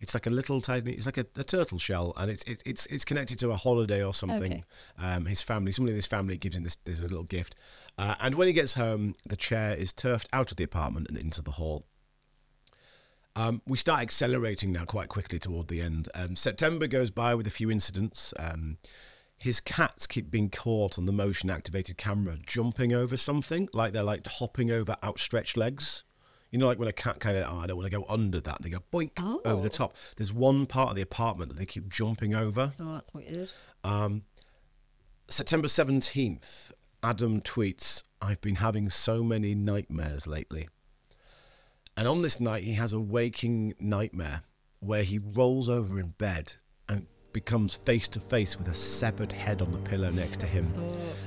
It's 0.00 0.14
like 0.14 0.26
a 0.26 0.30
little 0.30 0.60
tiny. 0.60 0.92
It's 0.92 1.06
like 1.06 1.18
a, 1.18 1.26
a 1.36 1.44
turtle 1.44 1.78
shell, 1.78 2.12
and 2.16 2.30
it's 2.30 2.42
it, 2.42 2.62
it's 2.66 2.86
it's 2.86 3.04
connected 3.04 3.38
to 3.38 3.50
a 3.50 3.56
holiday 3.56 4.02
or 4.04 4.12
something. 4.12 4.52
Okay. 4.52 4.64
Um, 4.98 5.26
his 5.26 5.42
family, 5.42 5.72
somebody 5.72 5.92
in 5.92 5.96
his 5.96 6.06
family, 6.06 6.36
gives 6.36 6.56
him 6.56 6.64
this 6.64 6.76
this 6.84 7.00
little 7.00 7.22
gift. 7.22 7.54
Uh, 7.96 8.14
and 8.20 8.34
when 8.34 8.46
he 8.46 8.52
gets 8.52 8.74
home, 8.74 9.14
the 9.24 9.36
chair 9.36 9.74
is 9.74 9.92
turfed 9.92 10.28
out 10.32 10.50
of 10.50 10.56
the 10.56 10.64
apartment 10.64 11.08
and 11.08 11.16
into 11.16 11.40
the 11.40 11.52
hall. 11.52 11.86
Um, 13.36 13.60
we 13.66 13.76
start 13.76 14.00
accelerating 14.00 14.72
now 14.72 14.84
quite 14.86 15.08
quickly 15.08 15.38
toward 15.38 15.68
the 15.68 15.82
end. 15.82 16.08
Um, 16.14 16.36
September 16.36 16.86
goes 16.86 17.10
by 17.10 17.34
with 17.34 17.46
a 17.46 17.50
few 17.50 17.70
incidents. 17.70 18.32
Um, 18.38 18.78
his 19.36 19.60
cats 19.60 20.06
keep 20.06 20.30
being 20.30 20.48
caught 20.48 20.98
on 20.98 21.04
the 21.04 21.12
motion 21.12 21.50
activated 21.50 21.98
camera 21.98 22.36
jumping 22.46 22.94
over 22.94 23.16
something, 23.18 23.68
like 23.74 23.92
they're 23.92 24.02
like 24.02 24.26
hopping 24.26 24.70
over 24.70 24.96
outstretched 25.04 25.56
legs. 25.58 26.04
You 26.50 26.58
know, 26.58 26.66
like 26.66 26.78
when 26.78 26.88
a 26.88 26.92
cat 26.92 27.20
kind 27.20 27.36
of, 27.36 27.44
oh, 27.52 27.58
I 27.58 27.66
don't 27.66 27.76
want 27.76 27.90
to 27.90 27.98
go 27.98 28.06
under 28.08 28.40
that. 28.40 28.62
They 28.62 28.70
go 28.70 28.78
boink 28.90 29.20
over 29.44 29.60
the 29.60 29.66
Oh. 29.66 29.68
top. 29.68 29.96
There's 30.16 30.32
one 30.32 30.64
part 30.64 30.90
of 30.90 30.96
the 30.96 31.02
apartment 31.02 31.50
that 31.50 31.58
they 31.58 31.66
keep 31.66 31.88
jumping 31.90 32.34
over. 32.34 32.72
Oh, 32.80 32.94
that's 32.94 33.12
weird. 33.12 33.50
September 35.28 35.66
17th, 35.68 36.72
Adam 37.02 37.40
tweets, 37.42 38.02
I've 38.22 38.40
been 38.40 38.56
having 38.56 38.88
so 38.88 39.22
many 39.24 39.54
nightmares 39.54 40.26
lately. 40.26 40.68
And 41.96 42.06
on 42.06 42.20
this 42.20 42.40
night, 42.40 42.62
he 42.62 42.74
has 42.74 42.92
a 42.92 43.00
waking 43.00 43.74
nightmare 43.80 44.42
where 44.80 45.02
he 45.02 45.18
rolls 45.18 45.70
over 45.70 45.98
in 45.98 46.08
bed 46.18 46.54
and 46.90 47.06
becomes 47.32 47.74
face 47.74 48.06
to 48.08 48.20
face 48.20 48.58
with 48.58 48.68
a 48.68 48.74
severed 48.74 49.32
head 49.32 49.62
on 49.62 49.72
the 49.72 49.78
pillow 49.78 50.10
next 50.10 50.40
to 50.40 50.46
him. 50.46 50.66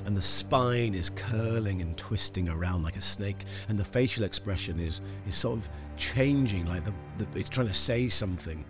And 0.06 0.16
the 0.16 0.22
spine 0.22 0.94
is 0.94 1.10
curling 1.10 1.82
and 1.82 1.98
twisting 1.98 2.50
around 2.50 2.84
like 2.84 2.98
a 2.98 3.02
snake. 3.02 3.46
And 3.68 3.80
the 3.80 3.84
facial 3.84 4.24
expression 4.24 4.80
is, 4.80 5.02
is 5.28 5.36
sort 5.36 5.58
of 5.58 5.70
changing, 5.98 6.68
like 6.68 6.86
the, 6.86 6.94
the, 7.18 7.40
it's 7.40 7.50
trying 7.50 7.68
to 7.68 7.74
say 7.74 8.08
something. 8.08 8.64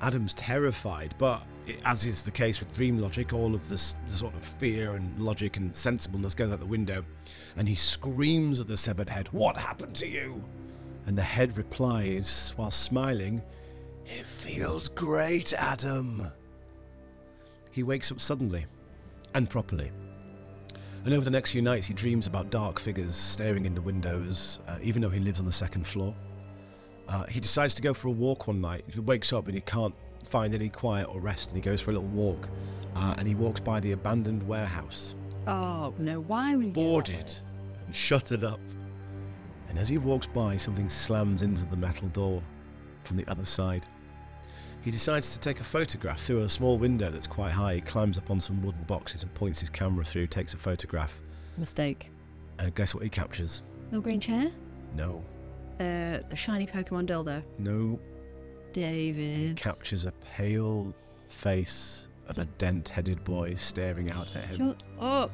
Adam's 0.00 0.32
terrified, 0.32 1.14
but 1.18 1.46
as 1.84 2.06
is 2.06 2.22
the 2.22 2.30
case 2.30 2.60
with 2.60 2.74
dream 2.74 2.98
logic, 2.98 3.32
all 3.32 3.54
of 3.54 3.68
this 3.68 3.94
the 4.08 4.14
sort 4.14 4.34
of 4.34 4.44
fear 4.44 4.94
and 4.94 5.18
logic 5.18 5.56
and 5.56 5.74
sensibleness 5.74 6.34
goes 6.34 6.50
out 6.50 6.60
the 6.60 6.66
window, 6.66 7.02
and 7.56 7.66
he 7.66 7.74
screams 7.74 8.60
at 8.60 8.68
the 8.68 8.76
severed 8.76 9.08
head, 9.08 9.28
"What 9.28 9.56
happened 9.56 9.94
to 9.96 10.06
you?" 10.06 10.44
And 11.06 11.16
the 11.16 11.22
head 11.22 11.56
replies, 11.56 12.52
while 12.56 12.70
smiling, 12.70 13.42
"It 14.04 14.26
feels 14.26 14.88
great, 14.88 15.52
Adam." 15.52 16.22
He 17.70 17.82
wakes 17.82 18.10
up 18.10 18.20
suddenly, 18.20 18.66
and 19.34 19.48
properly. 19.48 19.90
And 21.04 21.14
over 21.14 21.24
the 21.24 21.30
next 21.30 21.52
few 21.52 21.62
nights, 21.62 21.86
he 21.86 21.94
dreams 21.94 22.26
about 22.26 22.50
dark 22.50 22.80
figures 22.80 23.14
staring 23.14 23.64
in 23.64 23.74
the 23.74 23.82
windows, 23.82 24.58
uh, 24.66 24.78
even 24.82 25.00
though 25.00 25.08
he 25.08 25.20
lives 25.20 25.38
on 25.38 25.46
the 25.46 25.52
second 25.52 25.86
floor. 25.86 26.14
Uh, 27.08 27.24
he 27.26 27.38
decides 27.38 27.74
to 27.76 27.82
go 27.82 27.94
for 27.94 28.08
a 28.08 28.10
walk 28.10 28.48
one 28.48 28.60
night. 28.60 28.84
He 28.92 28.98
wakes 28.98 29.32
up 29.32 29.46
and 29.46 29.54
he 29.54 29.60
can't 29.60 29.94
find 30.24 30.52
any 30.52 30.68
quiet 30.68 31.06
or 31.08 31.20
rest, 31.20 31.50
and 31.50 31.56
he 31.56 31.62
goes 31.62 31.80
for 31.80 31.92
a 31.92 31.94
little 31.94 32.08
walk. 32.08 32.48
Uh, 32.96 33.14
and 33.18 33.28
he 33.28 33.36
walks 33.36 33.60
by 33.60 33.78
the 33.78 33.92
abandoned 33.92 34.42
warehouse, 34.48 35.14
Oh 35.46 35.94
no, 35.98 36.20
why 36.20 36.56
would 36.56 36.66
you 36.66 36.72
boarded 36.72 37.32
and 37.86 37.94
shuttered 37.94 38.42
up. 38.42 38.58
And 39.76 39.82
as 39.82 39.90
he 39.90 39.98
walks 39.98 40.26
by, 40.26 40.56
something 40.56 40.88
slams 40.88 41.42
into 41.42 41.66
the 41.66 41.76
metal 41.76 42.08
door 42.08 42.42
from 43.04 43.18
the 43.18 43.30
other 43.30 43.44
side. 43.44 43.84
He 44.80 44.90
decides 44.90 45.34
to 45.34 45.38
take 45.38 45.60
a 45.60 45.64
photograph 45.64 46.18
through 46.18 46.44
a 46.44 46.48
small 46.48 46.78
window 46.78 47.10
that's 47.10 47.26
quite 47.26 47.50
high. 47.52 47.74
He 47.74 47.80
climbs 47.82 48.16
up 48.16 48.30
on 48.30 48.40
some 48.40 48.62
wooden 48.62 48.84
boxes 48.84 49.22
and 49.22 49.34
points 49.34 49.60
his 49.60 49.68
camera 49.68 50.02
through, 50.02 50.28
takes 50.28 50.54
a 50.54 50.56
photograph. 50.56 51.20
Mistake. 51.58 52.10
And 52.58 52.74
guess 52.74 52.94
what 52.94 53.02
he 53.04 53.10
captures? 53.10 53.64
Little 53.90 54.00
green 54.00 54.18
chair. 54.18 54.50
No, 54.96 55.22
Uh, 55.78 56.20
a 56.30 56.34
shiny 56.34 56.66
Pokemon 56.66 57.06
dildo. 57.06 57.42
no. 57.58 58.00
David. 58.72 59.58
Captures 59.58 60.06
a 60.06 60.12
pale 60.36 60.94
face 61.28 62.08
of 62.28 62.38
a 62.38 62.46
dent-headed 62.46 63.22
boy 63.24 63.52
staring 63.56 64.10
out 64.10 64.34
at 64.36 64.44
him. 64.46 64.56
Shut 64.56 64.82
up. 64.98 65.32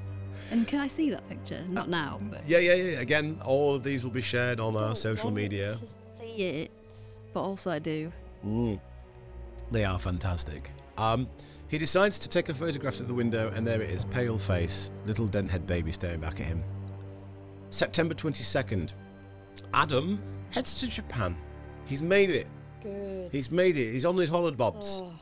And 0.50 0.66
can 0.66 0.80
I 0.80 0.86
see 0.86 1.10
that 1.10 1.26
picture? 1.28 1.64
Not 1.68 1.88
now, 1.88 2.20
but. 2.30 2.46
Yeah, 2.48 2.58
yeah, 2.58 2.74
yeah. 2.74 3.00
Again, 3.00 3.40
all 3.44 3.74
of 3.74 3.82
these 3.82 4.04
will 4.04 4.10
be 4.10 4.20
shared 4.22 4.60
on 4.60 4.74
our 4.76 4.88
Don't 4.88 4.96
social 4.96 5.24
want 5.26 5.36
media. 5.36 5.74
To 5.74 5.86
see 5.86 6.36
it, 6.36 6.70
but 7.32 7.40
also 7.42 7.70
I 7.70 7.78
do. 7.78 8.12
Mm. 8.46 8.80
They 9.70 9.84
are 9.84 9.98
fantastic. 9.98 10.70
Um, 10.98 11.28
he 11.68 11.78
decides 11.78 12.18
to 12.20 12.28
take 12.28 12.48
a 12.50 12.54
photograph 12.54 13.00
at 13.00 13.08
the 13.08 13.14
window, 13.14 13.50
and 13.54 13.66
there 13.66 13.80
it 13.80 13.90
is, 13.90 14.04
pale 14.04 14.38
face, 14.38 14.90
little 15.06 15.26
dent 15.26 15.50
head 15.50 15.66
baby 15.66 15.90
staring 15.92 16.20
back 16.20 16.40
at 16.40 16.46
him. 16.46 16.62
September 17.70 18.14
22nd. 18.14 18.92
Adam 19.72 20.20
heads 20.50 20.78
to 20.80 20.86
Japan. 20.86 21.34
He's 21.86 22.02
made 22.02 22.30
it. 22.30 22.48
Good. 22.82 23.30
He's 23.32 23.50
made 23.50 23.76
it. 23.78 23.92
He's 23.92 24.04
on 24.04 24.16
his 24.16 24.28
holiday 24.28 24.56
bobs. 24.56 25.00
Oh, 25.02 25.12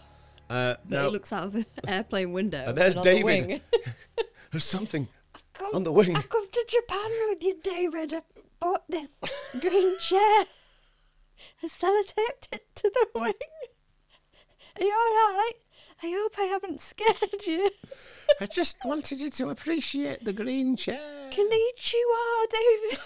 Uh, 0.48 0.74
but 0.88 0.90
now, 0.90 1.04
he 1.06 1.12
looks 1.12 1.32
out 1.32 1.44
of 1.44 1.52
the 1.52 1.64
airplane 1.88 2.32
window. 2.32 2.64
And 2.66 2.76
there's 2.76 2.96
and 2.96 3.00
on 3.00 3.04
the 3.04 3.10
David. 3.22 3.46
wing. 3.46 3.60
there's 4.50 4.64
something 4.64 5.08
Come- 5.54 5.74
on 5.74 5.84
the 5.84 5.92
wing. 5.92 6.16
I've 6.16 6.28
come 6.28 6.50
to 6.50 6.66
Japan 6.68 7.10
with 7.28 7.42
you, 7.42 7.58
David. 7.62 8.14
I 8.14 8.22
bought 8.60 8.84
this 8.88 9.10
green 9.60 9.98
chair. 9.98 10.44
I 11.62 11.66
sellotaped 11.66 12.48
it 12.52 12.64
to 12.76 12.90
the 12.92 13.06
wing. 13.20 13.32
Are 14.78 14.84
you 14.84 14.92
alright? 14.94 15.54
I 16.02 16.10
hope 16.10 16.34
I 16.38 16.44
haven't 16.44 16.80
scared 16.80 17.46
you. 17.46 17.70
I 18.40 18.46
just 18.46 18.78
wanted 18.84 19.20
you 19.20 19.30
to 19.30 19.50
appreciate 19.50 20.24
the 20.24 20.32
green 20.32 20.76
chair. 20.76 21.00
Konnichiwa, 21.30 22.46
David. 22.50 22.98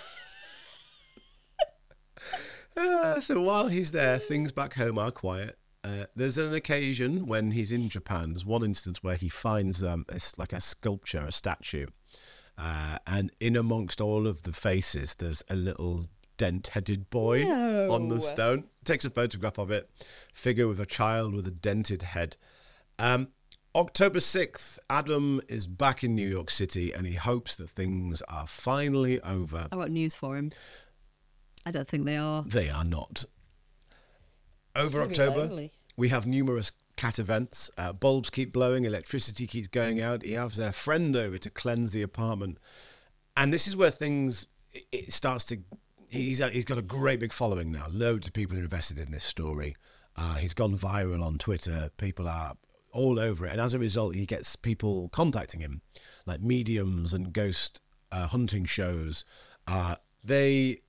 Uh, 2.76 3.20
so 3.20 3.42
while 3.42 3.68
he's 3.68 3.92
there, 3.92 4.18
things 4.18 4.52
back 4.52 4.74
home 4.74 4.98
are 4.98 5.10
quiet. 5.10 5.58
Uh, 5.84 6.06
there's 6.16 6.38
an 6.38 6.54
occasion 6.54 7.26
when 7.26 7.50
he's 7.50 7.70
in 7.70 7.90
Japan. 7.90 8.32
There's 8.32 8.46
one 8.46 8.64
instance 8.64 9.02
where 9.02 9.16
he 9.16 9.28
finds 9.28 9.84
um, 9.84 10.06
it's 10.08 10.38
like 10.38 10.54
a 10.54 10.60
sculpture, 10.60 11.26
a 11.26 11.32
statue, 11.32 11.86
uh, 12.56 12.98
and 13.06 13.30
in 13.38 13.54
amongst 13.54 14.00
all 14.00 14.26
of 14.26 14.44
the 14.44 14.52
faces, 14.52 15.14
there's 15.16 15.44
a 15.50 15.56
little 15.56 16.06
dent-headed 16.36 17.10
boy 17.10 17.44
on 17.44 18.08
the 18.08 18.20
stone. 18.20 18.64
Takes 18.84 19.04
a 19.04 19.10
photograph 19.10 19.58
of 19.58 19.70
it. 19.70 19.90
Figure 20.32 20.66
with 20.66 20.80
a 20.80 20.86
child 20.86 21.34
with 21.34 21.46
a 21.46 21.52
dented 21.52 22.02
head. 22.02 22.36
Um, 22.98 23.28
October 23.74 24.20
6th, 24.20 24.78
Adam 24.88 25.40
is 25.48 25.66
back 25.66 26.04
in 26.04 26.14
New 26.14 26.28
York 26.28 26.48
City 26.48 26.92
and 26.92 27.06
he 27.06 27.14
hopes 27.14 27.56
that 27.56 27.68
things 27.68 28.22
are 28.22 28.46
finally 28.46 29.20
over. 29.22 29.68
I 29.70 29.76
got 29.76 29.90
news 29.90 30.14
for 30.14 30.36
him. 30.36 30.52
I 31.66 31.72
don't 31.72 31.88
think 31.88 32.04
they 32.04 32.16
are. 32.16 32.42
They 32.44 32.70
are 32.70 32.84
not. 32.84 33.24
Over 34.76 35.02
October, 35.02 35.68
we 35.96 36.08
have 36.08 36.26
numerous 36.26 36.72
cat 36.96 37.18
events. 37.18 37.70
Uh, 37.78 37.92
bulbs 37.92 38.30
keep 38.30 38.52
blowing, 38.52 38.84
electricity 38.84 39.46
keeps 39.46 39.68
going 39.68 40.00
out. 40.00 40.22
He 40.24 40.32
has 40.32 40.56
their 40.56 40.72
friend 40.72 41.14
over 41.16 41.38
to 41.38 41.50
cleanse 41.50 41.92
the 41.92 42.02
apartment, 42.02 42.58
and 43.36 43.52
this 43.52 43.66
is 43.68 43.76
where 43.76 43.90
things 43.90 44.48
it- 44.92 45.12
starts 45.12 45.44
to. 45.46 45.58
He's 46.10 46.38
he's 46.38 46.64
got 46.64 46.78
a 46.78 46.82
great 46.82 47.20
big 47.20 47.32
following 47.32 47.72
now. 47.72 47.86
Loads 47.90 48.26
of 48.26 48.32
people 48.32 48.56
are 48.56 48.62
invested 48.62 48.98
in 48.98 49.10
this 49.10 49.24
story. 49.24 49.76
Uh, 50.16 50.34
he's 50.36 50.54
gone 50.54 50.76
viral 50.76 51.24
on 51.24 51.38
Twitter. 51.38 51.90
People 51.96 52.28
are 52.28 52.54
all 52.92 53.18
over 53.18 53.46
it, 53.46 53.52
and 53.52 53.60
as 53.60 53.74
a 53.74 53.78
result, 53.78 54.14
he 54.14 54.26
gets 54.26 54.54
people 54.56 55.08
contacting 55.10 55.60
him, 55.60 55.82
like 56.26 56.40
mediums 56.40 57.12
and 57.14 57.32
ghost 57.32 57.80
uh, 58.12 58.26
hunting 58.28 58.64
shows. 58.64 59.24
Uh, 59.66 59.96
they 60.22 60.80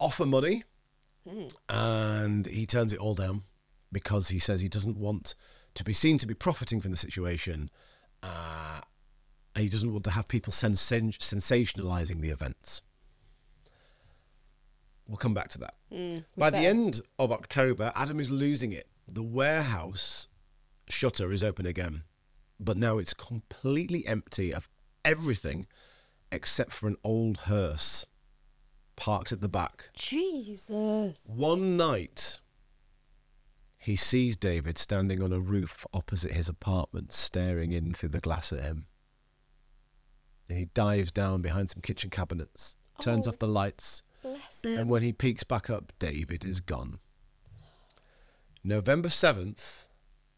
offer 0.00 0.24
money 0.26 0.64
and 1.68 2.46
he 2.46 2.66
turns 2.66 2.92
it 2.92 2.98
all 2.98 3.14
down 3.14 3.42
because 3.90 4.28
he 4.28 4.38
says 4.38 4.60
he 4.60 4.68
doesn't 4.68 4.96
want 4.96 5.34
to 5.74 5.84
be 5.84 5.92
seen 5.92 6.18
to 6.18 6.26
be 6.26 6.34
profiting 6.34 6.80
from 6.80 6.90
the 6.90 6.96
situation. 6.96 7.70
Uh, 8.22 8.80
and 9.54 9.62
he 9.62 9.68
doesn't 9.68 9.92
want 9.92 10.04
to 10.04 10.10
have 10.10 10.28
people 10.28 10.52
sensa- 10.52 11.16
sensationalizing 11.18 12.20
the 12.20 12.30
events. 12.30 12.82
We'll 15.06 15.18
come 15.18 15.34
back 15.34 15.48
to 15.50 15.58
that. 15.58 15.74
By 16.36 16.50
the 16.50 16.58
end 16.66 17.00
of 17.18 17.32
October, 17.32 17.92
Adam 17.94 18.18
is 18.20 18.30
losing 18.30 18.72
it. 18.72 18.86
The 19.12 19.22
warehouse 19.22 20.28
shutter 20.88 21.32
is 21.32 21.42
open 21.42 21.66
again, 21.66 22.04
but 22.58 22.76
now 22.76 22.98
it's 22.98 23.12
completely 23.12 24.06
empty 24.06 24.54
of 24.54 24.68
everything 25.04 25.66
except 26.30 26.72
for 26.72 26.86
an 26.88 26.96
old 27.04 27.38
hearse 27.40 28.06
parked 28.96 29.32
at 29.32 29.40
the 29.40 29.48
back. 29.48 29.90
Jesus. 29.94 31.30
One 31.34 31.76
night, 31.76 32.40
he 33.78 33.96
sees 33.96 34.36
David 34.36 34.78
standing 34.78 35.22
on 35.22 35.32
a 35.32 35.40
roof 35.40 35.86
opposite 35.92 36.32
his 36.32 36.48
apartment, 36.48 37.12
staring 37.12 37.72
in 37.72 37.94
through 37.94 38.10
the 38.10 38.20
glass 38.20 38.52
at 38.52 38.60
him. 38.62 38.86
And 40.48 40.58
he 40.58 40.66
dives 40.66 41.10
down 41.12 41.42
behind 41.42 41.70
some 41.70 41.82
kitchen 41.82 42.10
cabinets, 42.10 42.76
turns 43.00 43.26
Oh. 43.26 43.30
off 43.30 43.38
the 43.38 43.48
lights, 43.48 44.02
Bless 44.22 44.60
and 44.64 44.88
when 44.88 45.02
he 45.02 45.12
peeks 45.12 45.42
back 45.44 45.68
up, 45.70 45.92
David 45.98 46.44
is 46.44 46.60
gone. 46.60 47.00
November 48.62 49.08
7th 49.08 49.88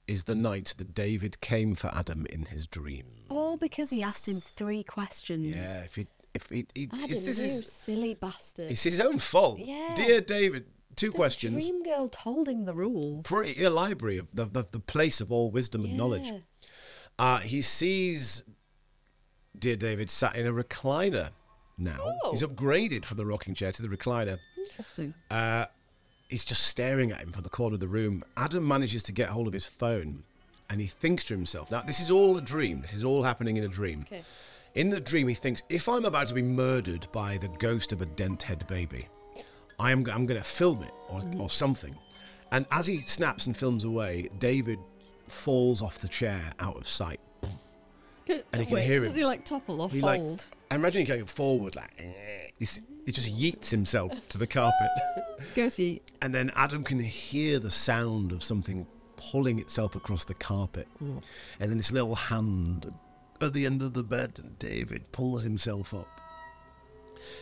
is 0.06 0.24
the 0.24 0.34
night 0.34 0.74
that 0.78 0.94
David 0.94 1.40
came 1.40 1.74
for 1.74 1.88
Adam 1.94 2.26
in 2.26 2.46
his 2.46 2.66
dream. 2.66 3.26
All 3.30 3.56
because 3.56 3.90
he 3.90 4.02
asked 4.02 4.28
him 4.28 4.36
three 4.40 4.82
questions. 4.82 5.54
Yeah, 5.54 5.82
if 5.84 5.96
he. 5.96 6.06
If 6.34 6.48
he, 6.50 6.66
he 6.74 6.88
Adam, 6.92 7.04
it's, 7.04 7.24
this 7.24 7.38
is 7.38 7.70
silly 7.70 8.14
bastard. 8.14 8.70
it's 8.70 8.82
his 8.82 9.00
own 9.00 9.18
fault. 9.18 9.60
Yeah. 9.60 9.94
Dear 9.94 10.20
David, 10.20 10.66
two 10.96 11.10
The 11.10 11.16
questions. 11.16 11.54
Dream 11.54 11.82
girl 11.84 12.08
told 12.08 12.48
him 12.48 12.64
the 12.64 12.74
rules. 12.74 13.24
pretty 13.24 13.62
a 13.62 13.70
library 13.70 14.18
of 14.18 14.26
the, 14.34 14.46
the, 14.46 14.66
the 14.70 14.80
place 14.80 15.20
of 15.20 15.30
all 15.30 15.50
wisdom 15.50 15.84
and 15.84 15.96
knowledge. 15.96 16.26
Yeah. 16.26 16.38
Uh, 17.18 17.38
he 17.38 17.62
sees 17.62 18.42
dear 19.56 19.76
David 19.76 20.10
sat 20.10 20.34
in 20.36 20.46
a 20.46 20.52
recliner 20.52 21.30
now. 21.78 21.98
Oh. 22.00 22.30
He's 22.32 22.42
upgraded 22.42 23.04
from 23.04 23.18
the 23.18 23.26
rocking 23.26 23.54
chair 23.54 23.72
to 23.72 23.82
the 23.82 23.88
recliner. 23.88 24.38
Interesting. 24.58 25.14
Uh, 25.30 25.66
he's 26.28 26.44
just 26.44 26.66
staring 26.66 27.12
at 27.12 27.20
him 27.20 27.30
from 27.32 27.42
the 27.44 27.48
corner 27.48 27.74
of 27.74 27.80
the 27.80 27.88
room. 27.88 28.24
Adam 28.36 28.66
manages 28.66 29.02
to 29.04 29.12
get 29.12 29.28
hold 29.28 29.46
of 29.46 29.52
his 29.52 29.66
phone 29.66 30.24
and 30.68 30.80
he 30.80 30.86
thinks 30.86 31.24
to 31.24 31.34
himself, 31.34 31.70
now, 31.70 31.80
this 31.82 32.00
is 32.00 32.10
all 32.10 32.36
a 32.36 32.40
dream. 32.40 32.80
This 32.80 32.94
is 32.94 33.04
all 33.04 33.22
happening 33.22 33.56
in 33.56 33.64
a 33.64 33.68
dream. 33.68 34.04
Okay. 34.06 34.22
In 34.74 34.90
the 34.90 35.00
dream, 35.00 35.28
he 35.28 35.34
thinks, 35.34 35.62
if 35.68 35.88
I'm 35.88 36.04
about 36.04 36.26
to 36.28 36.34
be 36.34 36.42
murdered 36.42 37.06
by 37.12 37.36
the 37.38 37.48
ghost 37.48 37.92
of 37.92 38.02
a 38.02 38.06
dent 38.06 38.42
head 38.42 38.66
baby, 38.66 39.06
I 39.78 39.92
am, 39.92 40.00
I'm 40.10 40.26
going 40.26 40.40
to 40.40 40.42
film 40.42 40.82
it 40.82 40.92
or, 41.08 41.22
or 41.38 41.48
something. 41.50 41.96
And 42.50 42.66
as 42.70 42.86
he 42.86 42.98
snaps 43.02 43.46
and 43.46 43.56
films 43.56 43.84
away, 43.84 44.28
David 44.38 44.78
falls 45.28 45.80
off 45.80 45.98
the 45.98 46.08
chair 46.08 46.52
out 46.58 46.76
of 46.76 46.88
sight. 46.88 47.20
And 48.26 48.42
he 48.60 48.64
can 48.66 48.76
Wait, 48.76 48.84
hear 48.84 48.98
him. 48.98 49.04
Does 49.04 49.14
he 49.14 49.24
like 49.24 49.44
topple 49.44 49.82
or 49.82 49.88
He 49.90 50.00
like, 50.00 50.18
fold? 50.18 50.44
I 50.70 50.76
imagine 50.76 51.02
he 51.02 51.06
going 51.06 51.26
forward 51.26 51.76
like, 51.76 51.92
eh. 51.98 52.48
He's- 52.58 52.80
he 53.04 53.12
just 53.12 53.28
yeets 53.28 53.70
himself 53.70 54.28
to 54.30 54.38
the 54.38 54.46
carpet. 54.46 54.88
Goes 55.54 55.76
yeet. 55.76 56.00
And 56.22 56.34
then 56.34 56.50
Adam 56.56 56.82
can 56.82 56.98
hear 56.98 57.58
the 57.58 57.70
sound 57.70 58.32
of 58.32 58.42
something 58.42 58.86
pulling 59.16 59.58
itself 59.58 59.94
across 59.94 60.24
the 60.24 60.32
carpet. 60.32 60.88
And 61.00 61.20
then 61.70 61.76
this 61.76 61.92
little 61.92 62.14
hand 62.14 62.90
at 63.40 63.52
the 63.52 63.66
end 63.66 63.82
of 63.82 63.94
the 63.94 64.04
bed, 64.04 64.40
and 64.42 64.58
David 64.58 65.10
pulls 65.12 65.42
himself 65.42 65.92
up. 65.94 66.20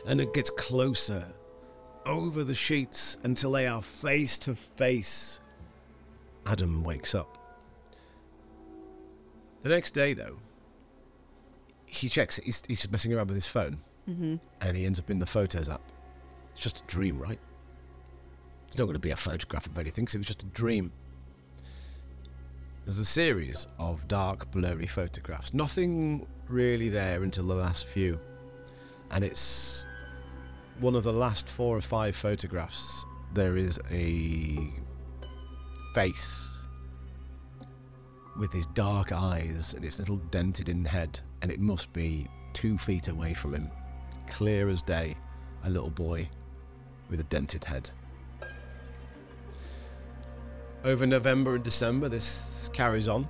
And 0.07 0.21
it 0.21 0.35
gets 0.35 0.51
closer 0.51 1.27
over 2.07 2.45
the 2.45 2.55
sheets 2.55 3.19
until 3.25 3.53
they 3.53 3.67
are 3.67 3.83
face 3.83 4.39
to 4.39 4.55
face. 4.55 5.41
Adam 6.47 6.83
wakes 6.83 7.15
up. 7.15 7.39
The 9.63 9.69
next 9.69 9.93
day, 9.93 10.13
though, 10.13 10.39
he 11.87 12.09
checks 12.09 12.39
it. 12.39 12.45
He's, 12.45 12.63
he's 12.67 12.81
just 12.81 12.93
messing 12.93 13.13
around 13.13 13.29
with 13.29 13.37
his 13.37 13.47
phone. 13.47 13.79
Mm-hmm. 14.09 14.37
And 14.61 14.77
he 14.77 14.87
ends 14.87 14.99
up 14.99 15.11
in 15.11 15.21
the 15.21 15.27
Photos 15.27 15.69
app. 15.69 15.83
It's 16.53 16.61
just 16.61 16.81
a 16.81 16.85
dream, 16.87 17.19
right? 17.19 17.39
It's 18.67 18.77
not 18.79 18.85
going 18.85 18.95
to 18.95 18.99
be 19.01 19.11
a 19.11 19.17
photograph 19.17 19.67
of 19.67 19.79
anything, 19.79 20.07
'cause 20.07 20.15
it 20.15 20.19
was 20.19 20.27
just 20.27 20.43
a 20.43 20.47
dream. 20.47 20.91
There's 22.85 22.99
a 22.99 23.05
series 23.05 23.69
of 23.79 24.09
dark, 24.09 24.51
blurry 24.51 24.89
photographs. 24.89 25.55
Nothing 25.55 26.27
really 26.49 26.89
there 26.89 27.23
until 27.23 27.47
the 27.47 27.55
last 27.55 27.87
few. 27.87 28.19
And 29.13 29.23
it's 29.23 29.87
one 30.81 30.97
of 30.97 31.05
the 31.05 31.13
last 31.13 31.49
four 31.49 31.77
or 31.77 31.81
five 31.81 32.17
photographs. 32.17 33.07
There 33.35 33.57
is 33.57 33.79
a 33.93 34.59
face 35.95 36.67
with 38.37 38.53
his 38.53 38.67
dark 38.67 39.13
eyes 39.13 39.75
and 39.75 39.85
its 39.85 40.01
little 40.01 40.17
dented 40.17 40.69
in 40.69 40.85
head, 40.85 41.21
and 41.41 41.53
it 41.53 41.61
must 41.61 41.93
be 41.93 42.27
two 42.53 42.77
feet 42.77 43.07
away 43.07 43.33
from 43.33 43.55
him, 43.55 43.71
clear 44.27 44.69
as 44.69 44.83
day, 44.83 45.17
a 45.63 45.71
little 45.71 45.91
boy 45.91 46.29
with 47.09 47.21
a 47.21 47.25
dented 47.25 47.65
head. 47.65 47.93
Over 50.85 51.07
November 51.07 51.55
and 51.55 51.63
December, 51.63 52.09
this 52.09 52.69
carries 52.73 53.07
on. 53.07 53.29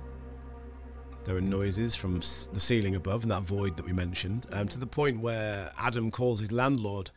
There 1.23 1.37
are 1.37 1.41
noises 1.41 1.95
from 1.95 2.15
the 2.19 2.59
ceiling 2.59 2.95
above 2.95 3.21
and 3.23 3.31
that 3.31 3.43
void 3.43 3.77
that 3.77 3.85
we 3.85 3.93
mentioned, 3.93 4.47
um, 4.51 4.67
to 4.69 4.79
the 4.79 4.87
point 4.87 5.19
where 5.19 5.71
Adam 5.77 6.09
calls 6.09 6.39
his 6.39 6.51
landlord 6.51 7.11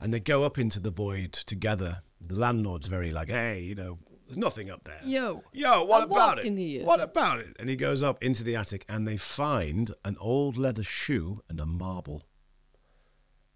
and 0.00 0.12
they 0.12 0.20
go 0.20 0.44
up 0.44 0.56
into 0.58 0.80
the 0.80 0.90
void 0.90 1.34
together. 1.34 2.02
The 2.26 2.34
landlord's 2.34 2.88
very 2.88 3.10
like, 3.10 3.28
hey, 3.28 3.60
you 3.60 3.74
know, 3.74 3.98
there's 4.26 4.38
nothing 4.38 4.70
up 4.70 4.84
there. 4.84 5.00
Yo. 5.04 5.44
Yo, 5.52 5.84
what 5.84 6.00
I 6.00 6.04
about 6.04 6.44
it? 6.44 6.84
What 6.86 7.00
about 7.00 7.40
it? 7.40 7.54
And 7.60 7.68
he 7.68 7.76
goes 7.76 8.02
up 8.02 8.24
into 8.24 8.42
the 8.42 8.56
attic 8.56 8.86
and 8.88 9.06
they 9.06 9.18
find 9.18 9.92
an 10.02 10.16
old 10.18 10.56
leather 10.56 10.82
shoe 10.82 11.42
and 11.48 11.60
a 11.60 11.66
marble. 11.66 12.22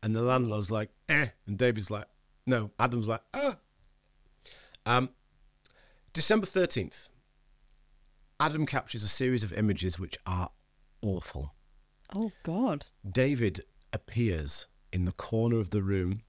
And 0.03 0.15
the 0.15 0.23
landlord's 0.23 0.71
like, 0.71 0.91
eh. 1.09 1.29
And 1.47 1.57
David's 1.57 1.91
like, 1.91 2.07
no. 2.47 2.71
Adam's 2.79 3.09
like, 3.09 3.23
ah. 3.33 3.57
Um, 4.85 5.11
December 6.13 6.47
13th, 6.47 7.09
Adam 8.39 8.67
captures 8.67 9.03
a 9.03 9.09
series 9.09 9.43
of 9.43 9.53
images 9.55 9.99
which 9.99 10.19
are 10.27 10.51
awful. 11.01 11.55
Oh 12.15 12.33
God. 12.43 12.87
David 13.11 13.65
appears 13.95 14.67
in 14.93 15.07
the 15.07 15.13
corner 15.13 15.59
of 15.59 15.71
the 15.71 15.83
room 15.83 16.21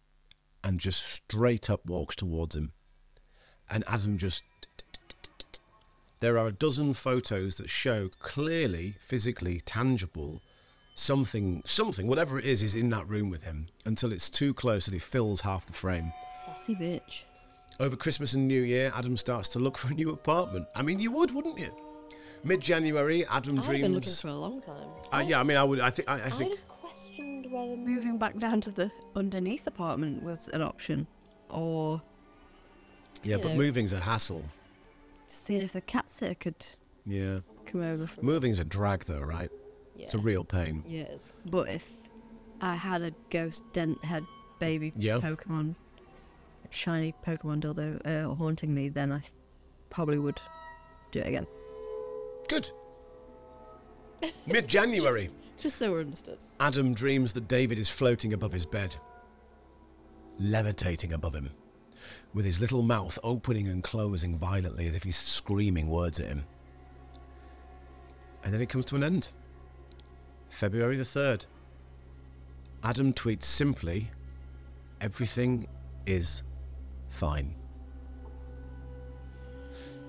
and 0.63 0.79
just 0.79 1.05
straight 1.05 1.69
up 1.69 1.85
walks 1.85 2.15
towards 2.15 2.55
him. 2.55 2.71
And 3.69 3.83
Adam 3.89 4.17
just. 4.17 4.43
There 6.21 6.37
are 6.37 6.47
a 6.47 6.53
dozen 6.53 6.93
photos 6.93 7.57
that 7.57 7.69
show 7.69 8.07
clearly, 8.19 8.95
physically, 9.01 9.59
tangible, 9.65 10.41
something, 10.95 11.61
something, 11.65 12.07
whatever 12.07 12.39
it 12.39 12.45
is, 12.45 12.63
is 12.63 12.75
in 12.75 12.89
that 12.91 13.09
room 13.09 13.29
with 13.29 13.43
him 13.43 13.67
until 13.83 14.13
it's 14.13 14.29
too 14.29 14.53
close 14.53 14.87
and 14.87 14.95
it 14.95 15.01
fills 15.01 15.41
half 15.41 15.65
the 15.65 15.73
frame. 15.73 16.13
Sassy 16.45 16.75
bitch. 16.75 17.23
Over 17.79 17.95
Christmas 17.95 18.33
and 18.33 18.47
New 18.47 18.61
Year, 18.61 18.91
Adam 18.95 19.17
starts 19.17 19.49
to 19.49 19.59
look 19.59 19.77
for 19.77 19.91
a 19.91 19.95
new 19.95 20.11
apartment. 20.11 20.67
I 20.75 20.83
mean, 20.83 20.99
you 20.99 21.11
would, 21.11 21.31
wouldn't 21.31 21.59
you? 21.59 21.75
Mid 22.43 22.61
January, 22.61 23.25
Adam 23.27 23.57
I've 23.59 23.69
been 23.69 23.93
looking 23.93 24.11
for 24.13 24.27
a 24.27 24.33
long 24.35 24.61
time. 24.61 24.87
Uh, 25.11 25.23
yeah, 25.25 25.39
I 25.39 25.43
mean, 25.43 25.57
I 25.57 25.63
would. 25.63 25.79
I 25.79 25.89
think. 25.89 26.09
I, 26.09 26.19
I 26.19 26.25
I'd 26.25 26.33
think. 26.33 26.51
have 26.57 26.67
questioned 26.67 27.51
whether 27.51 27.75
Moving 27.77 28.17
back 28.17 28.37
down 28.37 28.59
to 28.61 28.71
the 28.71 28.91
underneath 29.15 29.65
apartment 29.65 30.21
was 30.23 30.49
an 30.49 30.61
option, 30.61 31.07
or 31.49 32.01
Yeah, 33.23 33.37
but 33.37 33.49
know. 33.51 33.55
moving's 33.55 33.93
a 33.93 33.99
hassle. 33.99 34.43
just 35.27 35.45
seeing 35.45 35.61
if 35.61 35.71
the 35.71 35.81
cat 35.81 36.09
sitter 36.09 36.35
could 36.35 36.65
Yeah. 37.05 37.39
come 37.65 37.81
over. 37.81 38.07
From 38.07 38.25
Moving's 38.25 38.59
a 38.59 38.65
drag, 38.65 39.05
though, 39.05 39.21
right? 39.21 39.49
yeah. 39.95 40.03
It's 40.03 40.13
a 40.13 40.17
real 40.19 40.43
pain. 40.43 40.83
Yes. 40.85 41.31
But 41.45 41.69
if 41.69 41.95
I 42.59 42.75
had 42.75 43.01
a 43.03 43.11
ghost 43.29 43.63
dent 43.71 44.03
head 44.03 44.23
baby 44.59 44.91
Yeah. 44.97 45.19
Pokemon, 45.19 45.75
shiny 46.73 47.13
Pokemon 47.25 47.61
dildo 47.61 48.01
uh, 48.05 48.33
haunting 48.35 48.73
me, 48.73 48.89
then 48.89 49.11
I 49.11 49.21
probably 49.89 50.19
would 50.19 50.41
do 51.11 51.19
it 51.19 51.27
again. 51.27 51.47
Good. 52.47 52.69
Mid 54.47 54.67
January, 54.67 55.29
Just 55.57 55.77
so 55.77 55.91
we're 55.91 56.01
understood. 56.01 56.39
Adam 56.59 56.93
dreams 56.93 57.33
that 57.33 57.47
David 57.47 57.79
is 57.79 57.89
floating 57.89 58.33
above 58.33 58.51
his 58.51 58.65
bed, 58.65 58.95
levitating 60.39 61.13
above 61.13 61.35
him, 61.35 61.49
with 62.33 62.45
his 62.45 62.59
little 62.59 62.81
mouth 62.81 63.17
opening 63.23 63.67
and 63.67 63.83
closing 63.83 64.37
violently 64.37 64.87
as 64.87 64.95
if 64.95 65.03
he's 65.03 65.17
screaming 65.17 65.87
words 65.89 66.19
at 66.19 66.27
him. 66.27 66.43
And 68.43 68.53
then 68.53 68.61
it 68.61 68.69
comes 68.69 68.85
to 68.85 68.95
an 68.95 69.03
end. 69.03 69.29
February 70.49 70.97
the 70.97 71.03
3rd. 71.03 71.45
Adam 72.83 73.13
tweets 73.13 73.45
simply, 73.45 74.09
Everything 74.99 75.67
is 76.05 76.43
fine. 77.13 77.53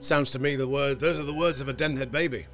Sounds 0.00 0.30
to 0.32 0.38
me 0.38 0.56
the 0.56 0.68
word 0.68 1.00
those 1.00 1.20
are 1.20 1.24
the 1.24 1.34
words 1.34 1.60
of 1.60 1.68
a 1.68 1.74
denthead 1.74 2.10
baby. 2.10 2.46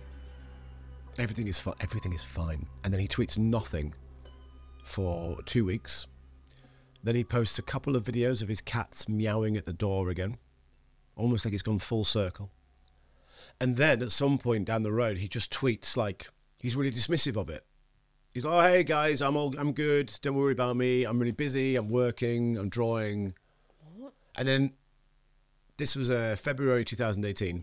Everything 1.19 1.49
is 1.49 1.59
fine. 1.59 1.75
Everything 1.81 2.13
is 2.13 2.23
fine. 2.23 2.67
And 2.85 2.93
then 2.93 3.01
he 3.01 3.09
tweets 3.09 3.39
nothing 3.39 3.95
for 4.85 5.41
two 5.43 5.65
weeks. 5.65 6.07
Then 7.03 7.15
he 7.15 7.25
posts 7.25 7.59
a 7.59 7.63
couple 7.63 7.97
of 7.97 8.05
videos 8.05 8.43
of 8.43 8.49
his 8.49 8.61
cats 8.61 9.09
meowing 9.09 9.57
at 9.57 9.65
the 9.65 9.73
door 9.73 10.11
again, 10.11 10.37
almost 11.17 11.45
like 11.45 11.55
it's 11.55 11.63
gone 11.63 11.79
full 11.79 12.05
circle. 12.05 12.51
And 13.61 13.77
then 13.77 14.03
at 14.03 14.13
some 14.13 14.39
point 14.39 14.67
down 14.67 14.83
the 14.83 14.93
road, 14.93 15.19
he 15.19 15.29
just 15.29 15.53
tweets 15.53 15.97
like 15.97 16.29
he's 16.59 16.77
really 16.77 16.91
dismissive 16.91 17.37
of 17.37 17.49
it. 17.51 17.65
He's 18.33 18.45
like, 18.45 18.55
"Oh, 18.55 18.73
hey 18.73 18.85
guys, 18.85 19.23
I'm 19.23 19.37
all, 19.37 19.55
I'm 19.59 19.73
good. 19.73 20.13
Don't 20.23 20.37
worry 20.37 20.53
about 20.53 20.77
me. 20.77 21.05
I'm 21.05 21.19
really 21.19 21.33
busy. 21.33 21.77
I'm 21.77 21.89
working. 21.89 22.57
I'm 22.57 22.69
drawing." 22.69 23.35
And 24.41 24.49
then 24.49 24.73
this 25.77 25.95
was 25.95 26.11
uh, 26.11 26.35
February 26.41 26.83
2018, 26.83 27.63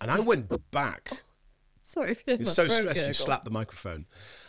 and 0.00 0.10
I 0.10 0.20
went 0.20 0.70
back. 0.70 1.24
Sorry 1.80 2.14
for 2.14 2.22
He 2.30 2.36
was 2.36 2.54
so 2.54 2.68
stressed 2.68 3.08
You 3.08 3.12
slapped 3.12 3.44
the 3.44 3.50
microphone. 3.50 4.06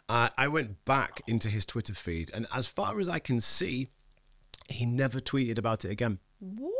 Uh, 0.07 0.29
I 0.37 0.49
went 0.49 0.85
back 0.85 1.21
into 1.25 1.49
his 1.49 1.65
Twitter 1.65 1.95
feed, 1.95 2.29
and 2.31 2.45
as 2.55 2.67
far 2.67 2.99
as 2.99 3.09
I 3.09 3.17
can 3.17 3.41
see, 3.41 3.89
he 4.69 4.85
never 4.85 5.19
tweeted 5.19 5.57
about 5.57 5.83
it 5.83 5.89
again. 5.89 6.19
What? 6.39 6.71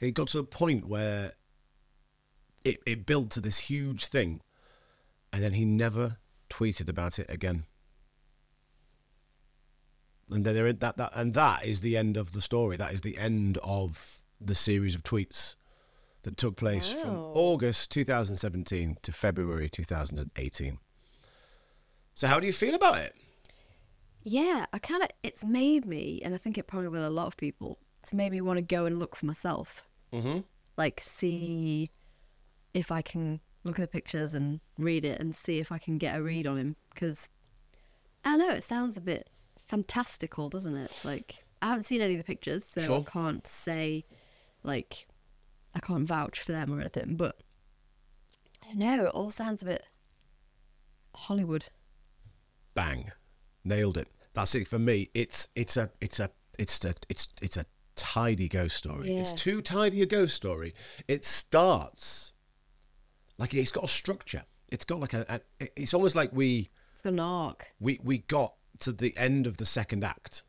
It 0.00 0.14
got 0.14 0.26
to 0.30 0.40
a 0.40 0.44
point 0.44 0.88
where 0.88 1.30
it, 2.64 2.78
it 2.84 3.06
built 3.06 3.30
to 3.30 3.40
this 3.40 3.58
huge 3.58 4.06
thing, 4.06 4.40
and 5.32 5.40
then 5.40 5.52
he 5.52 5.64
never 5.64 6.16
tweeted 6.50 6.88
about 6.88 7.20
it 7.20 7.30
again. 7.30 7.66
And 10.30 10.44
then 10.44 10.54
there, 10.54 10.72
that, 10.72 10.96
that 10.96 11.12
and 11.14 11.34
that 11.34 11.64
is 11.64 11.80
the 11.82 11.96
end 11.96 12.16
of 12.16 12.32
the 12.32 12.40
story. 12.40 12.76
That 12.76 12.92
is 12.92 13.02
the 13.02 13.18
end 13.18 13.58
of 13.62 14.22
the 14.40 14.54
series 14.54 14.94
of 14.94 15.02
tweets 15.02 15.56
that 16.22 16.36
took 16.36 16.56
place 16.56 16.90
from 16.90 17.16
August 17.16 17.90
2017 17.92 18.96
to 19.02 19.12
February 19.12 19.68
2018. 19.68 20.78
So 22.14 22.26
how 22.26 22.40
do 22.40 22.46
you 22.46 22.52
feel 22.52 22.74
about 22.74 22.98
it? 22.98 23.14
Yeah, 24.22 24.64
I 24.72 24.78
kind 24.78 25.02
of 25.02 25.10
it's 25.22 25.44
made 25.44 25.84
me, 25.84 26.22
and 26.24 26.34
I 26.34 26.38
think 26.38 26.56
it 26.56 26.66
probably 26.66 26.88
will 26.88 27.06
a 27.06 27.10
lot 27.10 27.26
of 27.26 27.36
people. 27.36 27.78
It's 28.02 28.14
made 28.14 28.32
me 28.32 28.40
want 28.40 28.56
to 28.56 28.62
go 28.62 28.86
and 28.86 28.98
look 28.98 29.16
for 29.16 29.26
myself, 29.26 29.84
Mm-hmm. 30.12 30.40
like 30.76 31.00
see 31.04 31.90
if 32.72 32.90
I 32.92 33.02
can 33.02 33.40
look 33.64 33.78
at 33.78 33.82
the 33.82 33.88
pictures 33.88 34.32
and 34.32 34.60
read 34.78 35.04
it 35.04 35.20
and 35.20 35.34
see 35.34 35.58
if 35.58 35.72
I 35.72 35.78
can 35.78 35.98
get 35.98 36.16
a 36.18 36.22
read 36.22 36.46
on 36.46 36.56
him. 36.56 36.76
Because 36.94 37.28
I 38.24 38.36
don't 38.36 38.48
know, 38.48 38.54
it 38.54 38.64
sounds 38.64 38.96
a 38.96 39.00
bit 39.00 39.28
fantastical, 39.66 40.48
doesn't 40.48 40.76
it? 40.76 40.92
Like 41.04 41.44
I 41.62 41.68
haven't 41.68 41.84
seen 41.84 42.00
any 42.00 42.14
of 42.14 42.18
the 42.18 42.24
pictures, 42.24 42.64
so 42.64 42.82
Sure. 42.82 43.00
I 43.06 43.10
can't 43.10 43.46
say 43.46 44.04
like 44.62 45.06
I 45.74 45.80
can't 45.80 46.06
vouch 46.06 46.40
for 46.40 46.52
them 46.52 46.72
or 46.72 46.80
anything. 46.80 47.16
But 47.16 47.36
I 48.62 48.66
don't 48.68 48.78
know, 48.78 49.04
it 49.06 49.08
all 49.10 49.30
sounds 49.30 49.62
a 49.62 49.66
bit 49.66 49.84
Hollywood. 51.14 51.68
bang 52.74 53.12
nailed 53.64 53.96
it 53.96 54.08
that's 54.34 54.54
it 54.54 54.66
for 54.68 54.78
me 54.78 55.08
it's 55.14 55.48
it's 55.54 55.76
a 55.76 55.90
it's 56.00 56.18
a 56.20 56.28
it's 56.58 56.84
a 56.84 56.92
it's 57.08 57.28
it's 57.40 57.56
a 57.56 57.64
tidy 57.96 58.48
ghost 58.48 58.76
story 58.76 59.16
it's 59.16 59.32
too 59.32 59.62
tidy 59.62 60.02
a 60.02 60.06
ghost 60.06 60.34
story 60.34 60.74
it 61.06 61.24
starts 61.24 62.32
like 63.38 63.54
it's 63.54 63.70
got 63.72 63.84
a 63.84 63.88
structure 63.88 64.42
it's 64.68 64.84
got 64.84 64.98
like 65.00 65.14
a, 65.14 65.40
a 65.60 65.68
it's 65.80 65.94
almost 65.94 66.16
like 66.16 66.30
we 66.32 66.68
It's 66.92 67.00
got 67.02 67.12
an 67.12 67.20
arc. 67.20 67.72
we 67.78 68.00
we 68.02 68.18
got 68.18 68.54
to 68.80 68.92
the 68.92 69.14
end 69.16 69.46
of 69.46 69.56
the 69.56 69.66
second 69.66 70.04
act. 70.04 70.42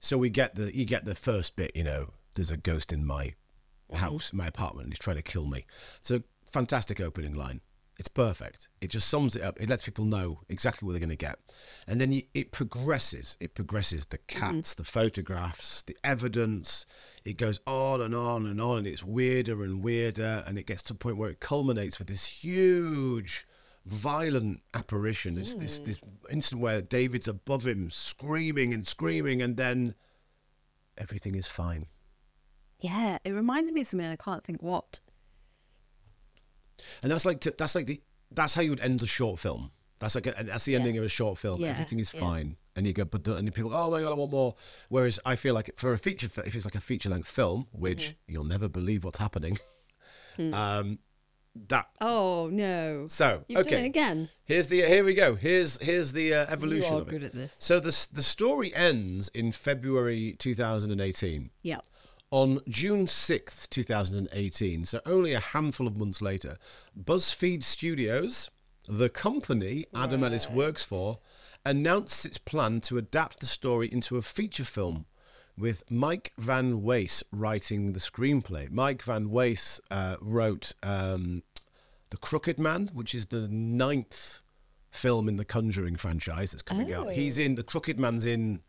So 0.00 0.18
we 0.18 0.30
get 0.30 0.54
the 0.54 0.74
you 0.76 0.84
get 0.84 1.04
the 1.04 1.14
first 1.14 1.56
bit 1.56 1.72
you 1.74 1.84
know 1.84 2.10
there's 2.34 2.50
a 2.50 2.56
ghost 2.56 2.92
in 2.92 3.06
my 3.06 3.26
mm-hmm. 3.26 3.96
house 3.96 4.32
my 4.32 4.46
apartment 4.46 4.86
and 4.86 4.92
he's 4.92 4.98
trying 4.98 5.16
to 5.16 5.22
kill 5.22 5.46
me. 5.46 5.66
So 6.00 6.22
fantastic 6.44 7.00
opening 7.00 7.34
line. 7.34 7.60
It's 7.98 8.08
perfect. 8.08 8.68
It 8.80 8.90
just 8.90 9.08
sums 9.08 9.36
it 9.36 9.42
up. 9.42 9.60
It 9.60 9.68
lets 9.68 9.84
people 9.84 10.04
know 10.04 10.40
exactly 10.48 10.86
what 10.86 10.92
they're 10.92 11.00
going 11.00 11.10
to 11.10 11.16
get. 11.16 11.38
And 11.86 12.00
then 12.00 12.10
you, 12.10 12.22
it 12.34 12.50
progresses. 12.50 13.36
It 13.38 13.54
progresses 13.54 14.06
the 14.06 14.18
mm-hmm. 14.18 14.40
cats 14.40 14.74
the 14.74 14.84
photographs 14.84 15.82
the 15.82 15.96
evidence. 16.02 16.84
It 17.24 17.36
goes 17.36 17.60
on 17.66 18.00
and 18.00 18.14
on 18.14 18.46
and 18.46 18.60
on 18.60 18.78
and 18.78 18.86
it's 18.86 19.04
weirder 19.04 19.62
and 19.62 19.82
weirder 19.84 20.42
and 20.46 20.58
it 20.58 20.66
gets 20.66 20.82
to 20.84 20.94
a 20.94 20.96
point 20.96 21.16
where 21.16 21.30
it 21.30 21.40
culminates 21.40 21.98
with 21.98 22.08
this 22.08 22.26
huge 22.26 23.46
violent 23.84 24.60
apparition 24.74 25.34
this 25.34 25.54
this 25.54 25.78
this 25.80 26.00
instant 26.30 26.60
where 26.60 26.80
david's 26.80 27.26
above 27.26 27.66
him 27.66 27.90
screaming 27.90 28.72
and 28.72 28.86
screaming 28.86 29.42
and 29.42 29.56
then 29.56 29.94
everything 30.96 31.34
is 31.34 31.48
fine 31.48 31.86
Yeah, 32.80 33.18
it 33.24 33.30
reminds 33.32 33.70
me 33.72 33.80
of 33.82 33.86
something. 33.86 34.08
I 34.08 34.16
can't 34.16 34.42
think 34.44 34.60
what. 34.62 35.00
And 37.02 37.10
that's 37.12 37.24
like 37.24 37.40
to, 37.42 37.54
that's 37.56 37.74
like 37.74 37.86
the 37.86 38.00
that's 38.30 38.54
how 38.54 38.62
you 38.62 38.70
would 38.70 38.80
end 38.80 39.00
the 39.00 39.06
short 39.06 39.38
film. 39.38 39.70
That's 40.00 40.14
like 40.16 40.26
a, 40.26 40.34
that's 40.44 40.64
the 40.64 40.74
ending 40.74 40.98
of 40.98 41.04
a 41.04 41.08
short 41.08 41.38
film. 41.38 41.60
Yeah, 41.60 41.68
Everything 41.68 42.00
is 42.00 42.12
yeah. 42.12 42.20
fine, 42.20 42.56
and 42.74 42.86
you 42.86 42.92
go, 42.92 43.04
but 43.04 43.26
and 43.28 43.52
people, 43.54 43.72
oh 43.72 43.90
my 43.90 44.00
god, 44.00 44.10
I 44.10 44.14
want 44.14 44.32
more. 44.32 44.56
Whereas 44.88 45.20
I 45.24 45.36
feel 45.36 45.54
like 45.54 45.70
for 45.76 45.92
a 45.92 45.98
feature, 45.98 46.28
if 46.44 46.54
it's 46.56 46.64
like 46.64 46.74
a 46.74 46.80
feature 46.80 47.08
length 47.08 47.28
film, 47.28 47.68
which 47.72 48.02
Mm-hmm. 48.08 48.32
you'll 48.32 48.44
never 48.44 48.68
believe 48.68 49.04
what's 49.04 49.18
happening, 49.18 49.58
Hmm. 50.36 50.54
um, 50.54 50.98
that 51.68 51.88
Oh 52.00 52.48
no! 52.50 53.06
so 53.08 53.44
You've 53.48 53.66
okay. 53.66 53.86
again. 53.86 54.28
Here's 54.44 54.68
the 54.68 54.82
here 54.82 55.04
we 55.04 55.14
go. 55.14 55.34
Here's 55.34 55.80
here's 55.82 56.12
the 56.12 56.34
uh, 56.34 56.46
evolution 56.48 56.94
You 56.94 57.00
are 57.00 57.04
good 57.04 57.24
at 57.24 57.32
this. 57.32 57.54
So 57.58 57.78
the 57.78 58.08
the 58.12 58.22
story 58.22 58.74
ends 58.74 59.28
in 59.34 59.52
February 59.52 60.34
2018 60.38 61.50
Yeah. 61.62 61.80
On 62.30 62.60
June 62.66 63.04
6th, 63.04 63.68
2018, 63.68 64.86
so 64.86 65.02
only 65.04 65.34
a 65.34 65.40
handful 65.40 65.86
of 65.86 65.98
months 65.98 66.22
later, 66.22 66.56
BuzzFeed 66.98 67.62
Studios, 67.62 68.50
the 68.88 69.10
company 69.10 69.84
Adam 69.94 70.24
Ellis 70.24 70.48
works 70.48 70.82
for, 70.82 71.18
announced 71.62 72.24
its 72.24 72.38
plan 72.38 72.80
to 72.80 72.96
adapt 72.96 73.40
the 73.40 73.46
story 73.46 73.86
into 73.92 74.16
a 74.16 74.22
feature 74.22 74.64
film 74.64 75.04
with 75.58 75.84
Mike 75.90 76.32
Van 76.38 76.82
Waes 76.82 77.22
writing 77.32 77.92
the 77.92 78.00
screenplay. 78.00 78.70
Mike 78.70 79.02
Van 79.02 79.30
Waes 79.30 79.80
uh, 79.90 80.16
wrote 80.20 80.74
um, 80.82 81.42
The 82.10 82.16
Crooked 82.16 82.58
Man, 82.58 82.88
which 82.92 83.14
is 83.14 83.26
the 83.26 83.48
ninth 83.48 84.40
film 84.90 85.28
in 85.28 85.36
the 85.36 85.44
Conjuring 85.44 85.96
franchise 85.96 86.52
that's 86.52 86.62
coming 86.62 86.92
out. 86.92 87.12
He's 87.12 87.38
in, 87.38 87.54
The 87.54 87.62
Crooked 87.62 87.98
Man's 87.98 88.26
in 88.26 88.60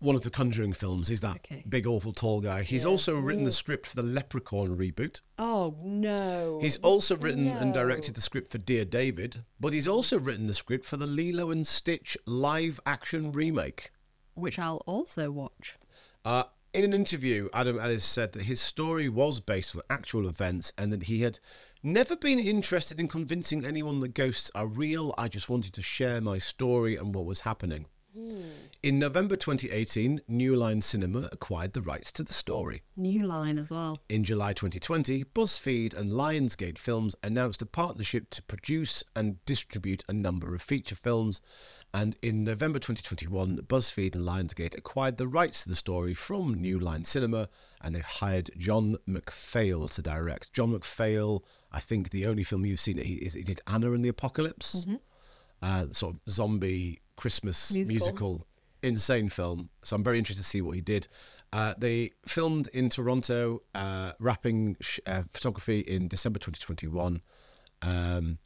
one 0.00 0.14
of 0.14 0.22
the 0.22 0.30
Conjuring 0.30 0.74
films. 0.74 1.08
He's 1.08 1.22
that 1.22 1.36
Okay. 1.36 1.64
big, 1.66 1.86
awful, 1.86 2.12
tall 2.12 2.42
guy. 2.42 2.62
He's 2.62 2.84
also 2.84 3.16
written 3.16 3.44
the 3.44 3.52
script 3.52 3.86
for 3.86 3.96
the 3.96 4.02
Leprechaun 4.02 4.76
reboot. 4.76 5.22
Oh 5.38 5.76
no. 5.82 6.58
He's 6.60 6.76
also 6.78 7.16
written 7.16 7.46
and 7.48 7.72
directed 7.72 8.14
the 8.14 8.20
script 8.20 8.50
for 8.50 8.58
Dear 8.58 8.84
David, 8.84 9.44
but 9.58 9.72
he's 9.72 9.88
also 9.88 10.18
written 10.18 10.46
the 10.46 10.52
script 10.54 10.84
for 10.84 10.98
the 10.98 11.06
Lilo 11.06 11.50
and 11.50 11.66
Stitch 11.66 12.18
live 12.26 12.78
action 12.84 13.32
remake. 13.32 13.92
Which 14.34 14.58
I'll 14.58 14.82
also 14.86 15.30
watch. 15.30 15.76
Uh, 16.24 16.44
in 16.72 16.84
an 16.84 16.92
interview, 16.92 17.48
Adam 17.54 17.78
Ellis 17.78 18.04
said 18.04 18.32
that 18.32 18.42
his 18.42 18.60
story 18.60 19.08
was 19.08 19.40
based 19.40 19.76
on 19.76 19.82
actual 19.88 20.28
events 20.28 20.72
and 20.76 20.92
that 20.92 21.04
he 21.04 21.22
had 21.22 21.38
never 21.82 22.16
been 22.16 22.38
interested 22.38 22.98
in 22.98 23.06
convincing 23.06 23.64
anyone 23.64 24.00
that 24.00 24.14
ghosts 24.14 24.50
are 24.54 24.66
real. 24.66 25.14
I 25.16 25.28
just 25.28 25.48
wanted 25.48 25.72
to 25.74 25.82
share 25.82 26.20
my 26.20 26.38
story 26.38 26.96
and 26.96 27.14
what 27.14 27.26
was 27.26 27.40
happening. 27.40 27.86
In 28.82 28.98
November 29.00 29.34
2018, 29.34 30.20
New 30.28 30.54
Line 30.54 30.80
Cinema 30.80 31.28
acquired 31.32 31.72
the 31.72 31.82
rights 31.82 32.12
to 32.12 32.22
the 32.22 32.32
story. 32.32 32.82
New 32.96 33.26
line 33.26 33.58
as 33.58 33.70
well. 33.70 33.98
In 34.08 34.22
July 34.22 34.52
2020, 34.52 35.24
BuzzFeed 35.24 35.94
and 35.94 36.12
Lionsgate 36.12 36.78
Films 36.78 37.16
announced 37.24 37.60
a 37.60 37.66
partnership 37.66 38.30
to 38.30 38.42
produce 38.42 39.02
and 39.16 39.44
distribute 39.46 40.04
a 40.08 40.12
number 40.12 40.54
of 40.54 40.62
feature 40.62 40.94
films. 40.94 41.40
And 41.94 42.18
in 42.22 42.42
November 42.42 42.80
2021, 42.80 43.58
BuzzFeed 43.68 44.16
and 44.16 44.26
Lionsgate 44.26 44.76
acquired 44.76 45.16
the 45.16 45.28
rights 45.28 45.62
to 45.62 45.68
the 45.68 45.76
story 45.76 46.12
from 46.12 46.54
New 46.54 46.80
Line 46.80 47.04
Cinema 47.04 47.48
and 47.80 47.94
they've 47.94 48.04
hired 48.04 48.50
John 48.58 48.96
McPhail 49.08 49.88
to 49.94 50.02
direct. 50.02 50.52
John 50.52 50.76
McPhail, 50.76 51.42
I 51.70 51.78
think 51.78 52.10
the 52.10 52.26
only 52.26 52.42
film 52.42 52.66
you've 52.66 52.80
seen 52.80 52.98
he, 52.98 53.14
is 53.14 53.34
he 53.34 53.44
did 53.44 53.60
Anna 53.68 53.92
and 53.92 54.04
the 54.04 54.08
Apocalypse, 54.08 54.88
uh, 55.62 55.86
sort 55.92 56.16
of 56.16 56.20
zombie 56.28 57.00
Christmas 57.14 57.72
Musical. 57.72 57.92
musical 57.94 58.46
insane 58.82 59.28
film. 59.28 59.70
So 59.84 59.94
I'm 59.94 60.02
very 60.02 60.18
interested 60.18 60.42
to 60.42 60.48
see 60.48 60.62
what 60.62 60.74
he 60.74 60.80
did. 60.80 61.06
Uh, 61.52 61.74
they 61.78 62.10
filmed 62.26 62.66
in 62.74 62.88
Toronto, 62.88 63.62
uh, 63.72 64.12
wrapping 64.18 64.76
sh- 64.80 64.98
uh, 65.06 65.22
photography 65.30 65.78
in 65.78 66.08
December 66.08 66.40
2021. 66.40 67.22
Um, 67.82 68.38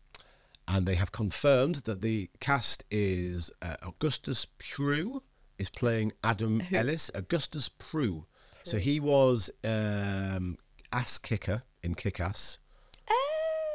and 0.68 0.86
they 0.86 0.94
have 0.94 1.10
confirmed 1.10 1.76
that 1.86 2.02
the 2.02 2.28
cast 2.40 2.84
is 2.90 3.50
uh, 3.62 3.76
Augustus 3.82 4.46
Prew 4.58 5.22
is 5.58 5.70
playing 5.70 6.12
Adam 6.22 6.62
Ellis. 6.72 7.10
Augustus 7.14 7.70
Prew. 7.70 8.26
So 8.64 8.76
he 8.76 9.00
was 9.00 9.50
um, 9.64 10.58
Ass 10.92 11.16
Kicker 11.16 11.62
in 11.82 11.94
Kick 11.94 12.20
Ass. 12.20 12.58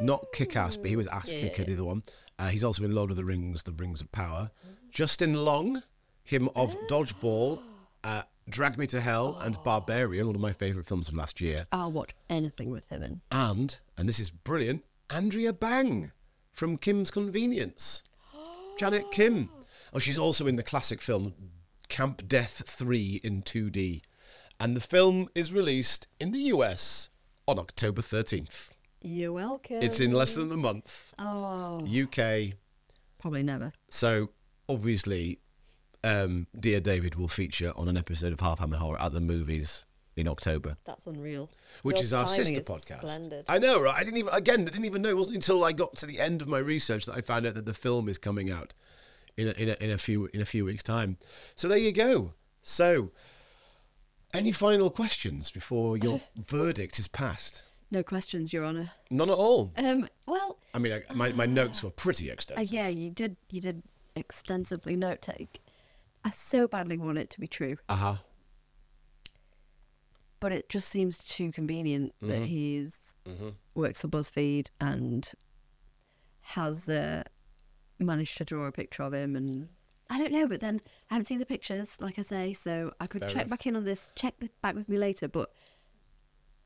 Not 0.01 0.25
Kick 0.33 0.55
Ass, 0.55 0.77
but 0.77 0.89
he 0.89 0.95
was 0.95 1.07
Ass 1.07 1.31
Kicker, 1.31 1.63
the 1.63 1.73
other 1.73 1.83
one. 1.83 2.03
Uh, 2.37 2.49
he's 2.49 2.63
also 2.63 2.83
in 2.83 2.93
Lord 2.93 3.09
of 3.09 3.17
the 3.17 3.25
Rings, 3.25 3.63
The 3.63 3.71
Rings 3.71 4.01
of 4.01 4.11
Power. 4.11 4.51
Justin 4.91 5.33
Long, 5.33 5.81
him 6.23 6.47
of 6.55 6.75
Dodgeball, 6.87 7.59
uh, 8.03 8.21
Drag 8.49 8.77
Me 8.77 8.85
to 8.87 9.01
Hell, 9.01 9.39
and 9.41 9.57
Barbarian, 9.63 10.27
one 10.27 10.35
of 10.35 10.41
my 10.41 10.53
favourite 10.53 10.87
films 10.87 11.09
of 11.09 11.15
last 11.15 11.41
year. 11.41 11.65
I'll 11.71 11.91
watch 11.91 12.13
anything 12.29 12.69
with 12.69 12.87
him 12.89 13.01
in. 13.01 13.21
And, 13.31 13.77
and 13.97 14.07
this 14.07 14.19
is 14.19 14.29
brilliant, 14.29 14.83
Andrea 15.09 15.53
Bang 15.53 16.11
from 16.53 16.77
Kim's 16.77 17.11
Convenience. 17.11 18.03
Janet 18.77 19.11
Kim. 19.11 19.49
Oh, 19.93 19.99
she's 19.99 20.17
also 20.17 20.47
in 20.47 20.55
the 20.55 20.63
classic 20.63 21.01
film 21.01 21.33
Camp 21.89 22.27
Death 22.27 22.63
3 22.65 23.19
in 23.23 23.41
2D. 23.41 24.01
And 24.59 24.77
the 24.77 24.81
film 24.81 25.27
is 25.35 25.51
released 25.51 26.07
in 26.19 26.31
the 26.31 26.39
US 26.39 27.09
on 27.47 27.59
October 27.59 28.01
13th. 28.01 28.69
You're 29.01 29.33
welcome. 29.33 29.81
It's 29.81 29.99
in 29.99 30.11
less 30.11 30.35
than 30.35 30.51
a 30.51 30.57
month. 30.57 31.13
Oh, 31.19 31.85
UK. 31.85 32.53
probably 33.19 33.43
never. 33.43 33.73
So 33.89 34.29
obviously, 34.69 35.39
um, 36.03 36.47
Dear 36.57 36.79
David 36.79 37.15
will 37.15 37.27
feature 37.27 37.73
on 37.75 37.89
an 37.89 37.97
episode 37.97 38.31
of 38.31 38.39
Half 38.39 38.59
Hammer 38.59 38.77
Horror 38.77 39.01
at 39.01 39.11
the 39.11 39.19
movies 39.19 39.85
in 40.15 40.27
October, 40.27 40.77
That's 40.85 41.07
unreal. 41.07 41.49
which 41.81 41.97
Your 41.97 42.03
is 42.03 42.13
our 42.13 42.27
sister 42.27 42.59
is 42.59 42.67
podcast. 42.67 42.99
Splendid. 42.99 43.45
I 43.47 43.57
know, 43.59 43.81
right? 43.81 43.95
I 43.95 44.03
didn't 44.03 44.17
even 44.17 44.33
again. 44.33 44.61
I 44.61 44.71
didn't 44.71 44.85
even 44.85 45.01
know. 45.01 45.09
It 45.09 45.17
wasn't 45.17 45.35
until 45.35 45.63
I 45.63 45.71
got 45.71 45.95
to 45.97 46.05
the 46.05 46.19
end 46.19 46.41
of 46.41 46.47
my 46.47 46.59
research 46.59 47.05
that 47.05 47.13
I 47.15 47.21
found 47.21 47.45
out 47.47 47.55
that 47.55 47.65
the 47.65 47.73
film 47.73 48.07
is 48.07 48.17
coming 48.17 48.51
out 48.51 48.73
in 49.37 49.47
a, 49.47 49.51
in 49.51 49.69
a, 49.69 49.73
in 49.83 49.89
a 49.89 49.97
few 49.97 50.29
in 50.33 50.41
a 50.41 50.45
few 50.45 50.65
weeks' 50.65 50.83
time. 50.83 51.17
So 51.55 51.67
there 51.67 51.77
you 51.77 51.91
go. 51.91 52.33
So, 52.61 53.11
any 54.33 54.51
final 54.51 54.89
questions 54.89 55.51
before 55.51 55.97
your 55.97 56.21
verdict 56.35 56.99
is 56.99 57.07
passed? 57.07 57.63
No 57.91 58.01
questions, 58.03 58.51
Your 58.51 58.65
Honour. 58.65 58.89
None 59.11 59.29
at 59.29 59.35
all. 59.35 59.71
Um, 59.77 60.07
well, 60.25 60.57
I 60.73 60.79
mean, 60.79 60.93
I, 60.93 61.13
my 61.13 61.31
my 61.33 61.45
notes 61.45 61.83
were 61.83 61.91
pretty 61.91 62.29
uh, 62.29 62.33
extensive. 62.33 62.71
yeah, 62.71 62.87
you 62.87 63.09
did. 63.09 63.35
You 63.51 63.61
did 63.61 63.83
extensively 64.15 64.95
note 64.95 65.21
take. 65.21 65.61
I 66.25 66.29
so 66.31 66.67
badly 66.67 66.97
want 66.97 67.17
it 67.17 67.29
to 67.31 67.39
be 67.39 67.47
true, 67.47 67.77
Uh 67.89 67.95
huh. 67.95 68.15
But 70.43 70.51
it 70.51 70.67
just 70.67 70.89
seems 70.89 71.17
too 71.17 71.51
convenient 71.53 72.13
that 72.21 72.41
Mm-hmm. 72.41 72.45
he's 72.45 73.15
works 73.75 74.01
for 74.01 74.09
BuzzFeed 74.09 74.67
and 74.81 75.31
has 76.41 76.89
uh, 76.89 77.23
managed 77.97 78.37
to 78.39 78.43
draw 78.45 78.65
a 78.65 78.71
picture 78.71 79.03
of 79.03 79.13
him 79.13 79.35
and. 79.37 79.69
I 80.09 80.17
don't 80.19 80.33
know, 80.33 80.47
but 80.47 80.59
then 80.59 80.81
I 81.09 81.13
haven't 81.15 81.25
seen 81.27 81.39
the 81.39 81.45
pictures, 81.45 81.95
like 82.01 82.19
I 82.19 82.23
say, 82.23 82.51
so 82.53 82.91
I 82.99 83.07
could 83.07 83.21
Fair 83.21 83.29
check 83.29 83.41
enough. 83.43 83.49
back 83.51 83.65
in 83.67 83.75
on 83.77 83.85
this, 83.85 84.11
check 84.15 84.37
th- 84.39 84.51
back 84.61 84.75
with 84.75 84.89
me 84.89 84.97
later, 84.97 85.27
but 85.29 85.49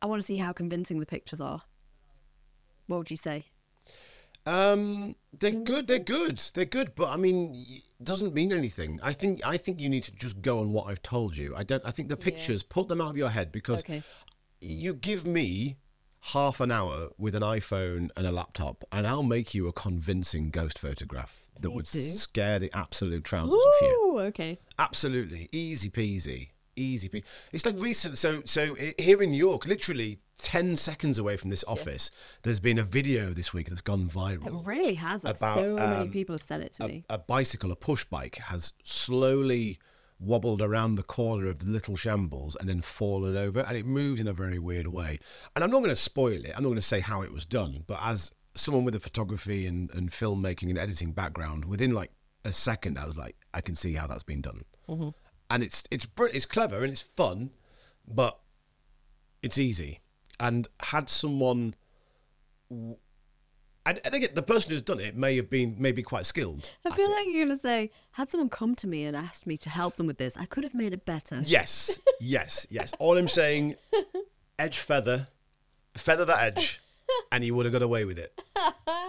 I 0.02 0.08
want 0.08 0.22
to 0.22 0.26
see 0.26 0.38
how 0.38 0.52
convincing 0.54 1.00
the 1.00 1.06
pictures 1.06 1.40
are. 1.40 1.62
What 2.88 2.98
would 2.98 3.12
you 3.12 3.16
say? 3.18 3.46
Um, 4.48 5.16
they're 5.38 5.52
good. 5.52 5.88
They're 5.88 6.00
good. 6.00 6.40
They're 6.54 6.66
good. 6.66 6.96
But 6.96 7.10
I 7.10 7.18
mean, 7.18 7.54
it 7.68 7.84
doesn't 8.04 8.34
mean 8.34 8.52
anything. 8.54 9.00
I 9.04 9.14
think. 9.14 9.42
I 9.46 9.58
think 9.58 9.80
you 9.80 9.90
need 9.90 10.04
to 10.04 10.16
just 10.16 10.42
go 10.42 10.60
on 10.60 10.72
what 10.72 10.88
I've 10.88 11.04
told 11.04 11.36
you. 11.36 11.54
I 11.56 11.64
don't. 11.64 11.84
I 11.86 11.92
think 11.92 12.10
the 12.10 12.18
pictures 12.18 12.64
put 12.64 12.88
them 12.88 13.02
out 13.02 13.12
of 13.12 13.18
your 13.18 13.30
head 13.30 13.52
because 13.52 13.82
Okay. 13.82 14.02
you 14.62 14.94
give 14.94 15.26
me 15.28 15.78
half 16.22 16.60
an 16.60 16.72
hour 16.72 17.10
with 17.18 17.36
an 17.36 17.44
iPhone 17.44 18.10
and 18.18 18.26
a 18.28 18.32
laptop, 18.32 18.84
and 18.92 19.06
I'll 19.06 19.24
make 19.24 19.54
you 19.54 19.68
a 19.68 19.74
convincing 19.74 20.50
ghost 20.50 20.80
photograph 20.80 21.48
that 21.62 21.72
would 21.72 21.86
do. 21.86 22.00
scare 22.02 22.60
the 22.60 22.70
absolute 22.76 23.24
trousers 23.24 23.54
off 23.60 23.82
you. 23.82 24.20
Okay. 24.20 24.60
Absolutely, 24.80 25.48
easy 25.52 25.90
peasy, 25.90 26.50
easy. 26.78 27.24
It's 27.52 27.66
like 27.66 27.76
recent. 27.80 28.18
So, 28.18 28.42
so 28.46 28.76
here 28.98 29.22
in 29.22 29.34
York, 29.34 29.66
literally 29.66 30.20
ten 30.38 30.76
seconds 30.76 31.20
away 31.20 31.36
from 31.38 31.50
this 31.50 31.64
office, 31.68 32.12
there's 32.44 32.60
been 32.60 32.78
a 32.78 32.84
video 32.84 33.32
this 33.32 33.54
week 33.54 33.70
that's 33.70 33.82
gone 33.82 34.08
viral. 34.08 34.48
It 34.48 34.68
really 34.68 34.94
has. 34.96 35.24
Like, 35.24 35.38
About, 35.38 35.56
so 35.56 35.76
many 35.76 35.96
um, 35.96 36.12
people 36.12 36.34
have 36.34 36.44
said 36.44 36.62
it 36.62 36.74
to 36.74 36.86
a, 36.86 36.88
me. 36.88 37.06
a 37.10 37.18
bicycle, 37.18 37.72
a 37.72 37.76
push 37.76 38.06
bike, 38.06 38.36
has 38.36 38.74
slowly 38.84 39.80
wobbled 40.20 40.62
around 40.62 40.96
the 40.96 41.04
corner 41.04 41.46
of 41.46 41.60
the 41.60 41.68
little 41.68 41.96
shambles 41.96 42.56
and 42.56 42.68
then 42.68 42.82
fallen 42.82 43.38
over, 43.38 43.62
and 43.62 43.78
it 43.78 43.86
moves 43.86 44.20
in 44.20 44.28
a 44.28 44.34
very 44.34 44.60
weird 44.60 44.88
way. 44.88 45.20
And 45.56 45.64
I'm 45.64 45.70
not 45.70 45.80
going 45.80 45.90
to 45.90 45.96
spoil 45.96 46.44
it. 46.44 46.54
I'm 46.56 46.64
not 46.64 46.70
going 46.70 46.76
to 46.76 46.82
say 46.82 47.00
how 47.00 47.22
it 47.22 47.32
was 47.32 47.46
done, 47.46 47.84
but 47.86 48.00
as 48.02 48.32
someone 48.56 48.84
with 48.84 48.96
a 48.96 49.00
photography 49.00 49.68
and, 49.68 49.92
and 49.94 50.10
filmmaking 50.10 50.70
and 50.70 50.78
editing 50.78 51.12
background, 51.12 51.66
within 51.66 51.92
like 51.92 52.12
a 52.46 52.52
second, 52.54 52.98
I 52.98 53.06
was 53.06 53.18
like, 53.18 53.36
I 53.54 53.62
can 53.62 53.76
see 53.76 53.94
how 53.94 54.08
that's 54.08 54.24
been 54.24 54.42
done. 54.42 54.64
And 55.50 55.64
it's 55.64 55.84
it's 55.92 56.06
br- 56.06 56.28
it's 56.28 56.46
clever 56.46 56.84
and 56.84 56.92
it's 56.92 57.02
fun, 57.02 57.52
but 58.08 58.40
it's 59.42 59.58
easy. 59.58 60.02
And 60.40 60.68
had 60.82 61.10
someone 61.10 61.76
and, 62.70 64.02
and 64.04 64.14
again, 64.14 64.30
the 64.34 64.42
person 64.42 64.72
who's 64.72 64.82
done 64.82 65.00
it 65.00 65.16
may 65.16 65.38
have 65.38 65.50
been 65.50 65.78
maybe 65.80 66.04
quite 66.04 66.26
skilled. 66.26 66.70
I 66.86 66.90
at 66.90 66.96
feel 66.96 67.06
it. 67.06 67.12
like 67.12 67.28
you're 67.30 67.46
gonna 67.46 67.58
say, 67.58 67.90
had 68.12 68.30
someone 68.30 68.50
come 68.50 68.76
to 68.76 68.88
me 68.88 69.06
and 69.06 69.16
asked 69.16 69.48
me 69.48 69.56
to 69.60 69.70
help 69.70 69.96
them 69.96 70.08
with 70.08 70.18
this, 70.18 70.36
I 70.36 70.46
could 70.46 70.66
have 70.66 70.74
made 70.74 70.92
it 70.92 71.06
better. 71.06 71.42
Yes, 71.46 71.98
yes, 72.20 72.68
yes. 72.70 72.94
All 73.00 73.18
I'm 73.18 73.30
saying, 73.30 73.76
edge 74.60 74.80
feather, 74.80 75.30
feather 75.96 76.26
that 76.26 76.44
edge, 76.44 76.82
and 77.32 77.46
he 77.46 77.52
would 77.52 77.66
have 77.66 77.72
got 77.72 77.82
away 77.82 78.04
with 78.04 78.20
it. 78.20 78.38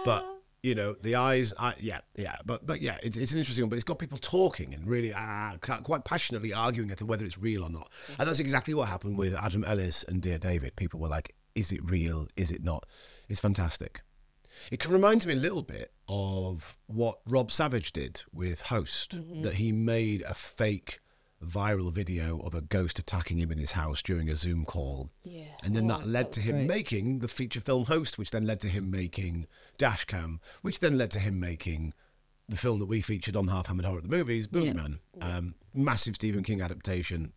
But 0.05 0.25
you 0.61 0.75
know, 0.75 0.95
the 1.01 1.15
eyes, 1.15 1.53
I, 1.57 1.73
yeah, 1.79 1.99
yeah. 2.15 2.35
But 2.45 2.65
but 2.65 2.81
yeah, 2.81 2.97
it's, 3.01 3.17
it's 3.17 3.31
an 3.31 3.39
interesting 3.39 3.63
one. 3.63 3.69
But 3.69 3.75
it's 3.75 3.83
got 3.83 3.99
people 3.99 4.17
talking 4.17 4.73
and 4.73 4.85
really 4.87 5.13
ah, 5.13 5.55
ca- 5.61 5.81
quite 5.81 6.03
passionately 6.03 6.53
arguing 6.53 6.91
as 6.91 6.97
to 6.97 7.05
whether 7.05 7.25
it's 7.25 7.37
real 7.37 7.63
or 7.63 7.69
not. 7.69 7.89
And 8.17 8.27
that's 8.27 8.39
exactly 8.39 8.73
what 8.73 8.87
happened 8.87 9.17
with 9.17 9.33
Adam 9.35 9.63
Ellis 9.63 10.03
and 10.03 10.21
Dear 10.21 10.37
David. 10.37 10.75
People 10.75 10.99
were 10.99 11.07
like, 11.07 11.35
"Is 11.55 11.71
it 11.71 11.79
real? 11.89 12.27
Is 12.35 12.51
it 12.51 12.63
not?" 12.63 12.85
It's 13.29 13.39
fantastic. 13.39 14.01
It 14.71 14.79
can 14.79 14.91
remind 14.91 15.25
me 15.25 15.33
a 15.33 15.37
little 15.37 15.61
bit 15.61 15.93
of 16.09 16.77
what 16.87 17.19
Rob 17.25 17.51
Savage 17.51 17.93
did 17.93 18.23
with 18.33 18.61
Host, 18.61 19.17
mm-hmm. 19.17 19.43
that 19.43 19.55
he 19.55 19.71
made 19.71 20.21
a 20.23 20.33
fake 20.33 20.99
viral 21.43 21.91
video 21.91 22.39
of 22.39 22.53
a 22.53 22.61
ghost 22.61 22.99
attacking 22.99 23.37
him 23.37 23.51
in 23.51 23.57
his 23.57 23.71
house 23.71 24.01
during 24.01 24.29
a 24.29 24.35
Zoom 24.35 24.65
call. 24.65 25.09
Yeah. 25.23 25.43
And 25.63 25.75
then 25.75 25.87
that 25.87 26.01
Oh, 26.03 26.05
led 26.07 26.25
that 26.27 26.31
to 26.33 26.41
him 26.41 26.55
great. 26.57 26.67
making 26.67 27.19
the 27.19 27.27
feature 27.27 27.61
film 27.61 27.85
host, 27.85 28.17
which 28.17 28.31
then 28.31 28.45
led 28.45 28.59
to 28.61 28.67
him 28.67 28.91
making 28.91 29.47
Dashcam, 29.77 30.39
which 30.61 30.79
then 30.79 30.97
led 30.97 31.11
to 31.11 31.19
him 31.19 31.39
making 31.39 31.93
the 32.47 32.57
film 32.57 32.79
that 32.79 32.87
we 32.87 32.99
featured 33.01 33.35
on 33.35 33.47
Half 33.47 33.67
Hammered 33.67 33.85
Horror 33.85 33.99
at 33.99 34.03
the 34.03 34.09
Movies, 34.09 34.47
Boogeyman. 34.47 34.99
Um, 35.21 35.55
massive 35.73 36.15
Stephen 36.15 36.43
King 36.43 36.61
adaptation. 36.61 37.33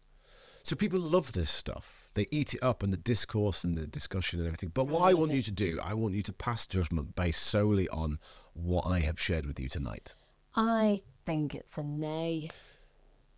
So 0.64 0.74
people 0.76 1.00
love 1.00 1.32
this 1.32 1.50
stuff. 1.50 2.09
They 2.14 2.26
eat 2.30 2.55
it 2.55 2.62
up 2.62 2.82
and 2.82 2.92
the 2.92 2.96
discourse 2.96 3.62
and 3.64 3.76
the 3.76 3.86
discussion 3.86 4.38
and 4.38 4.46
everything. 4.46 4.70
But 4.72 4.86
what 4.86 5.00
I 5.03 5.12
want 5.14 5.32
you 5.32 5.42
to 5.42 5.50
do, 5.50 5.78
I 5.82 5.94
want 5.94 6.14
you 6.14 6.22
to 6.22 6.32
pass 6.32 6.66
judgment 6.66 7.14
based 7.14 7.42
solely 7.42 7.88
on 7.88 8.18
what 8.55 8.86
I 8.86 9.00
have 9.00 9.20
shared 9.20 9.44
with 9.46 9.59
you 9.61 9.68
tonight. 9.68 10.14
I 10.55 11.03
think 11.26 11.55
it's 11.55 11.76
a 11.78 11.82
nay. 11.82 12.50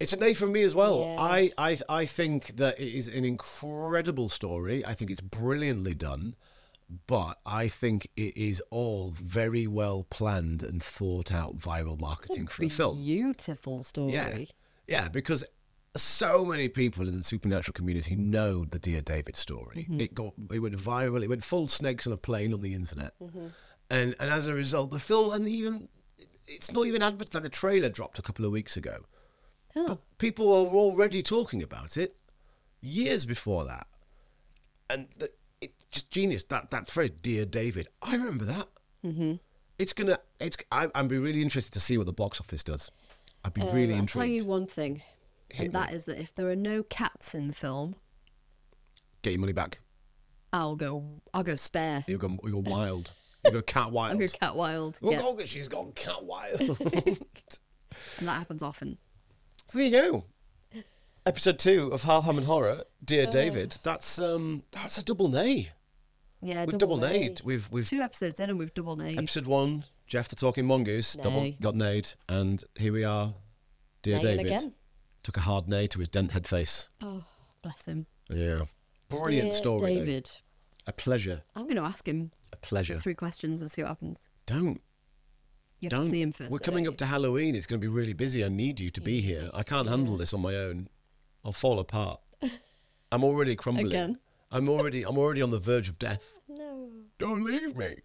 It's 0.01 0.13
an 0.13 0.23
A 0.23 0.35
from 0.35 0.53
me 0.53 0.63
as 0.63 0.75
well. 0.75 1.01
Yeah. 1.01 1.21
I, 1.21 1.51
I 1.57 1.79
I 1.89 2.07
think 2.07 2.57
that 2.57 2.79
it 2.81 2.89
is 2.93 3.09
an 3.09 3.25
incredible 3.25 4.29
story. 4.29 4.85
I 4.85 4.93
think 4.95 5.11
it's 5.11 5.21
brilliantly 5.21 5.95
done, 5.95 6.35
but 7.07 7.39
I 7.47 7.69
think 7.69 8.09
it 8.17 8.37
is 8.37 8.61
all 8.71 9.11
very 9.15 9.67
well 9.67 10.05
planned 10.11 10.63
and 10.63 10.83
thought 10.83 11.33
out 11.33 11.59
viral 11.59 11.99
marketing 11.99 12.49
for 12.49 12.65
a 12.65 12.69
film. 12.69 13.05
Beautiful 13.05 13.83
story. 13.85 14.13
Yeah, 14.13 14.39
yeah, 14.89 15.09
because 15.09 15.45
so 15.97 16.45
many 16.45 16.69
people 16.69 17.07
in 17.07 17.17
the 17.17 17.23
supernatural 17.23 17.73
community 17.73 18.17
know 18.17 18.65
the 18.65 18.81
Dear 18.81 19.01
David 19.01 19.37
story. 19.37 19.87
Mm-hmm. 19.89 20.01
It 20.01 20.13
got 20.15 20.33
it 20.53 20.59
went 20.59 20.77
viral. 20.77 21.23
It 21.23 21.29
went 21.29 21.45
full 21.45 21.69
snakes 21.69 22.05
on 22.07 22.13
a 22.13 22.17
plane 22.17 22.53
on 22.53 22.63
the 22.63 22.75
internet, 22.75 23.13
Mm-hmm. 23.23 23.47
and 23.91 24.17
and 24.19 24.31
as 24.31 24.49
a 24.49 24.55
result, 24.55 24.91
the 24.91 24.99
film 24.99 25.33
and 25.33 25.49
even 25.49 25.89
it's 26.49 26.73
not 26.73 26.85
even 26.87 27.01
advertised. 27.01 27.45
The 27.45 27.49
trailer 27.49 27.89
dropped 27.89 28.19
a 28.19 28.23
couple 28.23 28.45
of 28.45 28.51
weeks 28.51 28.77
ago. 28.77 29.05
Oh. 29.77 29.87
But 29.87 30.19
people 30.19 30.47
were 30.47 30.77
already 30.77 31.23
talking 31.23 31.63
about 31.63 31.97
it 31.97 32.17
years 32.81 33.25
before 33.25 33.65
that, 33.65 33.87
and 34.91 35.09
the, 35.19 35.31
it's 35.61 35.85
just 35.91 36.11
genius. 36.11 36.45
That 36.45 36.71
that 36.71 36.89
phrase, 36.89 37.11
"Dear 37.23 37.45
David," 37.45 37.89
I 38.03 38.17
remember 38.17 38.45
that. 38.45 38.69
Mm-hmm. 39.05 39.35
It's 39.79 39.93
gonna. 39.93 40.19
It's. 40.39 40.57
I, 40.71 40.89
I'd 40.95 41.09
be 41.09 41.19
really 41.19 41.43
interested 41.43 41.73
to 41.73 41.81
see 41.81 41.99
what 41.99 42.07
the 42.07 42.13
box 42.13 42.41
office 42.41 42.63
does. 42.63 42.91
I'd 43.45 43.55
be 43.55 43.63
really 43.63 43.95
Uh, 43.95 43.99
I'll 43.99 44.07
tell 44.07 44.25
you 44.25 44.45
one 44.45 44.67
thing, 44.67 45.03
Hit 45.51 45.67
and 45.67 45.73
that 45.75 45.93
is 45.93 46.05
that 46.07 46.19
if 46.19 46.35
there 46.35 46.49
are 46.51 46.57
no 46.57 46.83
cats 46.85 47.35
in 47.35 47.49
the 47.49 47.55
film, 47.55 47.97
Get 49.23 49.33
your 49.33 49.41
money 49.41 49.53
back. 49.53 49.81
I'll 50.53 50.77
go. 50.77 51.03
I'll 51.33 51.43
go 51.43 51.55
spare. 51.57 52.05
You 52.07 52.19
go. 52.19 52.39
You 52.45 52.53
go 52.53 52.59
wild. 52.71 53.13
You 53.45 53.51
go 53.51 53.63
cat 53.63 53.91
wild. 53.91 54.13
I'll 54.13 54.19
go 54.19 54.29
cat 54.29 54.55
wild. 54.55 54.99
Oh, 55.03 55.11
yeah. 55.11 55.19
God, 55.19 55.49
she's 55.49 55.69
gone 55.69 55.93
cat 55.93 56.23
wild. 56.23 56.61
And 58.19 58.29
that 58.29 58.33
happens 58.33 58.63
often. 58.63 58.99
So 59.67 59.79
there 59.79 59.87
you 59.87 59.93
go. 60.01 60.25
Episode 61.27 61.59
two 61.59 61.91
of 61.93 62.03
Half 62.03 62.25
Hammered 62.25 62.45
Horror, 62.45 62.85
Dear 63.03 63.27
David. 63.27 63.77
That's 63.83 64.19
um. 64.19 64.63
That's 64.73 64.99
a 64.99 65.05
double 65.05 65.29
nay. 65.29 65.71
Yeah, 66.43 66.67
We've 66.67 66.77
double 66.77 66.99
nayed. 66.99 67.43
We've 67.43 67.71
we've 67.73 67.89
Two 67.89 68.03
episodes 68.03 68.39
in 68.41 68.51
and 68.51 68.59
we've 68.59 68.75
double 68.75 68.97
named. 68.97 69.19
episode 69.19 69.47
one. 69.47 69.85
Gef 70.07 70.29
the 70.29 70.37
Talking 70.37 70.67
Mongoose 70.67 71.15
double 71.15 71.41
Nay. 71.41 71.57
got 71.63 71.75
nayed, 71.75 72.15
and 72.29 72.63
here 72.77 72.93
we 72.93 73.05
are. 73.05 73.33
Dear 74.03 74.19
Naying 74.19 74.23
David 74.23 74.47
again. 74.47 74.75
took 75.23 75.39
a 75.39 75.41
hard 75.41 75.67
nay 75.67 75.87
to 75.87 75.99
his 75.99 76.09
dent 76.09 76.33
head 76.33 76.47
face. 76.47 76.91
Oh, 77.03 77.25
bless 77.63 77.87
him. 77.87 78.05
Yeah. 78.29 78.65
Brilliant 79.09 79.53
Dear 79.53 79.59
story. 79.59 79.95
though. 79.95 80.01
David. 80.01 80.31
A 80.87 80.93
pleasure. 80.93 81.43
I'm 81.57 81.63
going 81.63 81.77
to 81.77 81.83
ask 81.83 82.07
him 82.07 82.31
A 82.53 82.59
pleasure. 82.59 82.99
three 82.99 83.15
questions 83.15 83.63
and 83.63 83.71
see 83.71 83.81
what 83.81 83.89
happens. 83.89 84.29
Don't 84.45 84.83
You 85.85 85.91
have 85.91 85.99
don't. 85.99 86.07
to 86.07 86.11
see 86.11 86.23
him 86.23 86.33
first. 86.33 86.51
We're 86.51 86.59
coming 86.59 86.89
up 86.89 86.97
to 86.99 87.07
Halloween. 87.07 87.55
It's 87.55 87.67
going 87.67 87.81
to 87.81 87.85
be 87.85 87.93
really 87.93 88.13
busy. 88.15 88.45
I 88.45 88.49
need 88.49 88.81
you 88.81 88.91
to 88.91 89.01
be 89.01 89.21
here. 89.21 89.51
I 89.53 89.63
can't 89.63 89.89
handle 89.89 90.17
this 90.17 90.33
on 90.33 90.41
my 90.41 90.55
own. 90.55 90.89
I'll 91.45 91.53
fall 91.53 91.79
apart. 91.79 92.21
I'm 93.13 93.23
already 93.23 93.55
crumbling. 93.63 93.89
Again. 93.89 94.19
I'm 94.51 94.69
already. 94.69 95.05
I'm 95.05 95.19
already 95.19 95.43
on 95.43 95.51
the 95.51 95.59
verge 95.59 95.89
of 95.89 95.99
death. 95.99 96.39
No. 96.49 96.89
Don't 97.19 97.45
leave 97.45 97.77
me. 97.77 97.97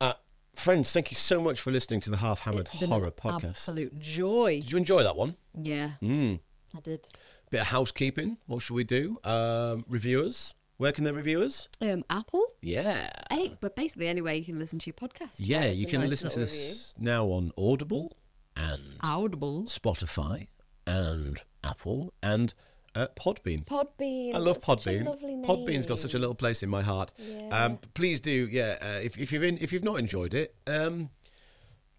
Uh, 0.00 0.12
friends, 0.54 0.92
thank 0.92 1.10
you 1.10 1.14
so 1.14 1.40
much 1.40 1.60
for 1.60 1.70
listening 1.70 2.00
to 2.00 2.10
the 2.10 2.16
Half 2.18 2.40
Hammered 2.40 2.66
It's 2.66 2.78
been 2.80 2.90
Horror 2.90 3.06
an 3.06 3.10
podcast. 3.12 3.50
Absolute 3.50 3.98
joy. 3.98 4.60
Did 4.60 4.72
you 4.72 4.78
enjoy 4.78 5.02
that 5.02 5.16
one? 5.16 5.36
Yeah. 5.54 5.92
Mm. 6.02 6.40
I 6.76 6.80
did. 6.80 7.06
Bit 7.50 7.60
of 7.62 7.66
housekeeping. 7.68 8.36
What 8.46 8.60
should 8.62 8.74
we 8.74 8.84
do? 8.84 9.18
Um, 9.24 9.84
reviewers. 9.88 10.54
Where 10.78 10.92
can 10.92 11.04
they 11.04 11.10
review 11.12 11.42
us? 11.42 11.68
Um, 11.80 12.04
Apple? 12.08 12.52
Yeah. 12.62 13.10
Any, 13.30 13.56
but 13.60 13.74
basically, 13.74 14.06
anyway, 14.08 14.38
you 14.38 14.44
can 14.44 14.58
listen 14.58 14.78
to 14.78 14.86
your 14.86 14.94
podcast. 14.94 15.34
Yeah, 15.38 15.66
you 15.66 15.86
can 15.86 16.00
nice 16.00 16.10
listen 16.10 16.30
to 16.30 16.38
little 16.38 16.54
this 16.54 16.94
now 16.98 17.26
on 17.26 17.52
Audible 17.58 18.16
and 18.56 18.80
Audible. 19.02 19.64
Spotify 19.64 20.46
and 20.86 21.42
Apple 21.64 22.14
and 22.22 22.54
uh, 22.94 23.08
Podbean. 23.18 23.64
Podbean. 23.64 24.34
I 24.34 24.38
love 24.38 24.62
Such 24.62 24.86
a 24.86 24.90
Podbean. 24.90 25.04
lovely 25.04 25.34
Podbean's 25.44 25.86
got 25.86 25.98
such 25.98 26.14
a 26.14 26.18
little 26.18 26.34
place 26.36 26.62
in 26.62 26.68
my 26.68 26.82
heart. 26.82 27.12
Yeah. 27.18 27.48
Um, 27.64 27.78
please 27.94 28.20
do, 28.20 28.30
yeah. 28.30 28.76
Uh, 28.80 29.00
if, 29.02 29.18
if 29.18 29.32
you've 29.32 29.42
in, 29.42 29.58
if 29.58 29.72
you've 29.72 29.84
not 29.84 29.98
enjoyed 29.98 30.32
it, 30.32 30.54
um, 30.68 31.10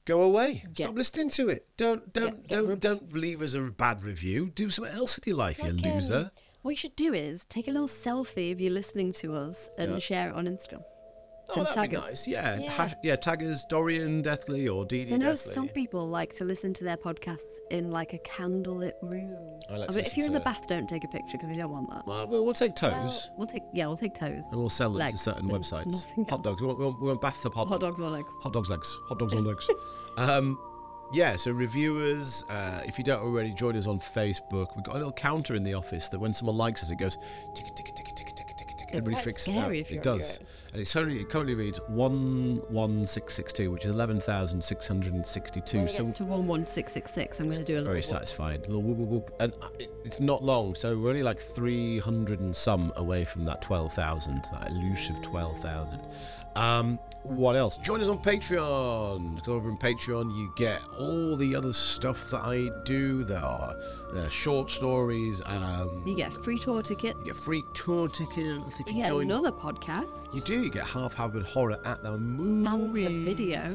go 0.06 0.22
away. 0.22 0.64
Stop 0.74 0.96
listening 0.96 1.30
to 1.32 1.50
it. 1.50 1.68
Don't 1.76 2.14
don't 2.14 2.48
don't 2.48 2.80
don't 2.80 3.14
leave 3.14 3.42
us 3.42 3.54
a 3.56 3.60
bad 3.62 4.04
review. 4.04 4.52
Do 4.56 4.70
something 4.70 4.94
else 4.94 5.18
with 5.18 5.28
your 5.28 5.36
life, 5.36 5.58
you 5.60 5.72
Like, 5.74 5.86
um, 5.86 5.94
loser. 5.94 6.32
What 6.62 6.72
you 6.72 6.78
should 6.78 6.96
do 6.96 7.14
is 7.14 7.46
take 7.46 7.68
a 7.68 7.72
little 7.72 7.88
selfie 7.88 8.52
of 8.52 8.60
you 8.60 8.70
listening 8.70 9.14
to 9.14 9.34
us 9.36 9.70
and 9.78 9.94
Yeah. 9.94 10.00
share 10.00 10.30
it 10.30 10.36
on 10.36 10.46
Instagram. 10.46 10.84
oh, 11.52 11.54
and 11.56 11.66
that'd 11.66 11.74
tag 11.76 11.90
be 11.92 11.96
us. 11.96 12.04
nice. 12.06 12.28
Yeah, 12.28 12.60
Yeah. 12.60 12.70
Hash, 12.72 12.94
yeah. 13.02 13.16
Tag 13.16 13.42
us 13.44 13.66
Dorian 13.66 14.22
Deathly 14.22 14.68
or 14.68 14.86
Dee 14.86 15.06
So 15.06 15.10
Dee 15.10 15.16
I 15.16 15.18
know 15.18 15.32
Deathly. 15.32 15.54
some 15.54 15.68
people 15.70 16.08
like 16.08 16.36
to 16.36 16.44
listen 16.44 16.74
to 16.76 16.84
their 16.84 16.98
podcasts 16.98 17.40
in 17.72 17.90
like 17.92 18.14
a 18.14 18.20
candlelit 18.20 18.92
room. 19.02 19.36
I 19.70 19.78
like 19.78 19.84
I 19.84 19.86
to 19.88 19.88
mean, 19.88 19.88
listen 19.88 20.00
if 20.12 20.18
you're 20.18 20.28
in 20.28 20.34
the 20.34 20.42
bath, 20.42 20.68
don't 20.68 20.88
take 20.88 21.06
a 21.06 21.08
picture 21.08 21.38
because 21.38 21.48
we 21.50 21.56
don't 21.56 21.72
want 21.72 21.90
that. 21.92 22.06
Well, 22.06 22.28
we'll, 22.28 22.46
we'll 22.46 22.54
take 22.54 22.76
toes. 22.76 23.30
We'll 23.38 23.48
take 23.48 23.64
yeah, 23.74 23.88
we'll 23.88 23.98
take 23.98 24.14
toes. 24.14 24.46
and 24.52 24.60
we'll 24.60 24.70
sell 24.70 24.90
them 24.90 25.00
Legs, 25.00 25.24
to 25.24 25.32
certain 25.32 25.50
websites. 25.50 26.06
Hot 26.30 26.44
dogs. 26.44 26.62
We 26.62 26.68
want, 26.68 26.78
we 26.80 26.86
want, 26.86 27.02
we 27.02 27.08
want 27.08 27.22
bathtub 27.22 27.54
hot, 27.56 27.68
Hot 27.70 27.80
dogs 27.82 28.00
or 28.00 28.10
legs. 28.12 28.30
Hot 28.42 28.54
dogs 28.54 28.70
legs. 28.70 29.00
Hot 29.08 29.18
dogs 29.18 29.34
on 29.34 29.44
legs. 29.46 29.68
Um, 30.18 30.60
yeah, 31.12 31.36
so 31.36 31.52
reviewers, 31.52 32.44
uh, 32.50 32.82
if 32.86 32.98
you 32.98 33.04
don't 33.04 33.22
already 33.22 33.52
join 33.52 33.76
us 33.76 33.88
on 33.88 34.00
Facebook, 34.00 34.76
we've 34.76 34.84
got 34.84 34.96
a 34.96 34.98
little 34.98 35.12
counter 35.12 35.56
in 35.56 35.64
the 35.64 35.74
office 35.74 36.10
that 36.10 36.20
when 36.20 36.34
someone 36.34 36.58
likes 36.58 36.84
us, 36.84 36.90
it 36.90 36.98
goes 36.98 37.18
tick 37.54 37.66
tick 37.76 37.86
tick 37.96 37.96
tick 37.96 38.16
tick 38.16 38.36
tick 38.36 38.56
tick. 38.56 38.90
Everybody 38.92 39.22
fixes 39.24 39.56
out. 39.56 39.72
It 39.72 40.02
does, 40.02 40.40
and 40.72 40.82
it's 40.82 40.96
only 40.96 41.20
it 41.20 41.30
currently 41.30 41.54
reads 41.54 41.80
one 41.88 42.62
one 42.70 43.06
six 43.06 43.36
six 43.36 43.54
two, 43.54 43.72
which 43.72 43.86
is 43.86 43.92
eleven 43.92 44.20
thousand 44.20 44.64
six 44.64 44.88
hundred 44.88 45.14
and 45.14 45.26
sixty 45.26 45.62
two. 45.62 45.88
So 45.88 46.12
to 46.12 46.26
one 46.26 46.48
one 46.48 46.66
six 46.66 46.92
six 46.92 47.12
six, 47.12 47.40
I'm 47.40 47.48
going 47.48 47.60
to 47.60 47.64
do 47.64 47.78
a 47.78 47.82
very 47.84 48.02
satisfying 48.02 48.62
little 48.62 48.82
whoop 48.82 48.98
whoop 48.98 49.10
whoop, 49.10 49.36
and 49.40 49.54
uh, 49.62 49.70
it's 50.04 50.20
not 50.20 50.44
long, 50.44 50.74
so 50.74 50.98
we're 50.98 51.10
only 51.10 51.24
like 51.24 51.40
three 51.40 52.00
hundred 52.00 52.40
and 52.40 52.56
some 52.56 52.92
away 52.96 53.26
from 53.26 53.46
that 53.46 53.62
twelve 53.62 53.94
thousand, 53.94 54.44
that 54.52 54.72
elusive 54.72 55.22
twelve 55.22 55.60
thousand. 55.60 56.02
Um, 56.56 56.98
what 57.24 57.56
else? 57.56 57.78
Join 57.78 58.02
us 58.02 58.10
on 58.10 58.20
Patreon. 58.20 59.36
Because 59.36 59.50
over 59.50 59.70
on 59.70 59.78
Patreon, 59.78 60.36
you 60.36 60.52
get 60.56 60.82
all 60.98 61.36
the 61.36 61.56
other 61.56 61.74
stuff 61.74 62.30
that 62.32 62.42
I 62.42 62.70
do. 62.86 63.24
There 63.24 63.38
are 63.38 63.76
uh, 64.16 64.28
short 64.30 64.70
stories. 64.70 65.42
Um, 65.46 66.04
You 66.06 66.16
get 66.16 66.34
free 66.34 66.58
tour 66.60 66.82
ticket. 66.82 67.16
you 67.20 67.26
get 67.26 67.36
free 67.36 67.64
tour 67.74 68.08
tickets 68.08 68.80
if 68.80 68.88
you, 68.88 68.94
You 68.98 69.02
get 69.04 69.10
join. 69.10 69.24
another 69.26 69.52
podcast. 69.52 70.34
You 70.34 70.42
do. 70.42 70.64
You 70.64 70.70
get 70.72 70.86
half 70.88 71.14
hammered 71.14 71.44
horror 71.44 71.80
at 71.86 72.04
the 72.04 72.12
the 72.12 73.24
video. 73.26 73.72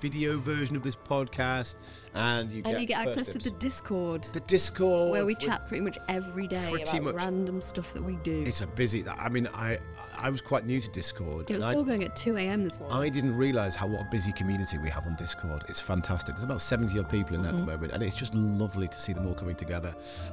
video 0.00 0.38
version 0.38 0.76
of 0.76 0.82
this 0.82 0.94
podcast, 0.96 1.74
and 2.14 2.52
you 2.52 2.62
get 2.62 2.72
And 2.72 2.80
you 2.80 2.86
get 2.86 3.06
access 3.06 3.28
to 3.28 3.38
the. 3.38 3.50
Discord, 3.58 4.24
the 4.32 4.40
Discord 4.40 5.10
where 5.10 5.24
we 5.26 5.34
chat 5.34 5.66
pretty 5.66 5.82
much 5.82 5.98
every 6.08 6.46
day 6.46 6.68
Pretty 6.70 6.98
about 6.98 7.14
much. 7.14 7.24
random 7.24 7.60
stuff 7.60 7.92
that 7.94 8.02
we 8.02 8.16
do. 8.16 8.44
It's 8.46 8.60
a 8.60 8.66
busy. 8.66 9.04
I 9.08 9.28
mean, 9.28 9.48
I 9.54 9.78
I 10.16 10.30
was 10.30 10.40
quite 10.40 10.66
new 10.66 10.80
to 10.80 10.90
Discord, 10.90 11.50
it 11.50 11.56
was 11.56 11.64
and 11.64 11.70
still 11.72 11.84
going 11.84 12.04
at 12.04 12.14
2 12.16 12.36
a.m. 12.36 12.64
this 12.64 12.78
morning. 12.78 12.96
I, 12.98 13.02
I 13.04 13.08
didn't 13.08 13.36
realise 13.36 13.74
how 13.74 13.86
what 13.86 14.02
a 14.02 14.08
busy 14.10 14.32
community 14.32 14.78
we 14.78 14.90
have 14.90 15.06
on 15.06 15.16
Discord. 15.16 15.64
It's 15.68 15.80
fantastic. 15.80 16.34
There's 16.34 16.44
about 16.44 16.60
70 16.60 16.98
odd 16.98 17.08
people 17.10 17.34
in 17.36 17.42
there 17.42 17.52
at 17.52 17.58
the 17.58 17.64
moment, 17.66 17.92
and 17.92 18.02
it's 18.02 18.14
just 18.16 18.34
lovely 18.34 18.86
to 18.88 19.00
see 19.00 19.12
them 19.12 19.26
all 19.26 19.34
coming 19.34 19.56
together. 19.56 19.77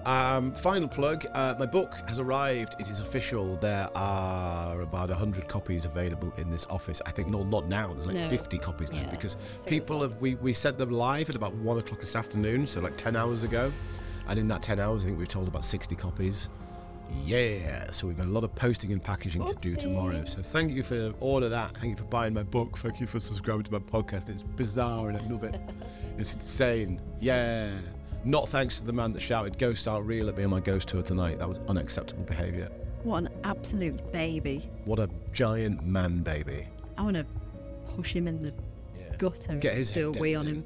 Um, 0.06 0.54
final 0.54 0.88
plug: 0.88 1.26
uh, 1.34 1.56
my 1.60 1.66
book 1.66 1.96
has 2.08 2.20
arrived. 2.20 2.76
It 2.80 2.90
is 2.90 3.02
official. 3.02 3.56
There 3.58 3.90
are 3.96 4.82
about 4.82 5.10
100 5.10 5.48
copies 5.48 5.86
available 5.86 6.32
in 6.38 6.50
this 6.50 6.66
office. 6.70 7.02
I 7.06 7.12
think 7.12 7.30
no, 7.30 7.44
not 7.44 7.68
now. 7.68 7.94
There's 7.94 8.08
like 8.08 8.16
No. 8.16 8.30
50 8.30 8.58
copies 8.60 8.92
left 8.94 9.06
Yeah, 9.06 9.12
because 9.12 9.38
people 9.66 10.02
have 10.02 10.20
we 10.22 10.36
we 10.36 10.54
sent 10.54 10.78
them 10.78 10.92
live 10.92 11.30
at 11.30 11.36
about 11.36 11.54
one 11.56 11.78
o'clock 11.78 12.00
this 12.00 12.16
afternoon, 12.16 12.68
so 12.68 12.82
like 12.82 12.98
10 12.98 13.16
hours 13.16 13.44
ago, 13.44 13.72
and 14.28 14.40
in 14.40 14.48
that 14.48 14.62
10 14.62 14.80
hours, 14.80 15.04
I 15.04 15.08
think 15.08 15.20
we've 15.20 15.28
told 15.28 15.48
about 15.48 15.66
60 15.66 15.96
copies. 15.96 16.50
Yeah, 17.24 17.92
so 17.92 18.08
we've 18.08 18.18
got 18.18 18.26
a 18.26 18.30
lot 18.30 18.44
of 18.44 18.54
posting 18.56 18.92
and 18.92 19.02
packaging 19.02 19.46
to 19.46 19.54
do 19.56 19.76
tomorrow. 19.76 20.26
So 20.26 20.42
thank 20.42 20.72
you 20.72 20.82
for 20.82 21.14
all 21.20 21.44
of 21.44 21.52
that. 21.52 21.78
Thank 21.78 21.92
you 21.92 21.96
for 21.96 22.04
buying 22.06 22.34
my 22.34 22.42
book. 22.44 22.80
Thank 22.80 23.00
you 23.00 23.06
for 23.06 23.20
subscribing 23.20 23.64
to 23.64 23.72
my 23.72 23.80
podcast. 23.80 24.28
It's 24.30 24.42
bizarre 24.42 25.10
and 25.10 25.18
I 25.18 25.22
love 25.28 25.44
it. 25.44 25.60
It's 26.18 26.34
insane. 26.34 27.02
Yeah. 27.20 27.78
Not 28.26 28.50
thanks 28.50 28.80
to 28.80 28.86
the 28.86 28.92
man 28.94 29.14
that 29.14 29.22
shouted 29.22 29.58
"Ghosts 29.58 29.88
aren't 29.88 30.06
real" 30.08 30.28
at 30.30 30.38
me 30.38 30.44
on 30.44 30.50
my 30.50 30.60
ghost 30.60 30.88
tour 30.88 31.04
tonight. 31.04 31.38
That 31.40 31.48
was 31.48 31.60
unacceptable 31.68 32.24
behaviour. 32.24 32.70
What 33.04 33.20
an 33.20 33.30
absolute 33.44 34.12
baby. 34.12 34.70
What 34.86 34.98
a 35.00 35.08
giant 35.32 35.86
man 35.86 36.24
baby. 36.24 36.68
I 36.98 37.04
want 37.04 37.18
to 37.18 37.26
push 37.96 38.14
him 38.14 38.28
in 38.28 38.42
the 38.42 38.52
Yeah. 39.00 39.16
gutter 39.18 39.58
Get 39.58 39.70
and 39.74 39.78
his 39.78 39.92
do 39.92 40.12
a 40.12 40.20
wee 40.20 40.34
on 40.34 40.48
him. 40.48 40.64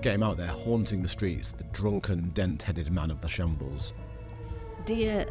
Get 0.00 0.14
him 0.14 0.22
out 0.22 0.38
there 0.38 0.46
haunting 0.48 1.02
the 1.02 1.08
streets, 1.08 1.52
the 1.52 1.64
drunken, 1.64 2.30
dent 2.34 2.62
headed 2.62 2.90
man 2.90 3.10
of 3.10 3.20
the 3.20 3.28
shambles. 3.28 3.92
Dear 4.86 5.26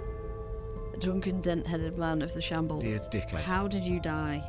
drunken, 0.99 1.41
dent-headed 1.41 1.97
man 1.97 2.21
of 2.21 2.31
the 2.33 2.41
shambles. 2.41 2.83
Dear 2.83 2.99
dickhead. 3.09 3.39
How 3.41 3.67
did 3.67 3.83
you 3.83 3.99
die? 3.99 4.43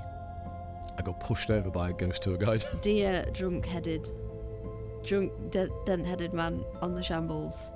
I 0.98 1.02
got 1.02 1.18
pushed 1.18 1.50
over 1.50 1.70
by 1.70 1.90
a 1.90 1.92
ghost 1.94 2.22
tour 2.22 2.36
guide. 2.36 2.64
Dear 2.82 3.24
drunk-headed, 3.32 4.12
drunk, 5.04 5.32
de- 5.50 5.68
dent-headed 5.84 6.32
man 6.32 6.64
on 6.80 6.94
the 6.94 7.02
shambles. 7.02 7.72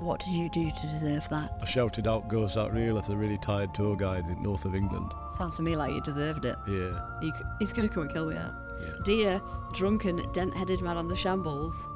What 0.00 0.20
did 0.20 0.32
you 0.34 0.48
do 0.50 0.70
to 0.70 0.86
deserve 0.86 1.28
that? 1.30 1.58
I 1.60 1.66
shouted 1.66 2.06
out, 2.06 2.28
Ghost 2.28 2.56
out 2.56 2.72
real 2.72 2.98
at 2.98 3.08
a 3.08 3.16
really 3.16 3.38
tired 3.38 3.74
tour 3.74 3.96
guide 3.96 4.28
in 4.28 4.40
north 4.42 4.64
of 4.64 4.74
England. 4.76 5.12
Sounds 5.36 5.56
to 5.56 5.62
me 5.62 5.74
like 5.74 5.92
you 5.92 6.00
deserved 6.02 6.44
it. 6.44 6.56
Yeah, 6.68 6.98
You 7.20 7.32
c- 7.36 7.44
he's 7.58 7.72
gonna 7.72 7.88
come 7.88 8.04
and 8.04 8.12
kill 8.12 8.26
me 8.26 8.34
now. 8.36 8.54
yeah. 8.80 8.92
Dear 9.04 9.42
drunken, 9.74 10.30
dent-headed 10.32 10.82
man 10.82 10.96
on 10.96 11.08
the 11.08 11.16
shambles. 11.16 11.86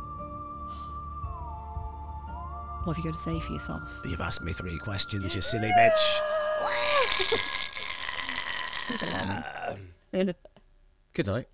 What 2.85 2.97
have 2.97 3.05
you 3.05 3.12
got 3.12 3.16
to 3.16 3.22
say 3.22 3.39
for 3.39 3.53
yourself? 3.53 4.01
You've 4.05 4.20
asked 4.20 4.43
me 4.43 4.53
three 4.53 4.76
questions, 4.78 5.33
you 5.37 5.41
silly 5.41 5.70
bitch. 5.78 6.18
Good 11.14 11.26
night. 11.26 11.47